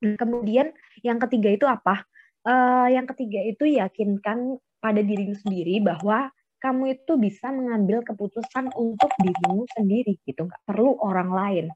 kemudian 0.00 0.72
yang 1.04 1.20
ketiga 1.20 1.52
itu 1.52 1.68
apa? 1.68 2.08
Uh, 2.40 2.88
yang 2.88 3.04
ketiga 3.04 3.44
itu 3.44 3.68
yakinkan 3.68 4.56
pada 4.80 5.04
dirimu 5.04 5.36
sendiri 5.36 5.84
bahwa 5.84 6.32
kamu 6.60 6.96
itu 6.96 7.20
bisa 7.20 7.52
mengambil 7.52 8.00
keputusan 8.00 8.72
untuk 8.76 9.12
dirimu 9.20 9.68
sendiri 9.76 10.16
gitu, 10.24 10.48
nggak 10.48 10.62
perlu 10.64 10.96
orang 11.04 11.30
lain. 11.32 11.66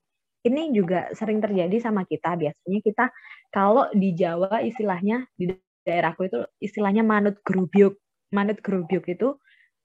Ini 0.44 0.76
juga 0.76 1.08
sering 1.16 1.40
terjadi 1.40 1.80
sama 1.80 2.04
kita. 2.04 2.36
Biasanya 2.36 2.80
kita 2.84 3.04
kalau 3.48 3.88
di 3.96 4.12
Jawa 4.12 4.60
istilahnya 4.60 5.24
di 5.32 5.48
daerahku 5.84 6.26
itu 6.28 6.40
istilahnya 6.60 7.04
manut 7.06 7.38
gerubyuk. 7.46 8.00
Manut 8.34 8.58
gerubyuk 8.64 9.04
itu 9.06 9.38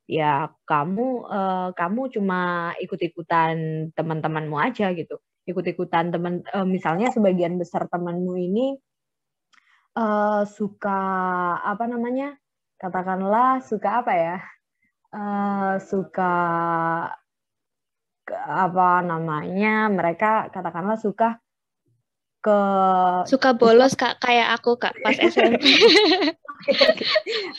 ya 0.09 0.49
kamu 0.65 1.29
uh, 1.29 1.69
kamu 1.77 2.09
cuma 2.09 2.73
ikut-ikutan 2.81 3.87
teman-temanmu 3.93 4.57
aja 4.57 4.89
gitu 4.97 5.21
ikut-ikutan 5.45 6.09
teman 6.09 6.41
uh, 6.49 6.65
misalnya 6.65 7.13
sebagian 7.13 7.61
besar 7.61 7.85
temanmu 7.85 8.33
ini 8.33 8.73
uh, 9.93 10.49
suka 10.49 11.01
apa 11.61 11.85
namanya 11.85 12.41
katakanlah 12.81 13.61
suka 13.61 14.01
apa 14.01 14.13
ya 14.17 14.37
uh, 15.13 15.77
suka 15.77 16.33
apa 18.33 18.89
namanya 19.05 19.89
mereka 19.93 20.49
katakanlah 20.49 20.97
suka 20.97 21.37
ke 22.39 22.59
suka 23.27 23.51
bolos 23.51 23.99
kak 23.99 24.15
kayak 24.23 24.55
aku 24.55 24.79
kak 24.79 24.95
pas 25.03 25.15
SMP 25.27 25.59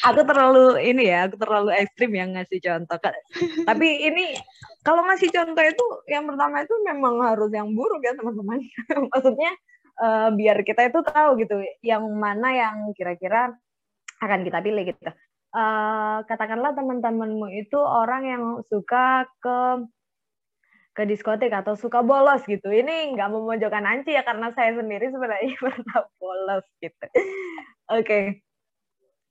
aku 0.04 0.20
terlalu 0.24 0.66
ini 0.84 1.08
ya, 1.10 1.28
aku 1.28 1.36
terlalu 1.40 1.70
ekstrim 1.74 2.12
yang 2.12 2.36
ngasih 2.36 2.60
contoh. 2.60 2.98
Tapi 3.64 3.88
ini 4.06 4.36
kalau 4.84 5.04
ngasih 5.08 5.30
contoh 5.32 5.64
itu 5.64 5.86
yang 6.08 6.24
pertama 6.28 6.64
itu 6.64 6.74
memang 6.84 7.14
harus 7.24 7.50
yang 7.52 7.72
buruk 7.72 8.00
ya 8.04 8.12
teman-teman. 8.16 8.60
Maksudnya 9.12 9.52
uh, 10.00 10.28
biar 10.34 10.62
kita 10.64 10.88
itu 10.88 11.00
tahu 11.04 11.40
gitu, 11.40 11.56
yang 11.84 12.04
mana 12.16 12.48
yang 12.52 12.74
kira-kira 12.96 13.54
akan 14.20 14.40
kita 14.44 14.58
pilih 14.60 14.84
gitu. 14.92 15.10
Uh, 15.50 16.22
katakanlah 16.30 16.70
teman-temanmu 16.78 17.50
itu 17.58 17.74
orang 17.74 18.22
yang 18.22 18.44
suka 18.70 19.26
ke 19.42 19.82
ke 21.00 21.08
diskotik 21.08 21.48
atau 21.56 21.72
suka 21.72 22.04
bolos 22.04 22.44
gitu. 22.44 22.68
Ini 22.68 23.16
nggak 23.16 23.32
memojokkan 23.32 23.88
Anci 23.88 24.12
ya 24.12 24.20
karena 24.20 24.52
saya 24.52 24.76
sendiri 24.76 25.08
sebenarnya 25.08 25.56
pernah 25.64 26.04
bolos 26.20 26.68
gitu. 26.84 27.04
Oke. 27.88 28.04
Okay 28.04 28.24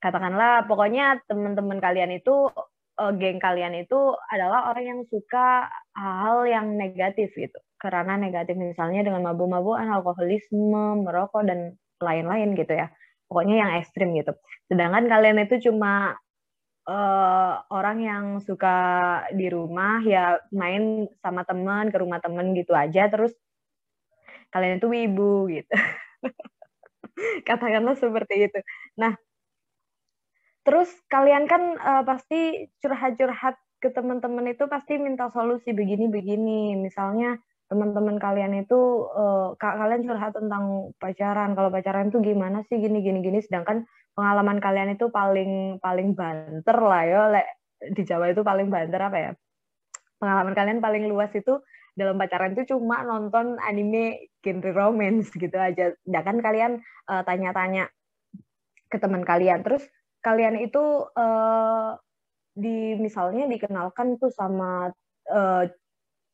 katakanlah 0.00 0.64
pokoknya 0.64 1.20
teman-teman 1.28 1.78
kalian 1.78 2.16
itu 2.16 2.48
uh, 2.96 3.12
geng 3.20 3.36
kalian 3.36 3.76
itu 3.84 4.16
adalah 4.32 4.72
orang 4.72 4.84
yang 4.88 5.00
suka 5.12 5.68
hal 5.92 6.48
yang 6.48 6.74
negatif 6.74 7.30
gitu 7.36 7.60
karena 7.76 8.16
negatif 8.16 8.56
misalnya 8.56 9.04
dengan 9.04 9.28
mabuk-mabukan 9.28 9.92
alkoholisme 10.00 11.04
merokok 11.04 11.44
dan 11.44 11.76
lain-lain 12.00 12.56
gitu 12.56 12.72
ya 12.72 12.88
pokoknya 13.28 13.56
yang 13.60 13.70
ekstrim 13.76 14.16
gitu 14.16 14.32
sedangkan 14.72 15.04
kalian 15.06 15.44
itu 15.44 15.68
cuma 15.68 16.16
uh, 16.88 17.64
orang 17.68 17.98
yang 18.00 18.24
suka 18.40 18.76
di 19.34 19.50
rumah 19.52 20.00
ya 20.04 20.38
main 20.54 21.08
sama 21.20 21.44
teman 21.44 21.92
ke 21.92 21.98
rumah 21.98 22.22
teman 22.22 22.52
gitu 22.56 22.72
aja. 22.72 23.08
Terus 23.12 23.32
kalian 24.54 24.78
itu 24.78 24.88
wibu 24.88 25.48
gitu. 25.50 25.74
Katakanlah 27.48 27.96
seperti 27.98 28.48
itu. 28.48 28.58
Nah 28.96 29.16
Terus 30.60 30.92
kalian 31.08 31.48
kan 31.48 31.76
uh, 31.80 32.04
pasti 32.04 32.68
curhat-curhat 32.84 33.56
ke 33.80 33.88
teman-teman 33.96 34.52
itu 34.52 34.68
pasti 34.68 35.00
minta 35.00 35.32
solusi 35.32 35.72
begini-begini. 35.72 36.76
Misalnya 36.76 37.40
teman-teman 37.72 38.20
kalian 38.20 38.60
itu 38.60 39.08
uh, 39.08 39.56
kalian 39.56 40.04
curhat 40.04 40.36
tentang 40.36 40.92
pacaran. 41.00 41.56
Kalau 41.56 41.72
pacaran 41.72 42.12
itu 42.12 42.20
gimana 42.20 42.60
sih? 42.68 42.76
Gini 42.76 43.00
gini 43.00 43.24
gini. 43.24 43.40
Sedangkan 43.40 43.88
pengalaman 44.14 44.58
kalian 44.58 44.94
itu 44.94 45.08
paling 45.08 45.78
paling 45.80 46.12
banter 46.12 46.76
lah 46.76 47.02
ya 47.06 47.20
le, 47.30 47.42
di 47.94 48.02
Jawa 48.04 48.30
itu 48.30 48.42
paling 48.44 48.68
banter 48.68 49.00
apa 49.00 49.18
ya? 49.18 49.32
Pengalaman 50.20 50.52
kalian 50.52 50.78
paling 50.84 51.08
luas 51.08 51.32
itu 51.32 51.60
dalam 51.96 52.16
pacaran 52.20 52.52
itu 52.54 52.76
cuma 52.76 53.02
nonton 53.02 53.56
anime 53.60 54.30
genre 54.44 54.70
romance 54.72 55.32
gitu 55.32 55.56
aja. 55.56 55.96
Sedangkan 56.04 56.38
kalian 56.44 56.72
uh, 57.08 57.22
tanya-tanya 57.24 57.88
ke 58.90 58.98
teman 58.98 59.22
kalian 59.22 59.62
terus 59.62 59.86
kalian 60.20 60.60
itu 60.60 61.06
uh, 61.16 61.96
di 62.52 62.98
misalnya 62.98 63.46
dikenalkan 63.48 64.20
tuh 64.20 64.28
sama 64.34 64.90
uh, 65.30 65.64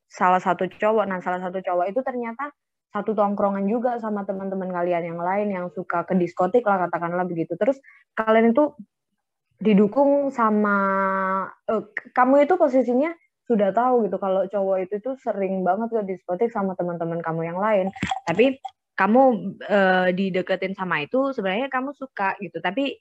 salah 0.07 0.41
satu 0.41 0.67
cowok, 0.71 1.05
nah 1.07 1.19
salah 1.23 1.43
satu 1.43 1.61
cowok 1.63 1.91
itu 1.91 2.01
ternyata 2.03 2.51
satu 2.97 3.13
tongkrongan 3.13 3.69
juga 3.69 4.01
sama 4.01 4.25
teman-teman 4.25 4.73
kalian 4.73 5.13
yang 5.13 5.21
lain 5.21 5.53
yang 5.53 5.67
suka 5.77 6.09
ke 6.09 6.17
diskotik 6.17 6.65
lah 6.65 6.89
katakanlah 6.89 7.29
begitu. 7.29 7.53
Terus 7.61 7.77
kalian 8.17 8.57
itu 8.57 8.73
didukung 9.61 10.33
sama 10.33 10.77
uh, 11.69 11.85
kamu 12.17 12.49
itu 12.49 12.57
posisinya 12.57 13.13
sudah 13.45 13.71
tahu 13.77 14.09
gitu 14.09 14.17
kalau 14.17 14.49
cowok 14.49 14.89
itu 14.89 14.95
tuh 15.05 15.15
sering 15.21 15.61
banget 15.61 15.93
ke 15.93 16.03
diskotik 16.09 16.49
sama 16.49 16.73
teman-teman 16.73 17.21
kamu 17.21 17.53
yang 17.53 17.61
lain. 17.61 17.93
Tapi 18.25 18.57
kamu 18.97 19.23
uh, 19.69 20.09
dideketin 20.17 20.73
sama 20.73 21.05
itu 21.05 21.37
sebenarnya 21.37 21.69
kamu 21.69 21.93
suka 21.93 22.33
gitu 22.41 22.65
tapi 22.65 22.97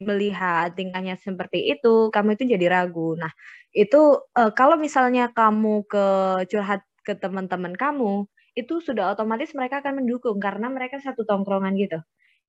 melihat 0.00 0.72
tingkahnya 0.72 1.20
seperti 1.20 1.68
itu 1.68 2.08
kamu 2.08 2.32
itu 2.40 2.48
jadi 2.56 2.66
ragu 2.72 3.12
nah 3.20 3.28
itu 3.76 4.24
uh, 4.24 4.50
kalau 4.56 4.80
misalnya 4.80 5.28
kamu 5.36 5.84
ke 5.84 6.06
curhat 6.48 6.80
ke 7.04 7.12
teman-teman 7.20 7.76
kamu 7.76 8.24
itu 8.54 8.78
sudah 8.78 9.14
otomatis 9.14 9.50
mereka 9.58 9.82
akan 9.82 10.02
mendukung 10.02 10.38
karena 10.38 10.70
mereka 10.70 11.02
satu 11.02 11.26
tongkrongan 11.26 11.74
gitu 11.78 11.98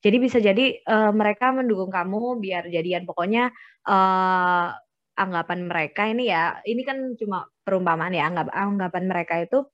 Jadi 0.06 0.18
bisa 0.22 0.38
jadi 0.38 0.86
uh, 0.86 1.10
mereka 1.10 1.50
mendukung 1.50 1.90
kamu 1.90 2.38
biar 2.38 2.70
jadian. 2.70 3.10
Pokoknya 3.10 3.50
uh, 3.90 4.70
anggapan 5.18 5.66
mereka 5.66 6.06
ini 6.06 6.30
ya, 6.30 6.62
ini 6.62 6.86
kan 6.86 7.18
cuma 7.18 7.50
perumpamaan 7.66 8.14
ya. 8.14 8.30
Anggap 8.30 8.54
anggapan 8.54 9.04
mereka 9.10 9.42
itu 9.42 9.66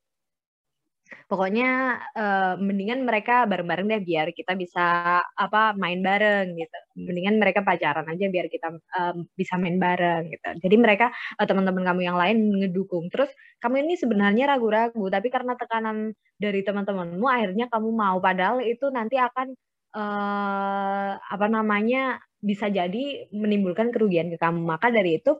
pokoknya 1.32 2.00
uh, 2.16 2.54
mendingan 2.60 3.08
mereka 3.08 3.48
bareng-bareng 3.48 3.88
deh 3.88 4.02
biar 4.04 4.36
kita 4.36 4.54
bisa 4.60 5.20
apa 5.24 5.72
main 5.80 6.04
bareng 6.04 6.56
gitu. 6.60 6.80
Mendingan 7.00 7.40
mereka 7.40 7.64
pacaran 7.64 8.08
aja 8.08 8.26
biar 8.28 8.48
kita 8.52 8.68
uh, 8.76 9.16
bisa 9.36 9.56
main 9.56 9.80
bareng 9.80 10.28
gitu. 10.32 10.50
Jadi 10.64 10.76
mereka 10.76 11.12
uh, 11.40 11.48
teman-teman 11.48 11.84
kamu 11.88 12.02
yang 12.04 12.18
lain 12.20 12.38
ngedukung. 12.64 13.08
Terus 13.08 13.32
kamu 13.64 13.88
ini 13.88 13.94
sebenarnya 13.96 14.52
ragu-ragu 14.52 15.06
tapi 15.08 15.28
karena 15.32 15.56
tekanan 15.56 16.12
dari 16.36 16.62
teman-temanmu 16.66 17.26
akhirnya 17.28 17.72
kamu 17.72 17.90
mau 17.96 18.18
padahal 18.20 18.60
itu 18.66 18.90
nanti 18.92 19.16
akan 19.16 19.56
uh, 19.96 21.12
apa 21.16 21.48
namanya 21.48 22.20
bisa 22.42 22.68
jadi 22.74 23.30
menimbulkan 23.32 23.94
kerugian 23.94 24.28
ke 24.34 24.38
kamu. 24.42 24.60
Maka 24.66 24.90
dari 24.90 25.22
itu 25.22 25.38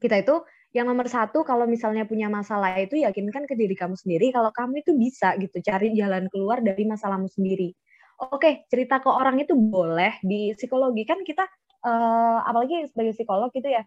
kita 0.00 0.20
itu 0.20 0.42
yang 0.74 0.90
nomor 0.90 1.06
satu 1.06 1.46
kalau 1.46 1.70
misalnya 1.70 2.02
punya 2.02 2.26
masalah 2.26 2.74
itu 2.82 2.98
yakinkan 2.98 3.46
ke 3.46 3.54
diri 3.54 3.78
kamu 3.78 3.94
sendiri 3.94 4.34
kalau 4.34 4.50
kamu 4.50 4.82
itu 4.82 4.92
bisa 4.98 5.38
gitu 5.38 5.62
cari 5.62 5.94
jalan 5.94 6.26
keluar 6.26 6.58
dari 6.66 6.82
masalahmu 6.82 7.30
sendiri. 7.30 7.70
Oke, 8.18 8.66
cerita 8.66 8.98
ke 8.98 9.06
orang 9.06 9.38
itu 9.38 9.54
boleh 9.54 10.18
di 10.26 10.50
psikologi 10.58 11.06
kan 11.06 11.22
kita 11.22 11.46
uh, 11.86 12.42
apalagi 12.42 12.90
sebagai 12.90 13.14
psikolog 13.14 13.54
gitu 13.54 13.70
ya. 13.70 13.86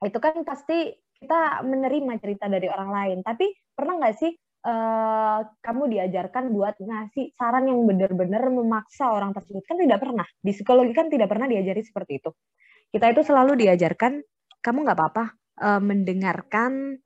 Itu 0.00 0.16
kan 0.16 0.40
pasti 0.48 0.96
kita 1.20 1.60
menerima 1.68 2.16
cerita 2.24 2.48
dari 2.48 2.72
orang 2.72 2.88
lain. 2.88 3.18
Tapi 3.20 3.52
pernah 3.76 4.00
nggak 4.00 4.16
sih 4.16 4.32
uh, 4.64 5.44
kamu 5.60 5.92
diajarkan 5.92 6.48
buat 6.56 6.80
ngasih 6.80 7.36
saran 7.36 7.68
yang 7.68 7.84
benar-benar 7.84 8.48
memaksa 8.48 9.12
orang 9.12 9.36
tersebut? 9.36 9.60
Kan 9.68 9.76
tidak 9.76 10.00
pernah. 10.00 10.24
Di 10.40 10.56
psikologi 10.56 10.96
kan 10.96 11.12
tidak 11.12 11.28
pernah 11.28 11.44
diajari 11.52 11.84
seperti 11.84 12.16
itu. 12.16 12.32
Kita 12.88 13.12
itu 13.12 13.20
selalu 13.20 13.60
diajarkan 13.60 14.24
kamu 14.64 14.88
nggak 14.88 14.96
apa-apa 14.96 15.24
uh, 15.60 15.82
mendengarkan 15.82 17.02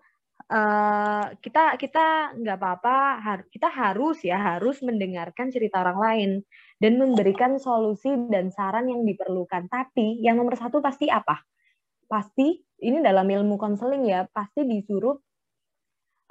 uh, 0.53 1.27
kita 1.41 1.81
kita 1.81 2.37
nggak 2.37 2.57
apa-apa 2.61 2.97
har, 3.21 3.39
kita 3.49 3.69
harus 3.73 4.21
ya 4.23 4.37
harus 4.39 4.85
mendengarkan 4.85 5.49
cerita 5.49 5.81
orang 5.81 5.99
lain 5.99 6.31
dan 6.79 7.01
memberikan 7.01 7.57
solusi 7.57 8.13
dan 8.29 8.53
saran 8.53 8.89
yang 8.93 9.03
diperlukan. 9.03 9.67
Tapi 9.73 10.21
yang 10.21 10.37
nomor 10.39 10.55
satu 10.59 10.85
pasti 10.85 11.09
apa? 11.09 11.41
Pasti 12.07 12.61
ini 12.83 12.99
dalam 13.01 13.25
ilmu 13.25 13.57
konseling 13.57 14.05
ya 14.05 14.27
pasti 14.29 14.67
disuruh 14.67 15.17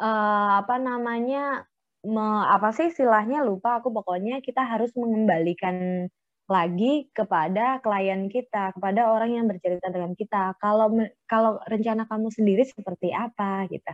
uh, 0.01 0.51
apa 0.61 0.75
namanya 0.77 1.63
me, 2.03 2.25
apa 2.49 2.73
sih 2.75 2.91
istilahnya 2.91 3.45
lupa 3.45 3.79
aku 3.79 3.89
pokoknya 3.93 4.43
kita 4.43 4.65
harus 4.65 4.91
mengembalikan 4.97 6.07
lagi 6.51 7.07
kepada 7.15 7.79
klien 7.79 8.27
kita, 8.27 8.75
kepada 8.75 9.07
orang 9.07 9.39
yang 9.39 9.45
bercerita 9.47 9.87
dengan 9.87 10.11
kita. 10.11 10.59
Kalau 10.59 10.91
kalau 11.23 11.63
rencana 11.63 12.03
kamu 12.03 12.27
sendiri 12.27 12.67
seperti 12.67 13.15
apa 13.15 13.71
gitu. 13.71 13.87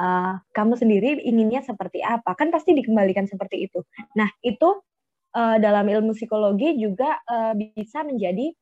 Uh, 0.00 0.40
kamu 0.56 0.80
sendiri 0.80 1.20
inginnya 1.20 1.60
seperti 1.60 2.00
apa? 2.00 2.32
Kan 2.32 2.48
pasti 2.48 2.72
dikembalikan 2.72 3.28
seperti 3.28 3.68
itu. 3.68 3.84
Nah, 4.16 4.32
itu 4.40 4.80
uh, 5.36 5.56
dalam 5.60 5.84
ilmu 5.84 6.16
psikologi 6.16 6.80
juga 6.80 7.20
uh, 7.28 7.52
bisa 7.52 8.00
menjadi 8.06 8.54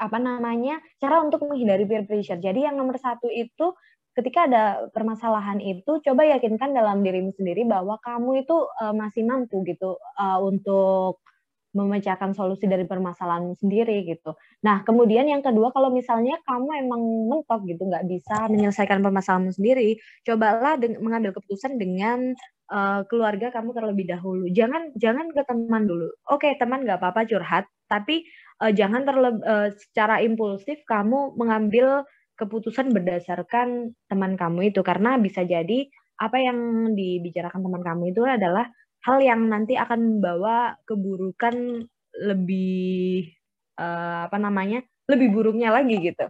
apa 0.00 0.16
namanya 0.16 0.80
cara 1.00 1.24
untuk 1.24 1.48
menghindari 1.48 1.88
peer 1.88 2.04
pressure. 2.04 2.40
Jadi 2.40 2.66
yang 2.66 2.76
nomor 2.76 3.00
satu 3.00 3.28
itu 3.32 3.72
ketika 4.16 4.50
ada 4.50 4.64
permasalahan 4.90 5.62
itu 5.62 6.02
coba 6.02 6.26
yakinkan 6.34 6.74
dalam 6.74 7.00
dirimu 7.00 7.30
sendiri 7.36 7.62
bahwa 7.64 7.96
kamu 8.02 8.44
itu 8.44 8.56
uh, 8.82 8.92
masih 8.92 9.22
mampu 9.24 9.62
gitu 9.64 9.96
uh, 10.18 10.38
untuk 10.42 11.22
memecahkan 11.70 12.34
solusi 12.34 12.66
dari 12.66 12.82
permasalahan 12.82 13.54
sendiri 13.54 14.02
gitu. 14.02 14.34
Nah, 14.66 14.82
kemudian 14.82 15.30
yang 15.30 15.38
kedua 15.38 15.70
kalau 15.70 15.94
misalnya 15.94 16.38
kamu 16.42 16.86
emang 16.86 17.02
mentok 17.30 17.62
gitu 17.66 17.86
nggak 17.86 18.06
bisa 18.10 18.50
menyelesaikan 18.50 18.98
permasalahanmu 18.98 19.54
sendiri, 19.54 19.98
cobalah 20.26 20.74
mengambil 20.98 21.30
keputusan 21.38 21.78
dengan 21.78 22.34
uh, 22.74 23.06
keluarga 23.06 23.54
kamu 23.54 23.70
terlebih 23.70 24.06
dahulu. 24.10 24.50
Jangan 24.50 24.94
jangan 24.98 25.30
ke 25.30 25.42
teman 25.46 25.86
dulu. 25.86 26.10
Oke, 26.26 26.58
teman 26.58 26.82
nggak 26.82 26.98
apa-apa 26.98 27.22
curhat, 27.30 27.64
tapi 27.86 28.26
uh, 28.62 28.74
jangan 28.74 29.06
terlebih 29.06 29.42
uh, 29.46 29.68
secara 29.74 30.18
impulsif 30.26 30.82
kamu 30.90 31.38
mengambil 31.38 32.02
keputusan 32.34 32.90
berdasarkan 32.90 33.92
teman 34.08 34.34
kamu 34.34 34.72
itu 34.72 34.80
karena 34.80 35.20
bisa 35.20 35.44
jadi 35.44 35.86
apa 36.20 36.36
yang 36.40 36.92
dibicarakan 36.96 37.60
teman 37.64 37.84
kamu 37.84 38.16
itu 38.16 38.24
adalah 38.24 38.68
hal 39.04 39.18
yang 39.24 39.48
nanti 39.48 39.76
akan 39.76 40.18
membawa 40.18 40.76
keburukan 40.84 41.86
lebih 42.20 43.32
uh, 43.80 44.28
apa 44.28 44.36
namanya 44.36 44.84
lebih 45.08 45.32
buruknya 45.32 45.72
lagi 45.74 45.98
gitu. 45.98 46.26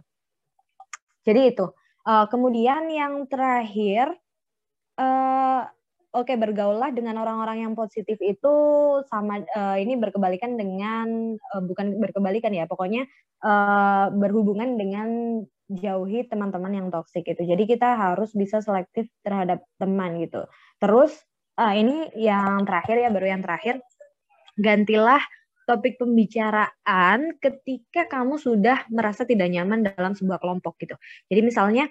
Jadi 1.27 1.53
itu. 1.53 1.69
Uh, 2.01 2.25
kemudian 2.33 2.89
yang 2.89 3.29
terakhir, 3.29 4.09
uh, 4.97 5.69
oke 6.09 6.25
okay, 6.25 6.33
bergaullah 6.33 6.89
dengan 6.89 7.21
orang-orang 7.21 7.61
yang 7.61 7.73
positif 7.77 8.17
itu 8.25 8.53
sama 9.05 9.45
uh, 9.53 9.77
ini 9.77 10.01
berkebalikan 10.01 10.57
dengan 10.57 11.37
uh, 11.37 11.61
bukan 11.61 12.01
berkebalikan 12.01 12.57
ya, 12.57 12.65
pokoknya 12.65 13.05
uh, 13.45 14.09
berhubungan 14.17 14.81
dengan 14.81 15.09
jauhi 15.69 16.25
teman-teman 16.25 16.73
yang 16.73 16.87
toksik 16.89 17.29
itu. 17.29 17.45
Jadi 17.45 17.63
kita 17.69 17.93
harus 17.93 18.33
bisa 18.33 18.65
selektif 18.65 19.05
terhadap 19.21 19.61
teman 19.77 20.17
gitu. 20.19 20.49
Terus 20.81 21.13
uh, 21.61 21.73
ini 21.77 22.09
yang 22.17 22.65
terakhir 22.65 22.97
ya 22.97 23.09
baru 23.13 23.27
yang 23.37 23.41
terakhir 23.45 23.75
gantilah 24.57 25.21
topik 25.69 26.01
pembicaraan 26.01 27.37
ketika 27.37 28.09
kamu 28.09 28.41
sudah 28.41 28.83
merasa 28.89 29.23
tidak 29.23 29.47
nyaman 29.53 29.85
dalam 29.85 30.17
sebuah 30.17 30.41
kelompok 30.41 30.75
gitu. 30.81 30.97
Jadi 31.29 31.41
misalnya 31.45 31.85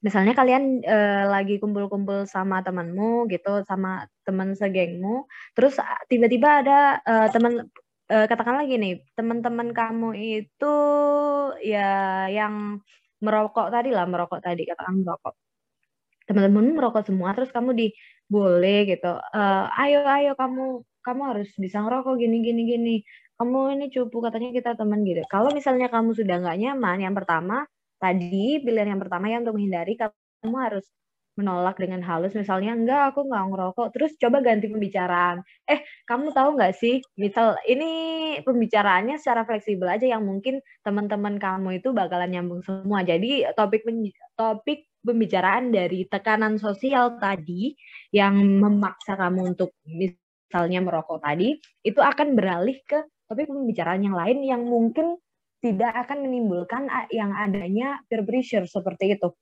misalnya 0.00 0.38
kalian 0.38 0.86
uh, 0.86 1.24
lagi 1.26 1.58
kumpul-kumpul 1.58 2.30
sama 2.30 2.62
temanmu 2.62 3.26
gitu 3.26 3.66
sama 3.66 4.06
teman 4.22 4.54
segengmu 4.54 5.26
terus 5.56 5.80
tiba-tiba 6.06 6.62
ada 6.62 7.00
uh, 7.02 7.28
teman 7.32 7.66
uh, 8.12 8.26
katakan 8.28 8.60
lagi 8.60 8.76
nih 8.76 9.02
teman-teman 9.18 9.72
kamu 9.74 10.14
itu 10.14 10.76
ya 11.64 12.28
yang 12.30 12.78
merokok 13.24 13.72
tadi 13.72 13.90
lah 13.90 14.04
merokok 14.06 14.44
tadi 14.44 14.68
katakan 14.68 15.00
merokok 15.00 15.34
teman-teman 16.28 16.76
merokok 16.76 17.02
semua 17.08 17.32
terus 17.32 17.50
kamu 17.50 17.72
di 17.72 17.86
boleh 18.26 18.76
gitu. 18.90 19.12
Uh, 19.34 19.64
ayo 19.82 20.02
ayo 20.06 20.32
kamu 20.34 20.82
kamu 21.06 21.22
harus 21.30 21.48
bisa 21.58 21.78
ngerokok 21.82 22.14
gini 22.18 22.36
gini 22.42 22.62
gini. 22.66 22.96
Kamu 23.38 23.76
ini 23.78 23.86
cupu 23.92 24.18
katanya 24.24 24.50
kita 24.50 24.70
teman 24.80 25.04
gitu. 25.06 25.22
Kalau 25.28 25.52
misalnya 25.52 25.86
kamu 25.92 26.16
sudah 26.16 26.36
nggak 26.42 26.58
nyaman 26.62 26.98
yang 27.04 27.14
pertama 27.14 27.68
tadi 28.02 28.60
pilihan 28.64 28.96
yang 28.96 29.00
pertama 29.02 29.30
ya 29.30 29.40
untuk 29.40 29.56
menghindari 29.56 29.94
kamu 29.96 30.56
harus 30.56 30.86
menolak 31.36 31.76
dengan 31.76 32.00
halus. 32.00 32.32
Misalnya 32.32 32.72
enggak 32.72 33.12
aku 33.12 33.28
nggak 33.28 33.44
ngerokok. 33.52 33.86
Terus 33.94 34.12
coba 34.16 34.40
ganti 34.40 34.66
pembicaraan. 34.72 35.44
Eh 35.68 35.84
kamu 36.08 36.32
tahu 36.32 36.56
nggak 36.56 36.74
sih 36.74 37.04
misal 37.20 37.60
ini 37.68 37.88
pembicaraannya 38.42 39.20
secara 39.20 39.44
fleksibel 39.44 39.86
aja 39.86 40.08
yang 40.08 40.24
mungkin 40.24 40.64
teman-teman 40.82 41.36
kamu 41.36 41.78
itu 41.78 41.92
bakalan 41.92 42.32
nyambung 42.32 42.64
semua. 42.64 43.04
Jadi 43.04 43.44
topik 43.52 43.84
topik 44.34 44.88
pembicaraan 45.06 45.70
dari 45.70 46.10
tekanan 46.10 46.58
sosial 46.58 47.22
tadi 47.22 47.72
yang 48.10 48.34
memaksa 48.36 49.14
kamu 49.14 49.54
untuk 49.54 49.78
misalnya 49.86 50.82
merokok 50.82 51.22
tadi 51.22 51.54
itu 51.86 52.02
akan 52.02 52.34
beralih 52.34 52.82
ke 52.82 53.06
topik 53.30 53.46
pembicaraan 53.46 54.02
yang 54.02 54.18
lain 54.18 54.42
yang 54.42 54.62
mungkin 54.66 55.18
tidak 55.62 55.94
akan 56.06 56.26
menimbulkan 56.26 56.86
yang 57.10 57.34
adanya 57.34 57.98
peer 58.06 58.22
pressure 58.22 58.66
seperti 58.68 59.18
itu. 59.18 59.34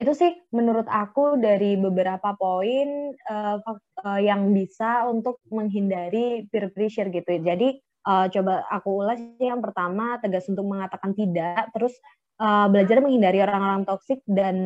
Itu 0.00 0.12
sih 0.16 0.32
menurut 0.52 0.88
aku 0.88 1.36
dari 1.36 1.76
beberapa 1.76 2.32
poin 2.36 3.12
uh, 3.28 3.60
yang 4.16 4.52
bisa 4.56 5.04
untuk 5.08 5.40
menghindari 5.52 6.48
peer 6.48 6.72
pressure 6.72 7.12
gitu. 7.12 7.40
Jadi 7.40 7.76
uh, 8.08 8.26
coba 8.32 8.64
aku 8.72 9.04
ulas 9.04 9.20
yang 9.40 9.60
pertama 9.60 10.16
tegas 10.24 10.48
untuk 10.48 10.64
mengatakan 10.64 11.12
tidak, 11.12 11.68
terus 11.76 11.92
uh, 12.40 12.66
belajar 12.72 13.04
menghindari 13.04 13.44
orang-orang 13.44 13.84
toksik 13.84 14.24
dan 14.24 14.56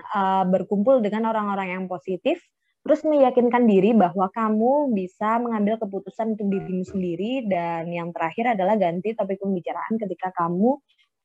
uh, 0.00 0.44
berkumpul 0.48 1.04
dengan 1.04 1.28
orang-orang 1.28 1.76
yang 1.76 1.84
positif, 1.86 2.40
terus 2.80 3.04
meyakinkan 3.04 3.68
diri 3.68 3.92
bahwa 3.92 4.32
kamu 4.32 4.96
bisa 4.96 5.36
mengambil 5.36 5.76
keputusan 5.76 6.34
untuk 6.34 6.48
dirimu 6.48 6.82
sendiri 6.88 7.44
dan 7.44 7.92
yang 7.92 8.10
terakhir 8.16 8.56
adalah 8.56 8.80
ganti 8.80 9.12
topik 9.12 9.36
pembicaraan 9.36 10.00
ketika 10.00 10.32
kamu 10.32 10.80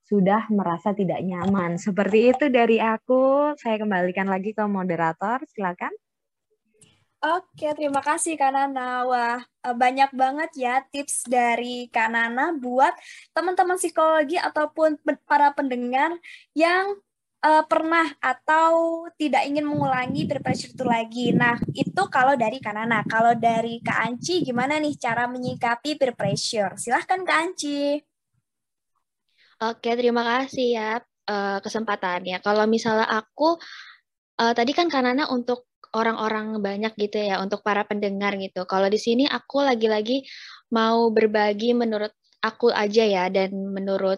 sudah 0.06 0.46
merasa 0.54 0.94
tidak 0.94 1.18
nyaman. 1.26 1.82
Seperti 1.82 2.30
itu 2.30 2.46
dari 2.54 2.78
aku. 2.78 3.56
Saya 3.58 3.82
kembalikan 3.82 4.30
lagi 4.30 4.54
ke 4.54 4.62
moderator. 4.70 5.42
Silakan. 5.50 5.90
Oke, 7.26 7.74
terima 7.74 8.06
kasih 8.06 8.38
Kak 8.38 8.54
Nana. 8.54 9.02
Wah, 9.10 9.42
eh, 9.42 9.74
banyak 9.74 10.14
banget 10.14 10.52
ya 10.62 10.86
tips 10.94 11.26
dari 11.26 11.90
Kak 11.90 12.14
Nana 12.14 12.54
buat 12.54 12.94
teman-teman 13.34 13.82
psikologi 13.82 14.38
ataupun 14.38 15.02
para 15.26 15.50
pendengar 15.58 16.14
yang 16.54 16.94
uh, 17.42 17.64
pernah 17.66 18.14
atau 18.22 19.06
tidak 19.18 19.42
ingin 19.50 19.66
mengulangi 19.66 20.30
peer 20.30 20.38
pressure 20.38 20.74
itu 20.78 20.86
lagi. 20.86 21.34
Nah, 21.34 21.58
itu 21.74 22.04
kalau 22.14 22.38
dari 22.38 22.62
Kanana. 22.62 23.02
Kalau 23.10 23.34
dari 23.34 23.82
Kak 23.82 24.06
Anci, 24.06 24.46
gimana 24.46 24.78
nih 24.78 24.94
cara 24.94 25.26
menyikapi 25.26 25.98
peer 25.98 26.14
pressure? 26.14 26.78
Silahkan 26.78 27.26
Kak 27.26 27.38
Anci. 27.42 27.98
Oke, 29.66 29.98
terima 29.98 30.22
kasih 30.22 30.68
ya 30.78 30.92
uh, 31.02 31.58
kesempatannya. 31.58 32.38
Kalau 32.46 32.70
misalnya 32.70 33.10
aku, 33.10 33.58
uh, 34.42 34.54
tadi 34.54 34.78
kan 34.78 34.94
Kanana 34.94 35.26
untuk 35.34 35.66
orang-orang 35.94 36.58
banyak 36.64 36.94
gitu 36.98 37.22
ya, 37.22 37.44
untuk 37.44 37.62
para 37.62 37.86
pendengar 37.86 38.34
gitu. 38.42 38.66
Kalau 38.66 38.90
di 38.90 38.98
sini 38.98 39.30
aku 39.30 39.62
lagi-lagi 39.62 40.26
mau 40.74 41.12
berbagi 41.14 41.78
menurut 41.78 42.14
aku 42.42 42.74
aja 42.74 43.04
ya, 43.06 43.26
dan 43.30 43.54
menurut 43.54 44.18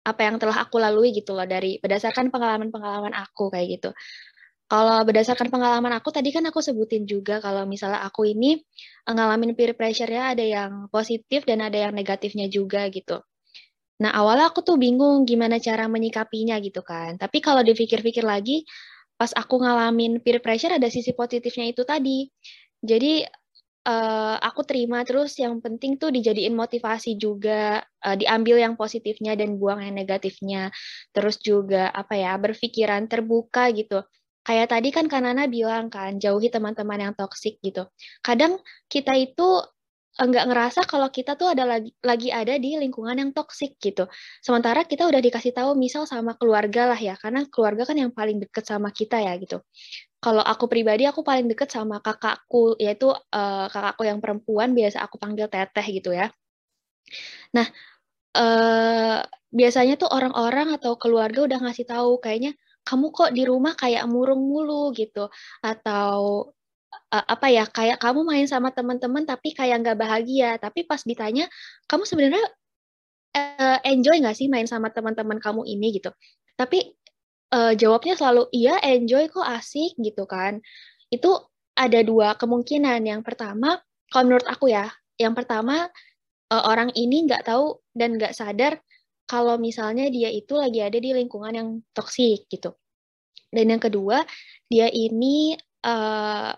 apa 0.00 0.20
yang 0.24 0.40
telah 0.40 0.64
aku 0.64 0.80
lalui 0.80 1.12
gitu 1.12 1.36
loh 1.36 1.44
dari 1.44 1.76
berdasarkan 1.78 2.32
pengalaman-pengalaman 2.32 3.12
aku 3.12 3.52
kayak 3.52 3.80
gitu. 3.80 3.90
Kalau 4.70 5.02
berdasarkan 5.02 5.50
pengalaman 5.50 5.90
aku 5.98 6.14
tadi 6.14 6.30
kan 6.30 6.46
aku 6.46 6.62
sebutin 6.62 7.02
juga 7.02 7.42
kalau 7.42 7.66
misalnya 7.66 8.06
aku 8.06 8.22
ini 8.22 8.62
ngalamin 9.02 9.58
peer 9.58 9.74
pressure 9.74 10.06
ya 10.06 10.30
ada 10.30 10.46
yang 10.46 10.86
positif 10.94 11.42
dan 11.42 11.58
ada 11.66 11.74
yang 11.74 11.92
negatifnya 11.92 12.46
juga 12.46 12.86
gitu. 12.86 13.18
Nah 14.00 14.14
awalnya 14.14 14.48
aku 14.48 14.62
tuh 14.62 14.78
bingung 14.78 15.26
gimana 15.26 15.58
cara 15.58 15.90
menyikapinya 15.90 16.56
gitu 16.62 16.80
kan. 16.86 17.18
Tapi 17.18 17.42
kalau 17.42 17.66
dipikir-pikir 17.66 18.22
lagi 18.22 18.62
pas 19.20 19.36
aku 19.36 19.60
ngalamin 19.60 20.16
peer 20.24 20.40
pressure 20.40 20.72
ada 20.72 20.88
sisi 20.88 21.12
positifnya 21.12 21.68
itu 21.68 21.84
tadi. 21.84 22.24
Jadi 22.80 23.20
uh, 23.84 24.36
aku 24.40 24.64
terima 24.64 25.04
terus 25.04 25.36
yang 25.36 25.60
penting 25.60 26.00
tuh 26.00 26.08
dijadiin 26.08 26.56
motivasi 26.56 27.20
juga 27.20 27.84
uh, 27.84 28.16
diambil 28.16 28.56
yang 28.64 28.80
positifnya 28.80 29.36
dan 29.36 29.60
buang 29.60 29.84
yang 29.84 29.92
negatifnya. 29.92 30.72
Terus 31.12 31.36
juga 31.36 31.92
apa 31.92 32.16
ya 32.16 32.32
berpikiran 32.40 33.12
terbuka 33.12 33.68
gitu. 33.76 34.00
Kayak 34.40 34.72
tadi 34.72 34.88
kan 34.88 35.04
Kanana 35.04 35.44
bilang 35.52 35.92
kan 35.92 36.16
jauhi 36.16 36.48
teman-teman 36.48 37.12
yang 37.12 37.12
toksik 37.12 37.60
gitu. 37.60 37.84
Kadang 38.24 38.56
kita 38.88 39.12
itu 39.20 39.60
enggak 40.20 40.44
ngerasa 40.52 40.80
kalau 40.84 41.08
kita 41.08 41.34
tuh 41.40 41.56
ada 41.56 41.64
lagi 41.64 41.90
lagi 42.04 42.28
ada 42.28 42.54
di 42.60 42.76
lingkungan 42.76 43.16
yang 43.16 43.30
toksik 43.32 43.80
gitu. 43.80 44.04
Sementara 44.44 44.84
kita 44.84 45.08
udah 45.08 45.20
dikasih 45.24 45.56
tahu 45.56 45.74
misal 45.74 46.04
sama 46.04 46.36
keluarga 46.36 46.92
lah 46.92 47.00
ya, 47.00 47.16
karena 47.16 47.48
keluarga 47.48 47.88
kan 47.88 47.96
yang 47.96 48.12
paling 48.12 48.38
deket 48.38 48.64
sama 48.68 48.92
kita 48.92 49.18
ya 49.18 49.34
gitu 49.40 49.64
kalau 50.20 50.44
aku 50.44 50.68
pribadi 50.68 51.08
aku 51.08 51.24
paling 51.24 51.48
deket 51.48 51.72
sama 51.72 51.96
kakakku 52.04 52.76
yaitu 52.76 53.08
uh, 53.08 53.66
kakakku 53.72 54.04
yang 54.04 54.20
perempuan 54.20 54.76
biasa 54.76 55.00
aku 55.00 55.16
panggil 55.16 55.48
teteh 55.48 55.86
gitu 55.96 56.12
ya. 56.12 56.28
Nah 57.56 57.66
uh, 58.36 59.24
biasanya 59.50 59.96
tuh 59.96 60.12
orang-orang 60.12 60.76
atau 60.76 60.94
keluarga 61.00 61.48
udah 61.48 61.58
ngasih 61.64 61.88
tahu 61.88 62.20
kayaknya 62.22 62.52
kamu 62.84 63.06
kok 63.16 63.30
di 63.32 63.42
rumah 63.48 63.74
kayak 63.74 64.04
murung 64.06 64.44
mulu 64.44 64.92
gitu 64.92 65.32
atau 65.64 66.48
uh, 66.90 67.24
apa 67.26 67.46
ya 67.50 67.64
kayak 67.66 67.98
kamu 68.02 68.22
main 68.26 68.46
sama 68.46 68.70
teman-teman 68.74 69.26
tapi 69.26 69.54
kayak 69.54 69.82
nggak 69.82 69.98
bahagia. 69.98 70.56
Tapi 70.58 70.86
pas 70.86 71.02
ditanya 71.02 71.46
kamu 71.90 72.02
sebenarnya 72.06 72.44
uh, 73.36 73.78
enjoy 73.86 74.18
nggak 74.22 74.36
sih 74.36 74.46
main 74.50 74.66
sama 74.66 74.90
teman-teman 74.90 75.38
kamu 75.38 75.66
ini? 75.66 75.98
Gitu. 75.98 76.10
Tapi 76.58 76.94
uh, 77.54 77.72
jawabnya 77.74 78.14
selalu 78.18 78.50
iya 78.54 78.78
enjoy 78.82 79.26
kok 79.30 79.46
asik 79.46 79.96
gitu 79.98 80.24
kan. 80.26 80.62
Itu 81.10 81.50
ada 81.74 82.00
dua 82.02 82.34
kemungkinan. 82.38 83.06
Yang 83.06 83.22
pertama 83.26 83.80
kalau 84.10 84.24
menurut 84.30 84.46
aku 84.50 84.70
ya 84.70 84.90
yang 85.20 85.36
pertama 85.36 85.86
uh, 86.50 86.62
orang 86.66 86.90
ini 86.96 87.26
nggak 87.26 87.46
tahu 87.46 87.78
dan 87.94 88.18
nggak 88.18 88.34
sadar 88.34 88.80
kalau 89.30 89.54
misalnya 89.62 90.10
dia 90.10 90.26
itu 90.26 90.58
lagi 90.58 90.82
ada 90.82 90.98
di 90.98 91.14
lingkungan 91.14 91.54
yang 91.54 91.68
toksik 91.94 92.50
gitu. 92.50 92.74
Dan 93.50 93.70
yang 93.70 93.82
kedua 93.82 94.22
dia 94.66 94.90
ini 94.90 95.54
uh, 95.86 96.54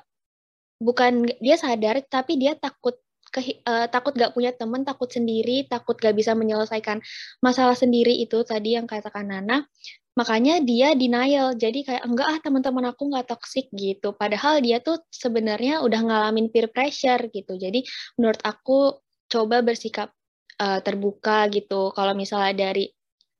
bukan 0.82 1.30
dia 1.38 1.54
sadar 1.54 2.02
tapi 2.10 2.36
dia 2.36 2.58
takut 2.58 2.98
ke, 3.32 3.64
uh, 3.64 3.88
takut 3.88 4.12
gak 4.12 4.36
punya 4.36 4.52
teman, 4.52 4.84
takut 4.84 5.08
sendiri, 5.08 5.64
takut 5.64 5.96
gak 5.96 6.12
bisa 6.12 6.36
menyelesaikan 6.36 7.00
masalah 7.40 7.72
sendiri 7.72 8.12
itu 8.20 8.44
tadi 8.44 8.76
yang 8.76 8.84
katakan 8.84 9.30
Nana. 9.30 9.64
Makanya 10.12 10.60
dia 10.60 10.92
denial. 10.92 11.56
Jadi 11.56 11.88
kayak 11.88 12.04
enggak 12.04 12.28
ah 12.28 12.38
teman-teman 12.44 12.92
aku 12.92 13.08
nggak 13.08 13.32
toxic 13.32 13.72
gitu. 13.72 14.12
Padahal 14.12 14.60
dia 14.60 14.76
tuh 14.84 15.00
sebenarnya 15.08 15.80
udah 15.80 16.00
ngalamin 16.04 16.52
peer 16.52 16.68
pressure 16.68 17.32
gitu. 17.32 17.56
Jadi 17.56 17.80
menurut 18.20 18.36
aku 18.44 19.00
coba 19.32 19.64
bersikap 19.64 20.12
uh, 20.60 20.84
terbuka 20.84 21.48
gitu. 21.48 21.96
Kalau 21.96 22.12
misalnya 22.12 22.68
dari 22.68 22.92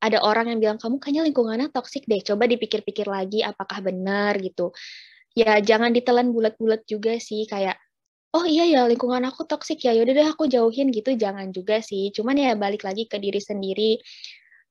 ada 0.03 0.19
orang 0.25 0.51
yang 0.51 0.59
bilang 0.59 0.79
kamu 0.83 0.99
kayaknya 0.99 1.23
lingkungannya 1.31 1.69
toxic 1.71 2.09
deh 2.11 2.19
coba 2.27 2.51
dipikir-pikir 2.51 3.07
lagi 3.07 3.47
apakah 3.47 3.79
benar 3.79 4.35
gitu 4.43 4.75
ya 5.37 5.59
jangan 5.65 5.91
ditelan 5.97 6.31
bulat-bulat 6.35 6.85
juga 6.89 7.17
sih 7.17 7.49
kayak 7.49 7.77
oh 8.33 8.45
iya 8.49 8.65
ya 8.69 8.81
lingkungan 8.89 9.25
aku 9.29 9.45
toxic 9.45 9.79
ya 9.85 9.93
yaudah 9.93 10.15
deh 10.17 10.29
aku 10.29 10.49
jauhin 10.49 10.89
gitu 10.93 11.13
jangan 11.17 11.53
juga 11.53 11.81
sih. 11.85 12.09
Cuman 12.17 12.37
ya 12.41 12.57
balik 12.57 12.83
lagi 12.89 13.05
ke 13.09 13.17
diri 13.21 13.41
sendiri 13.41 14.01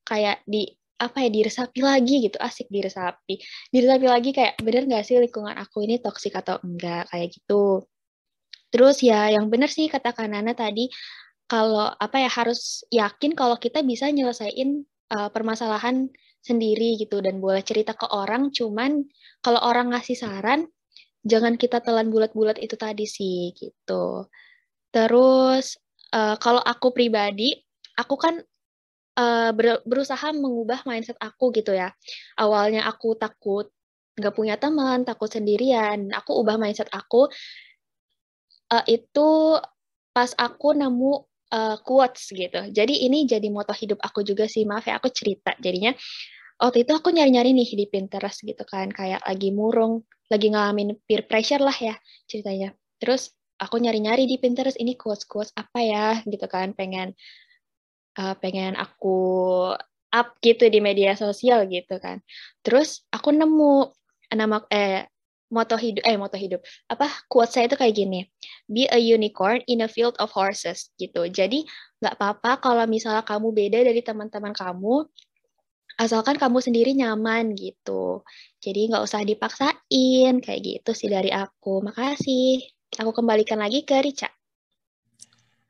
kayak 0.06 0.42
di 0.50 0.66
apa 1.02 1.18
ya 1.26 1.30
diresapi 1.34 1.80
lagi 1.82 2.30
gitu 2.30 2.38
asik 2.38 2.70
diresapi 2.70 3.42
diresapi 3.74 4.06
lagi 4.06 4.30
kayak 4.38 4.54
bener 4.62 4.86
nggak 4.86 5.02
sih 5.02 5.18
lingkungan 5.18 5.58
aku 5.58 5.82
ini 5.86 5.98
toksik 5.98 6.34
atau 6.38 6.58
enggak? 6.66 7.10
kayak 7.10 7.28
gitu. 7.38 7.86
Terus 8.72 8.98
ya 9.04 9.30
yang 9.34 9.50
bener 9.52 9.70
sih 9.70 9.90
kata 9.92 10.14
Kanana 10.16 10.54
tadi 10.58 10.90
kalau 11.52 11.92
apa 11.92 12.18
ya 12.24 12.30
harus 12.32 12.88
yakin 12.88 13.36
kalau 13.36 13.60
kita 13.60 13.84
bisa 13.84 14.08
nyelesain 14.08 14.88
uh, 15.12 15.30
permasalahan 15.36 16.08
sendiri 16.42 16.98
gitu 16.98 17.22
dan 17.22 17.38
boleh 17.38 17.62
cerita 17.62 17.94
ke 17.94 18.10
orang 18.10 18.50
cuman 18.50 19.06
kalau 19.46 19.62
orang 19.62 19.94
ngasih 19.94 20.18
saran 20.18 20.66
jangan 21.22 21.56
kita 21.56 21.82
telan 21.86 22.10
bulat-bulat 22.10 22.58
itu 22.58 22.74
tadi 22.76 23.06
sih 23.06 23.54
gitu 23.54 24.26
terus 24.90 25.78
uh, 26.12 26.36
kalau 26.42 26.60
aku 26.62 26.92
pribadi 26.92 27.56
aku 27.96 28.16
kan 28.18 28.42
uh, 29.18 29.52
ber 29.56 29.84
berusaha 29.84 30.32
mengubah 30.32 30.84
mindset 30.88 31.18
aku 31.20 31.52
gitu 31.56 31.76
ya. 31.76 31.92
Awalnya 32.40 32.88
aku 32.88 33.18
takut 33.18 33.70
nggak 34.16 34.36
punya 34.36 34.56
teman, 34.60 35.04
takut 35.08 35.32
sendirian. 35.32 36.12
Aku 36.16 36.40
ubah 36.40 36.60
mindset 36.60 36.88
aku 36.92 37.28
uh, 38.72 38.86
itu 38.88 39.60
pas 40.12 40.32
aku 40.36 40.76
nemu 40.76 41.24
uh, 41.52 41.78
quotes 41.84 42.32
gitu. 42.32 42.72
Jadi 42.72 43.06
ini 43.06 43.28
jadi 43.28 43.46
moto 43.52 43.76
hidup 43.76 44.00
aku 44.02 44.24
juga 44.24 44.48
sih. 44.48 44.64
Maaf 44.64 44.88
ya 44.88 44.98
aku 44.98 45.12
cerita. 45.12 45.54
Jadinya 45.60 45.94
waktu 46.58 46.88
itu 46.88 46.92
aku 46.96 47.12
nyari-nyari 47.12 47.52
nih 47.54 47.70
di 47.76 47.86
Pinterest 47.92 48.42
gitu 48.42 48.64
kan, 48.66 48.90
kayak 48.90 49.22
lagi 49.28 49.50
murung, 49.52 50.08
lagi 50.32 50.48
ngalamin 50.50 50.96
peer 51.06 51.28
pressure 51.28 51.62
lah 51.62 51.76
ya 51.76 51.96
ceritanya. 52.26 52.74
Terus 52.98 53.36
aku 53.62 53.78
nyari-nyari 53.78 54.26
di 54.26 54.40
Pinterest 54.42 54.80
ini 54.80 54.98
quotes-quotes 54.98 55.54
apa 55.54 55.80
ya 55.84 56.08
gitu 56.26 56.48
kan, 56.48 56.74
pengen 56.74 57.14
uh, 58.18 58.36
pengen 58.40 58.74
aku 58.80 59.20
up 60.12 60.36
gitu 60.44 60.68
di 60.68 60.80
media 60.84 61.16
sosial 61.16 61.68
gitu 61.68 62.00
kan. 62.00 62.20
Terus 62.64 63.04
aku 63.12 63.32
nemu 63.32 63.92
nama 64.32 64.64
eh 64.72 65.08
moto 65.52 65.76
hidup 65.76 66.02
eh 66.08 66.16
moto 66.16 66.40
hidup. 66.40 66.64
Apa 66.88 67.12
quote 67.28 67.52
saya 67.52 67.68
itu 67.68 67.76
kayak 67.76 67.94
gini. 67.94 68.26
Be 68.72 68.88
a 68.88 68.98
unicorn 68.98 69.60
in 69.68 69.84
a 69.84 69.90
field 69.92 70.16
of 70.18 70.32
horses 70.32 70.90
gitu. 70.96 71.28
Jadi 71.28 71.68
nggak 72.02 72.16
apa-apa 72.18 72.64
kalau 72.64 72.88
misalnya 72.88 73.22
kamu 73.22 73.52
beda 73.52 73.84
dari 73.84 74.02
teman-teman 74.02 74.56
kamu 74.56 75.06
asalkan 76.00 76.40
kamu 76.40 76.64
sendiri 76.64 76.96
nyaman 76.96 77.54
gitu. 77.54 78.24
Jadi 78.64 78.90
nggak 78.90 79.04
usah 79.04 79.22
dipaksain 79.28 80.34
kayak 80.40 80.62
gitu 80.64 80.92
sih 80.96 81.12
dari 81.12 81.30
aku. 81.30 81.84
Makasih. 81.84 82.64
Aku 82.98 83.12
kembalikan 83.16 83.60
lagi 83.60 83.84
ke 83.88 84.00
Rica. 84.04 84.28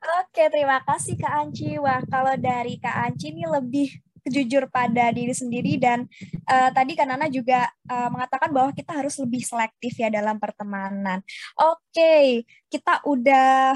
Oke, 0.02 0.50
terima 0.50 0.82
kasih 0.82 1.14
Kak 1.14 1.30
Anci. 1.30 1.78
Wah, 1.78 2.02
kalau 2.10 2.34
dari 2.34 2.74
Kak 2.82 3.06
Anci 3.06 3.30
ini 3.30 3.46
lebih 3.46 3.94
jujur 4.26 4.70
pada 4.70 5.10
diri 5.10 5.34
sendiri 5.34 5.78
dan 5.78 6.06
uh, 6.46 6.70
tadi 6.70 6.94
kan 6.94 7.10
Nana 7.10 7.26
juga 7.26 7.66
uh, 7.90 8.08
mengatakan 8.10 8.54
bahwa 8.54 8.70
kita 8.70 8.94
harus 8.94 9.18
lebih 9.18 9.42
selektif 9.42 9.98
ya 9.98 10.08
dalam 10.08 10.38
pertemanan. 10.38 11.22
Oke, 11.58 12.46
kita 12.70 13.02
udah 13.02 13.74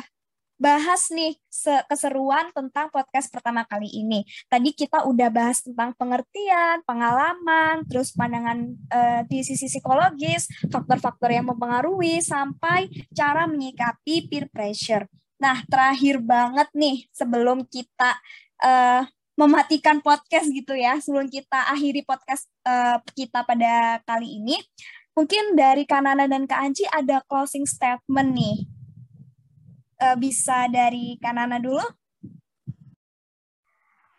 bahas 0.57 1.13
nih 1.13 1.37
keseruan 1.89 2.49
tentang 2.57 2.89
podcast 2.89 3.29
pertama 3.29 3.63
kali 3.69 3.93
ini. 3.93 4.25
Tadi 4.49 4.73
kita 4.73 5.05
udah 5.05 5.29
bahas 5.29 5.61
tentang 5.61 5.93
pengertian, 6.01 6.81
pengalaman, 6.89 7.85
terus 7.85 8.17
pandangan 8.17 8.73
uh, 8.89 9.21
di 9.29 9.45
sisi 9.45 9.69
psikologis, 9.69 10.49
faktor-faktor 10.73 11.29
yang 11.29 11.47
mempengaruhi 11.53 12.25
sampai 12.25 12.89
cara 13.13 13.45
menyikapi 13.45 14.33
peer 14.33 14.49
pressure. 14.49 15.05
Nah, 15.37 15.61
terakhir 15.69 16.25
banget 16.25 16.69
nih 16.73 17.05
sebelum 17.13 17.69
kita 17.69 18.17
uh, 18.65 19.05
mematikan 19.37 20.01
podcast 20.01 20.49
gitu 20.49 20.73
ya, 20.73 20.97
sebelum 20.99 21.29
kita 21.29 21.69
akhiri 21.77 22.03
podcast 22.09 22.49
uh, 22.65 22.99
kita 23.13 23.45
pada 23.45 24.01
kali 24.09 24.41
ini, 24.41 24.57
mungkin 25.13 25.53
dari 25.55 25.85
Kanana 25.85 26.25
dan 26.25 26.49
Kak 26.49 26.61
Anci 26.61 26.89
ada 26.89 27.21
closing 27.29 27.69
statement 27.69 28.33
nih. 28.33 28.57
Uh, 29.97 30.17
bisa 30.17 30.69
dari 30.73 31.17
Kanana 31.21 31.57
dulu? 31.61 31.85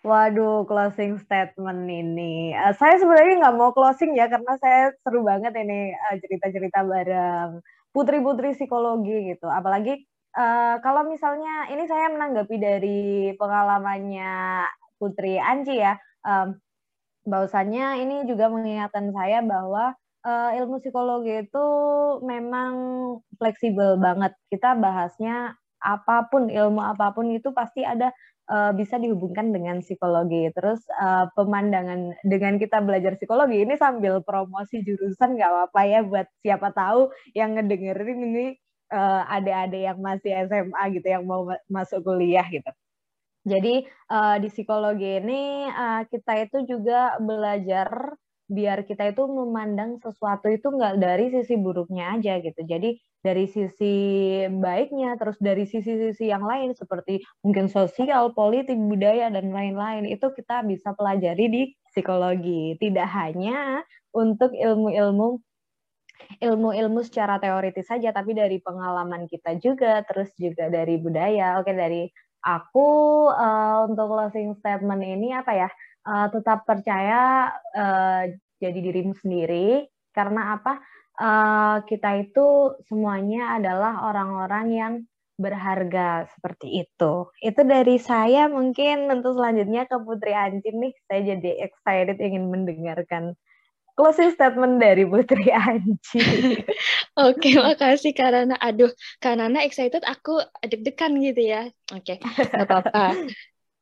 Waduh, 0.07 0.63
closing 0.69 1.19
statement 1.19 1.83
ini. 1.89 2.53
Uh, 2.53 2.71
saya 2.77 2.95
sebenarnya 3.01 3.43
nggak 3.43 3.57
mau 3.57 3.73
closing 3.73 4.15
ya 4.15 4.29
karena 4.31 4.53
saya 4.61 4.95
seru 5.01 5.25
banget 5.25 5.51
ini 5.57 5.91
uh, 5.91 6.15
cerita-cerita 6.21 6.85
bareng 6.85 7.59
putri-putri 7.91 8.53
psikologi 8.53 9.33
gitu. 9.33 9.49
Apalagi 9.49 10.05
uh, 10.37 10.77
kalau 10.79 11.03
misalnya 11.09 11.67
ini 11.73 11.83
saya 11.89 12.13
menanggapi 12.13 12.55
dari 12.55 13.01
pengalamannya 13.35 14.63
Putri 14.97 15.37
Anji 15.41 15.79
ya. 15.79 15.97
Um, 16.25 16.59
bahwasannya 17.27 18.07
ini 18.07 18.15
juga 18.23 18.47
mengingatkan 18.47 19.11
saya 19.11 19.43
bahwa 19.43 19.93
uh, 20.23 20.51
ilmu 20.55 20.79
psikologi 20.79 21.47
itu 21.47 21.65
memang 22.23 22.73
fleksibel 23.35 23.99
banget. 23.99 24.33
Kita 24.51 24.75
bahasnya 24.79 25.55
apa 25.77 26.25
pun 26.31 26.49
ilmu 26.49 26.81
apa 26.81 27.13
pun 27.13 27.29
itu 27.29 27.53
pasti 27.53 27.85
ada 27.85 28.09
uh, 28.49 28.71
bisa 28.73 28.97
dihubungkan 28.97 29.51
dengan 29.51 29.83
psikologi. 29.83 30.49
Terus 30.55 30.81
uh, 30.97 31.29
pemandangan 31.35 32.15
dengan 32.23 32.57
kita 32.57 32.81
belajar 32.81 33.19
psikologi 33.19 33.63
ini 33.63 33.75
sambil 33.75 34.23
promosi 34.23 34.81
jurusan 34.81 35.37
nggak 35.37 35.51
apa-apa 35.51 35.81
ya 35.85 35.99
buat 36.07 36.27
siapa 36.41 36.71
tahu 36.73 37.11
yang 37.35 37.59
ngedengerin 37.59 38.19
ini 38.23 38.45
uh, 38.91 39.23
adik-adik 39.27 39.81
yang 39.83 39.99
masih 39.99 40.31
SMA 40.47 40.83
gitu 40.95 41.07
yang 41.07 41.23
mau 41.27 41.47
masuk 41.67 42.03
kuliah 42.07 42.47
gitu. 42.47 42.71
Jadi 43.47 43.87
uh, 44.11 44.35
di 44.43 44.47
psikologi 44.51 45.23
ini 45.23 45.71
uh, 45.71 46.03
kita 46.11 46.43
itu 46.43 46.67
juga 46.67 47.15
belajar 47.23 48.19
biar 48.47 48.87
kita 48.87 49.11
itu 49.11 49.27
memandang 49.27 49.99
sesuatu 49.99 50.47
itu 50.47 50.71
nggak 50.71 51.03
dari 51.03 51.31
sisi 51.35 51.59
buruknya 51.59 52.15
aja 52.15 52.39
gitu. 52.39 52.63
Jadi 52.63 52.95
dari 53.19 53.43
sisi 53.51 53.95
baiknya, 54.47 55.19
terus 55.19 55.35
dari 55.43 55.67
sisi-sisi 55.67 56.31
yang 56.31 56.47
lain 56.47 56.71
seperti 56.71 57.19
mungkin 57.43 57.67
sosial, 57.67 58.31
politik, 58.31 58.79
budaya 58.79 59.27
dan 59.27 59.51
lain-lain 59.51 60.07
itu 60.07 60.31
kita 60.31 60.63
bisa 60.63 60.95
pelajari 60.95 61.45
di 61.51 61.61
psikologi. 61.91 62.79
Tidak 62.79 63.07
hanya 63.11 63.83
untuk 64.15 64.55
ilmu-ilmu 64.55 65.43
ilmu-ilmu 66.41 67.05
secara 67.05 67.37
teoritis 67.37 67.87
saja, 67.87 68.09
tapi 68.09 68.33
dari 68.33 68.57
pengalaman 68.63 69.29
kita 69.29 69.59
juga, 69.61 70.01
terus 70.07 70.33
juga 70.39 70.67
dari 70.71 70.97
budaya. 70.97 71.61
Oke, 71.61 71.71
dari 71.77 72.09
aku 72.47 72.87
uh, 73.35 73.91
untuk 73.91 74.07
closing 74.07 74.55
statement 74.63 75.03
ini 75.03 75.35
apa 75.35 75.51
ya? 75.51 75.69
uh, 76.07 76.27
tetap 76.31 76.63
percaya 76.63 77.51
uh, 77.75 78.23
jadi 78.57 78.79
dirimu 78.79 79.13
sendiri 79.19 79.85
karena 80.15 80.57
apa 80.57 80.79
uh, 81.19 81.77
kita 81.85 82.23
itu 82.23 82.73
semuanya 82.87 83.59
adalah 83.59 84.07
orang-orang 84.07 84.65
yang 84.71 84.93
berharga 85.37 86.25
seperti 86.33 86.81
itu. 86.81 87.29
Itu 87.45 87.61
dari 87.61 88.01
saya 88.01 88.49
mungkin 88.49 89.05
untuk 89.13 89.37
selanjutnya 89.37 89.85
ke 89.85 90.01
Putri 90.01 90.33
Anjin 90.33 90.81
nih. 90.81 90.93
Saya 91.05 91.21
jadi 91.37 91.61
excited 91.61 92.17
ingin 92.17 92.49
mendengarkan 92.49 93.37
closing 93.97 94.29
statement 94.31 94.77
dari 94.77 95.03
Putri 95.09 95.49
Anji. 95.65 96.21
Oke, 97.17 97.57
makasih 97.57 98.13
karena 98.13 98.53
aduh, 98.61 98.93
karena 99.17 99.65
excited 99.65 100.05
aku 100.05 100.37
deg-degan 100.61 101.17
gitu 101.17 101.41
ya. 101.41 101.65
Oke, 101.89 102.21
nggak 102.21 102.69
apa-apa. 102.69 103.17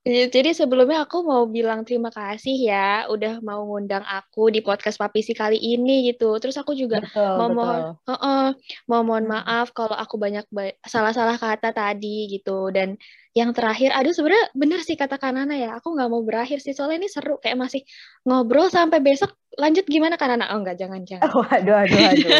Jadi 0.06 0.54
sebelumnya 0.54 1.02
aku 1.02 1.26
mau 1.26 1.50
bilang 1.50 1.82
terima 1.82 2.14
kasih 2.14 2.54
ya 2.62 3.10
udah 3.10 3.42
mau 3.42 3.66
ngundang 3.66 4.06
aku 4.06 4.54
di 4.54 4.62
podcast 4.62 5.02
Papisi 5.02 5.34
kali 5.34 5.58
ini 5.58 6.14
gitu. 6.14 6.38
Terus 6.38 6.62
aku 6.62 6.78
juga 6.78 7.02
betul, 7.02 7.26
mau 7.26 7.50
betul. 7.50 7.58
mohon 7.58 7.82
uh 8.06 8.14
-uh, 8.14 8.46
mau 8.86 9.02
mohon 9.02 9.26
maaf 9.26 9.74
kalau 9.74 9.98
aku 9.98 10.22
banyak 10.22 10.46
salah-salah 10.86 11.42
kata 11.42 11.74
tadi 11.74 12.30
gitu 12.30 12.70
dan 12.70 13.02
yang 13.36 13.52
terakhir, 13.52 13.92
aduh 13.92 14.16
sebenarnya 14.16 14.48
bener 14.56 14.80
sih 14.80 14.96
kata 14.96 15.20
Kanana 15.20 15.60
ya, 15.60 15.76
aku 15.76 15.92
nggak 15.92 16.08
mau 16.08 16.24
berakhir 16.24 16.64
sih 16.64 16.72
soalnya 16.72 17.04
ini 17.04 17.10
seru 17.12 17.36
kayak 17.36 17.60
masih 17.60 17.84
ngobrol 18.24 18.72
sampai 18.72 19.04
besok 19.04 19.36
lanjut 19.60 19.84
gimana 19.88 20.16
Kanana? 20.16 20.56
Oh 20.56 20.64
enggak, 20.64 20.80
jangan 20.80 21.04
jangan. 21.04 21.28
Oh, 21.36 21.44
aduh 21.44 21.84
aduh 21.84 22.00
aduh. 22.00 22.32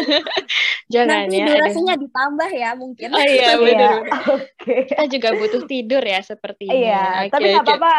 jangan 0.94 1.28
Nanti 1.28 1.36
ya. 1.36 1.46
durasinya 1.52 1.94
aduh. 2.00 2.02
ditambah 2.08 2.50
ya 2.56 2.70
mungkin. 2.80 3.08
Oh 3.12 3.24
iya 3.28 3.50
benar. 3.68 3.96
Oke. 4.08 4.48
Okay. 4.56 4.80
Kita 4.88 5.04
juga 5.12 5.28
butuh 5.36 5.62
tidur 5.68 6.00
ya 6.00 6.20
sepertinya. 6.24 6.72
Iya, 6.72 7.04
okay, 7.28 7.28
tapi 7.28 7.46
nggak 7.52 7.64
apa-apa 7.64 7.96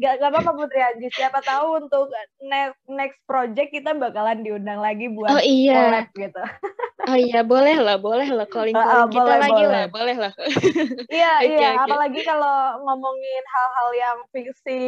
Gak, 0.00 0.12
gak 0.16 0.30
apa-apa 0.32 0.50
Putri 0.56 0.80
Anji, 0.80 1.12
siapa 1.12 1.44
tahu 1.44 1.84
untuk 1.84 2.08
next, 2.40 2.80
next 2.88 3.20
project 3.28 3.68
kita 3.68 3.92
bakalan 3.92 4.40
diundang 4.40 4.80
lagi 4.80 5.12
buat 5.12 5.28
oh, 5.28 5.42
iya. 5.44 5.76
collab 5.76 6.08
gitu. 6.16 6.42
Oh 7.08 7.16
iya, 7.16 7.40
boleh 7.40 7.80
lah, 7.80 7.96
boleh 7.96 8.28
lah 8.28 8.44
calling 8.44 8.76
calling 8.76 9.08
uh, 9.08 9.08
kita 9.08 9.24
boleh, 9.24 9.40
lagi 9.40 9.64
boleh. 9.64 9.72
lah, 9.72 9.84
boleh 9.88 10.16
lah. 10.20 10.32
iya, 11.16 11.32
okay, 11.40 11.48
iya, 11.56 11.68
okay. 11.72 11.84
apalagi 11.88 12.20
kalau 12.28 12.56
ngomongin 12.84 13.44
hal-hal 13.48 13.88
yang 13.96 14.18
fiksi, 14.28 14.82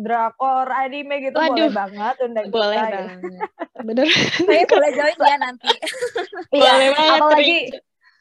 drakor, 0.00 0.72
anime 0.72 1.20
gitu 1.20 1.36
Waduh, 1.36 1.68
boleh 1.68 1.70
banget 1.76 2.14
undang 2.24 2.46
boleh 2.48 2.76
kita. 2.80 2.80
Boleh 2.80 2.80
gitu. 2.80 2.96
banget. 2.96 3.48
Bener. 3.84 4.06
Saya 4.40 4.64
boleh 4.72 4.90
join 4.96 5.18
ya 5.20 5.36
nanti. 5.36 5.68
Iya, 6.48 6.72
apalagi 7.20 7.58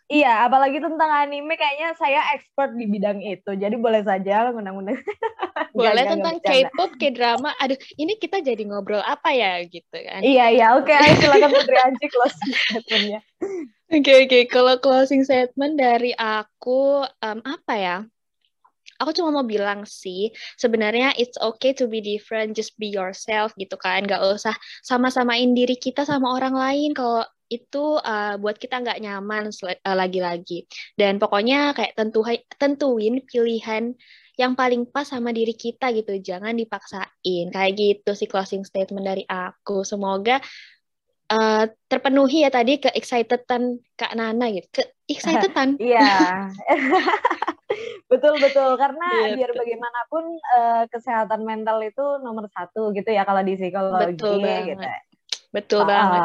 Iya, 0.10 0.50
apalagi 0.50 0.82
tentang 0.82 1.06
anime 1.06 1.54
kayaknya 1.54 1.94
saya 1.94 2.34
expert 2.34 2.74
di 2.74 2.90
bidang 2.90 3.22
itu. 3.22 3.54
Jadi 3.54 3.78
boleh 3.78 4.02
saja 4.02 4.50
ngundang-undang. 4.50 4.98
Boleh 5.78 6.02
gak, 6.02 6.12
tentang 6.18 6.36
K-pop, 6.42 6.98
K-drama. 6.98 7.54
Aduh, 7.62 7.78
ini 7.94 8.18
kita 8.18 8.42
jadi 8.42 8.58
ngobrol 8.66 9.06
apa 9.06 9.30
ya 9.38 9.62
gitu 9.70 9.94
kan. 10.02 10.26
Iya, 10.26 10.50
iya. 10.50 10.68
Oke, 10.74 10.90
okay, 10.90 11.14
silakan 11.22 11.54
Putri 11.54 11.78
Anji 11.78 12.08
closing 12.10 12.52
statementnya. 12.58 13.20
Oke, 13.94 14.02
okay, 14.02 14.16
oke. 14.26 14.28
Okay. 14.34 14.44
Kalau 14.50 14.76
closing 14.82 15.22
statement 15.22 15.78
dari 15.78 16.18
aku, 16.18 17.06
um, 17.06 17.40
apa 17.46 17.74
ya? 17.78 17.98
Aku 18.98 19.14
cuma 19.14 19.30
mau 19.30 19.46
bilang 19.46 19.86
sih, 19.86 20.34
sebenarnya 20.58 21.14
it's 21.22 21.38
okay 21.38 21.72
to 21.72 21.86
be 21.86 22.02
different, 22.02 22.58
just 22.58 22.74
be 22.82 22.90
yourself 22.90 23.54
gitu 23.56 23.78
kan. 23.78 24.10
Gak 24.10 24.26
usah 24.26 24.58
sama-samain 24.82 25.54
diri 25.54 25.78
kita 25.78 26.02
sama 26.02 26.34
orang 26.34 26.58
lain. 26.58 26.92
Kalau 26.98 27.24
itu 27.50 27.98
uh, 27.98 28.38
buat 28.38 28.56
kita 28.56 28.80
nggak 28.80 29.02
nyaman 29.02 29.50
uh, 29.50 29.98
lagi-lagi. 29.98 30.70
Dan 30.94 31.18
pokoknya 31.18 31.74
kayak 31.74 31.98
tentu 31.98 32.22
tentuin 32.56 33.20
pilihan 33.26 33.98
yang 34.40 34.56
paling 34.56 34.88
pas 34.88 35.10
sama 35.10 35.36
diri 35.36 35.58
kita 35.58 35.92
gitu. 35.92 36.16
Jangan 36.22 36.56
dipaksain. 36.56 37.46
Kayak 37.52 37.72
gitu 37.76 38.12
sih 38.16 38.30
closing 38.30 38.64
statement 38.64 39.04
dari 39.04 39.26
aku. 39.28 39.84
Semoga 39.84 40.40
uh, 41.34 41.66
terpenuhi 41.90 42.46
ya 42.46 42.54
tadi 42.54 42.82
ke 42.82 42.90
excitedan 42.94 43.82
Kak 43.98 44.14
Nana 44.18 44.50
gitu. 44.54 44.68
Ke 44.72 44.84
excitedan. 45.10 45.78
Iya. 45.82 46.10
betul 48.10 48.42
betul 48.42 48.74
karena 48.82 49.30
gitu. 49.30 49.38
biar 49.38 49.52
bagaimanapun 49.54 50.24
uh, 50.58 50.84
kesehatan 50.90 51.46
mental 51.46 51.78
itu 51.86 52.02
nomor 52.26 52.50
satu 52.50 52.90
gitu 52.98 53.14
ya 53.14 53.22
kalau 53.22 53.46
di 53.46 53.54
psikologi 53.54 54.18
betul 54.18 54.42
banget. 54.42 54.66
gitu. 54.74 54.88
Betul 55.54 55.82
uh, 55.84 55.86
banget. 55.86 56.24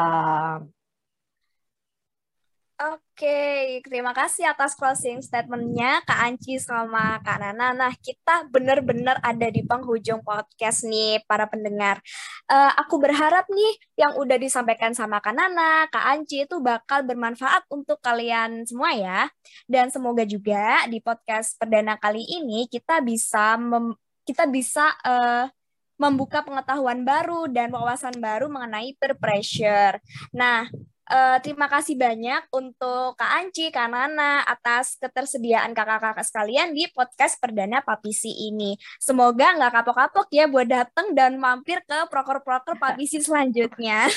Oke, 2.75 3.79
terima 3.87 4.11
kasih 4.11 4.51
atas 4.51 4.75
closing 4.75 5.23
statementnya 5.23 6.03
Kak 6.03 6.19
Anci 6.27 6.59
sama 6.59 7.23
Kak 7.23 7.39
Nana. 7.39 7.71
Nah, 7.71 7.95
kita 7.95 8.51
benar-benar 8.51 9.15
ada 9.23 9.47
di 9.47 9.63
penghujung 9.63 10.19
podcast 10.27 10.83
nih, 10.83 11.23
para 11.23 11.47
pendengar. 11.47 12.03
Uh, 12.51 12.75
aku 12.75 12.99
berharap 12.99 13.47
nih 13.47 13.79
yang 13.95 14.19
udah 14.19 14.35
disampaikan 14.35 14.91
sama 14.91 15.23
Kak 15.23 15.31
Nana, 15.31 15.87
Kak 15.87 16.03
Anci 16.03 16.43
itu 16.43 16.59
bakal 16.59 17.07
bermanfaat 17.07 17.63
untuk 17.71 18.03
kalian 18.03 18.67
semua 18.67 18.91
ya. 18.91 19.31
Dan 19.71 19.87
semoga 19.87 20.27
juga 20.27 20.83
di 20.91 20.99
podcast 20.99 21.55
perdana 21.55 21.95
kali 21.95 22.27
ini 22.27 22.67
kita 22.67 22.99
bisa 22.99 23.55
mem 23.55 23.95
kita 24.27 24.51
bisa 24.51 24.91
uh, 25.07 25.47
membuka 25.95 26.43
pengetahuan 26.43 27.07
baru 27.07 27.47
dan 27.47 27.71
wawasan 27.71 28.19
baru 28.19 28.51
mengenai 28.51 28.99
peer 28.99 29.15
pressure. 29.15 29.95
Nah, 30.35 30.67
Uh, 31.05 31.37
terima 31.45 31.69
kasih 31.69 31.93
banyak 31.93 32.49
untuk 32.49 33.13
Kak 33.13 33.31
Anci, 33.37 33.69
Kak 33.69 33.93
Nana 33.93 34.41
atas 34.41 34.97
ketersediaan 34.97 35.77
kakak-kakak 35.77 36.25
sekalian 36.25 36.73
di 36.73 36.89
podcast 36.89 37.37
perdana 37.37 37.85
Papisi 37.85 38.33
ini. 38.49 38.73
Semoga 38.97 39.53
nggak 39.53 39.69
kapok-kapok 39.69 40.33
ya 40.33 40.49
buat 40.49 40.65
datang 40.65 41.13
dan 41.13 41.37
mampir 41.37 41.85
ke 41.85 42.09
proker-proker 42.09 42.81
Papisi 42.81 43.21
selanjutnya. 43.21 44.09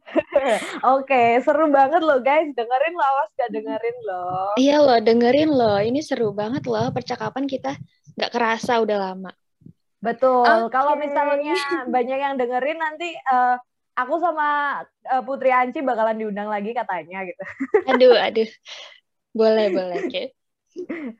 Oke, 0.96 1.44
seru 1.44 1.68
banget 1.68 2.00
loh 2.00 2.16
guys. 2.24 2.48
Dengerin 2.56 2.94
loh, 2.96 3.04
awas 3.04 3.30
gak 3.36 3.50
dengerin 3.52 3.98
loh. 4.08 4.48
Iya 4.56 4.76
loh, 4.80 4.98
dengerin 5.04 5.50
loh. 5.52 5.76
Ini 5.76 6.00
seru 6.00 6.32
banget 6.32 6.64
loh 6.64 6.88
percakapan 6.88 7.44
kita 7.44 7.76
nggak 8.16 8.32
kerasa 8.32 8.80
udah 8.80 8.96
lama. 8.96 9.32
Betul. 10.00 10.44
Okay. 10.44 10.72
Kalau 10.72 10.96
misalnya 10.96 11.56
banyak 11.84 12.18
yang 12.20 12.34
dengerin 12.40 12.80
nanti 12.80 13.12
uh, 13.28 13.56
aku 13.94 14.14
sama 14.18 14.80
uh, 15.10 15.22
Putri 15.22 15.54
Anci 15.54 15.80
bakalan 15.80 16.18
diundang 16.18 16.50
lagi 16.50 16.74
katanya 16.74 17.22
gitu. 17.26 17.42
Aduh, 17.90 18.14
aduh. 18.18 18.50
Boleh, 19.34 19.66
boleh. 19.70 19.98
Oke. 20.04 20.10
Okay. 20.10 20.26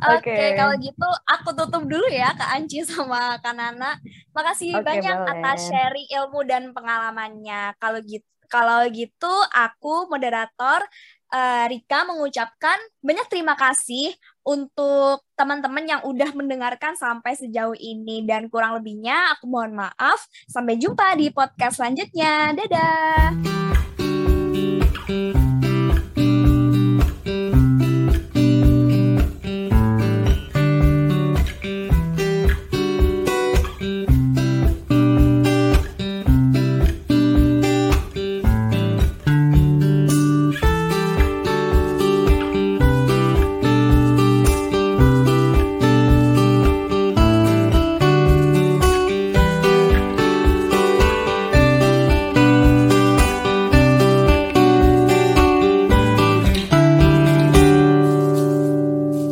Oke, 0.00 0.32
okay. 0.32 0.32
okay, 0.32 0.50
kalau 0.56 0.72
gitu 0.80 1.08
aku 1.28 1.52
tutup 1.52 1.84
dulu 1.84 2.08
ya 2.08 2.32
Kak 2.32 2.56
Anci 2.56 2.80
sama 2.88 3.36
Kak 3.44 3.52
Nana. 3.52 4.00
Makasih 4.32 4.80
okay, 4.80 4.84
banyak 4.96 5.12
boleh. 5.12 5.32
atas 5.36 5.68
sharing 5.68 6.08
ilmu 6.08 6.40
dan 6.48 6.72
pengalamannya. 6.72 7.76
Kalau 7.76 8.00
gitu 8.00 8.24
kalau 8.50 8.82
gitu 8.90 9.34
aku 9.52 10.10
moderator 10.10 10.82
uh, 11.30 11.64
Rika 11.70 12.02
mengucapkan 12.04 12.76
banyak 13.00 13.26
terima 13.30 13.54
kasih 13.54 14.12
untuk 14.50 15.22
teman-teman 15.38 15.86
yang 15.86 16.00
udah 16.02 16.34
mendengarkan 16.34 16.98
sampai 16.98 17.38
sejauh 17.38 17.78
ini. 17.78 18.26
Dan 18.26 18.50
kurang 18.50 18.82
lebihnya 18.82 19.38
aku 19.38 19.46
mohon 19.46 19.78
maaf. 19.78 20.26
Sampai 20.50 20.74
jumpa 20.74 21.14
di 21.14 21.30
podcast 21.30 21.78
selanjutnya. 21.78 22.50
Dadah! 22.58 23.89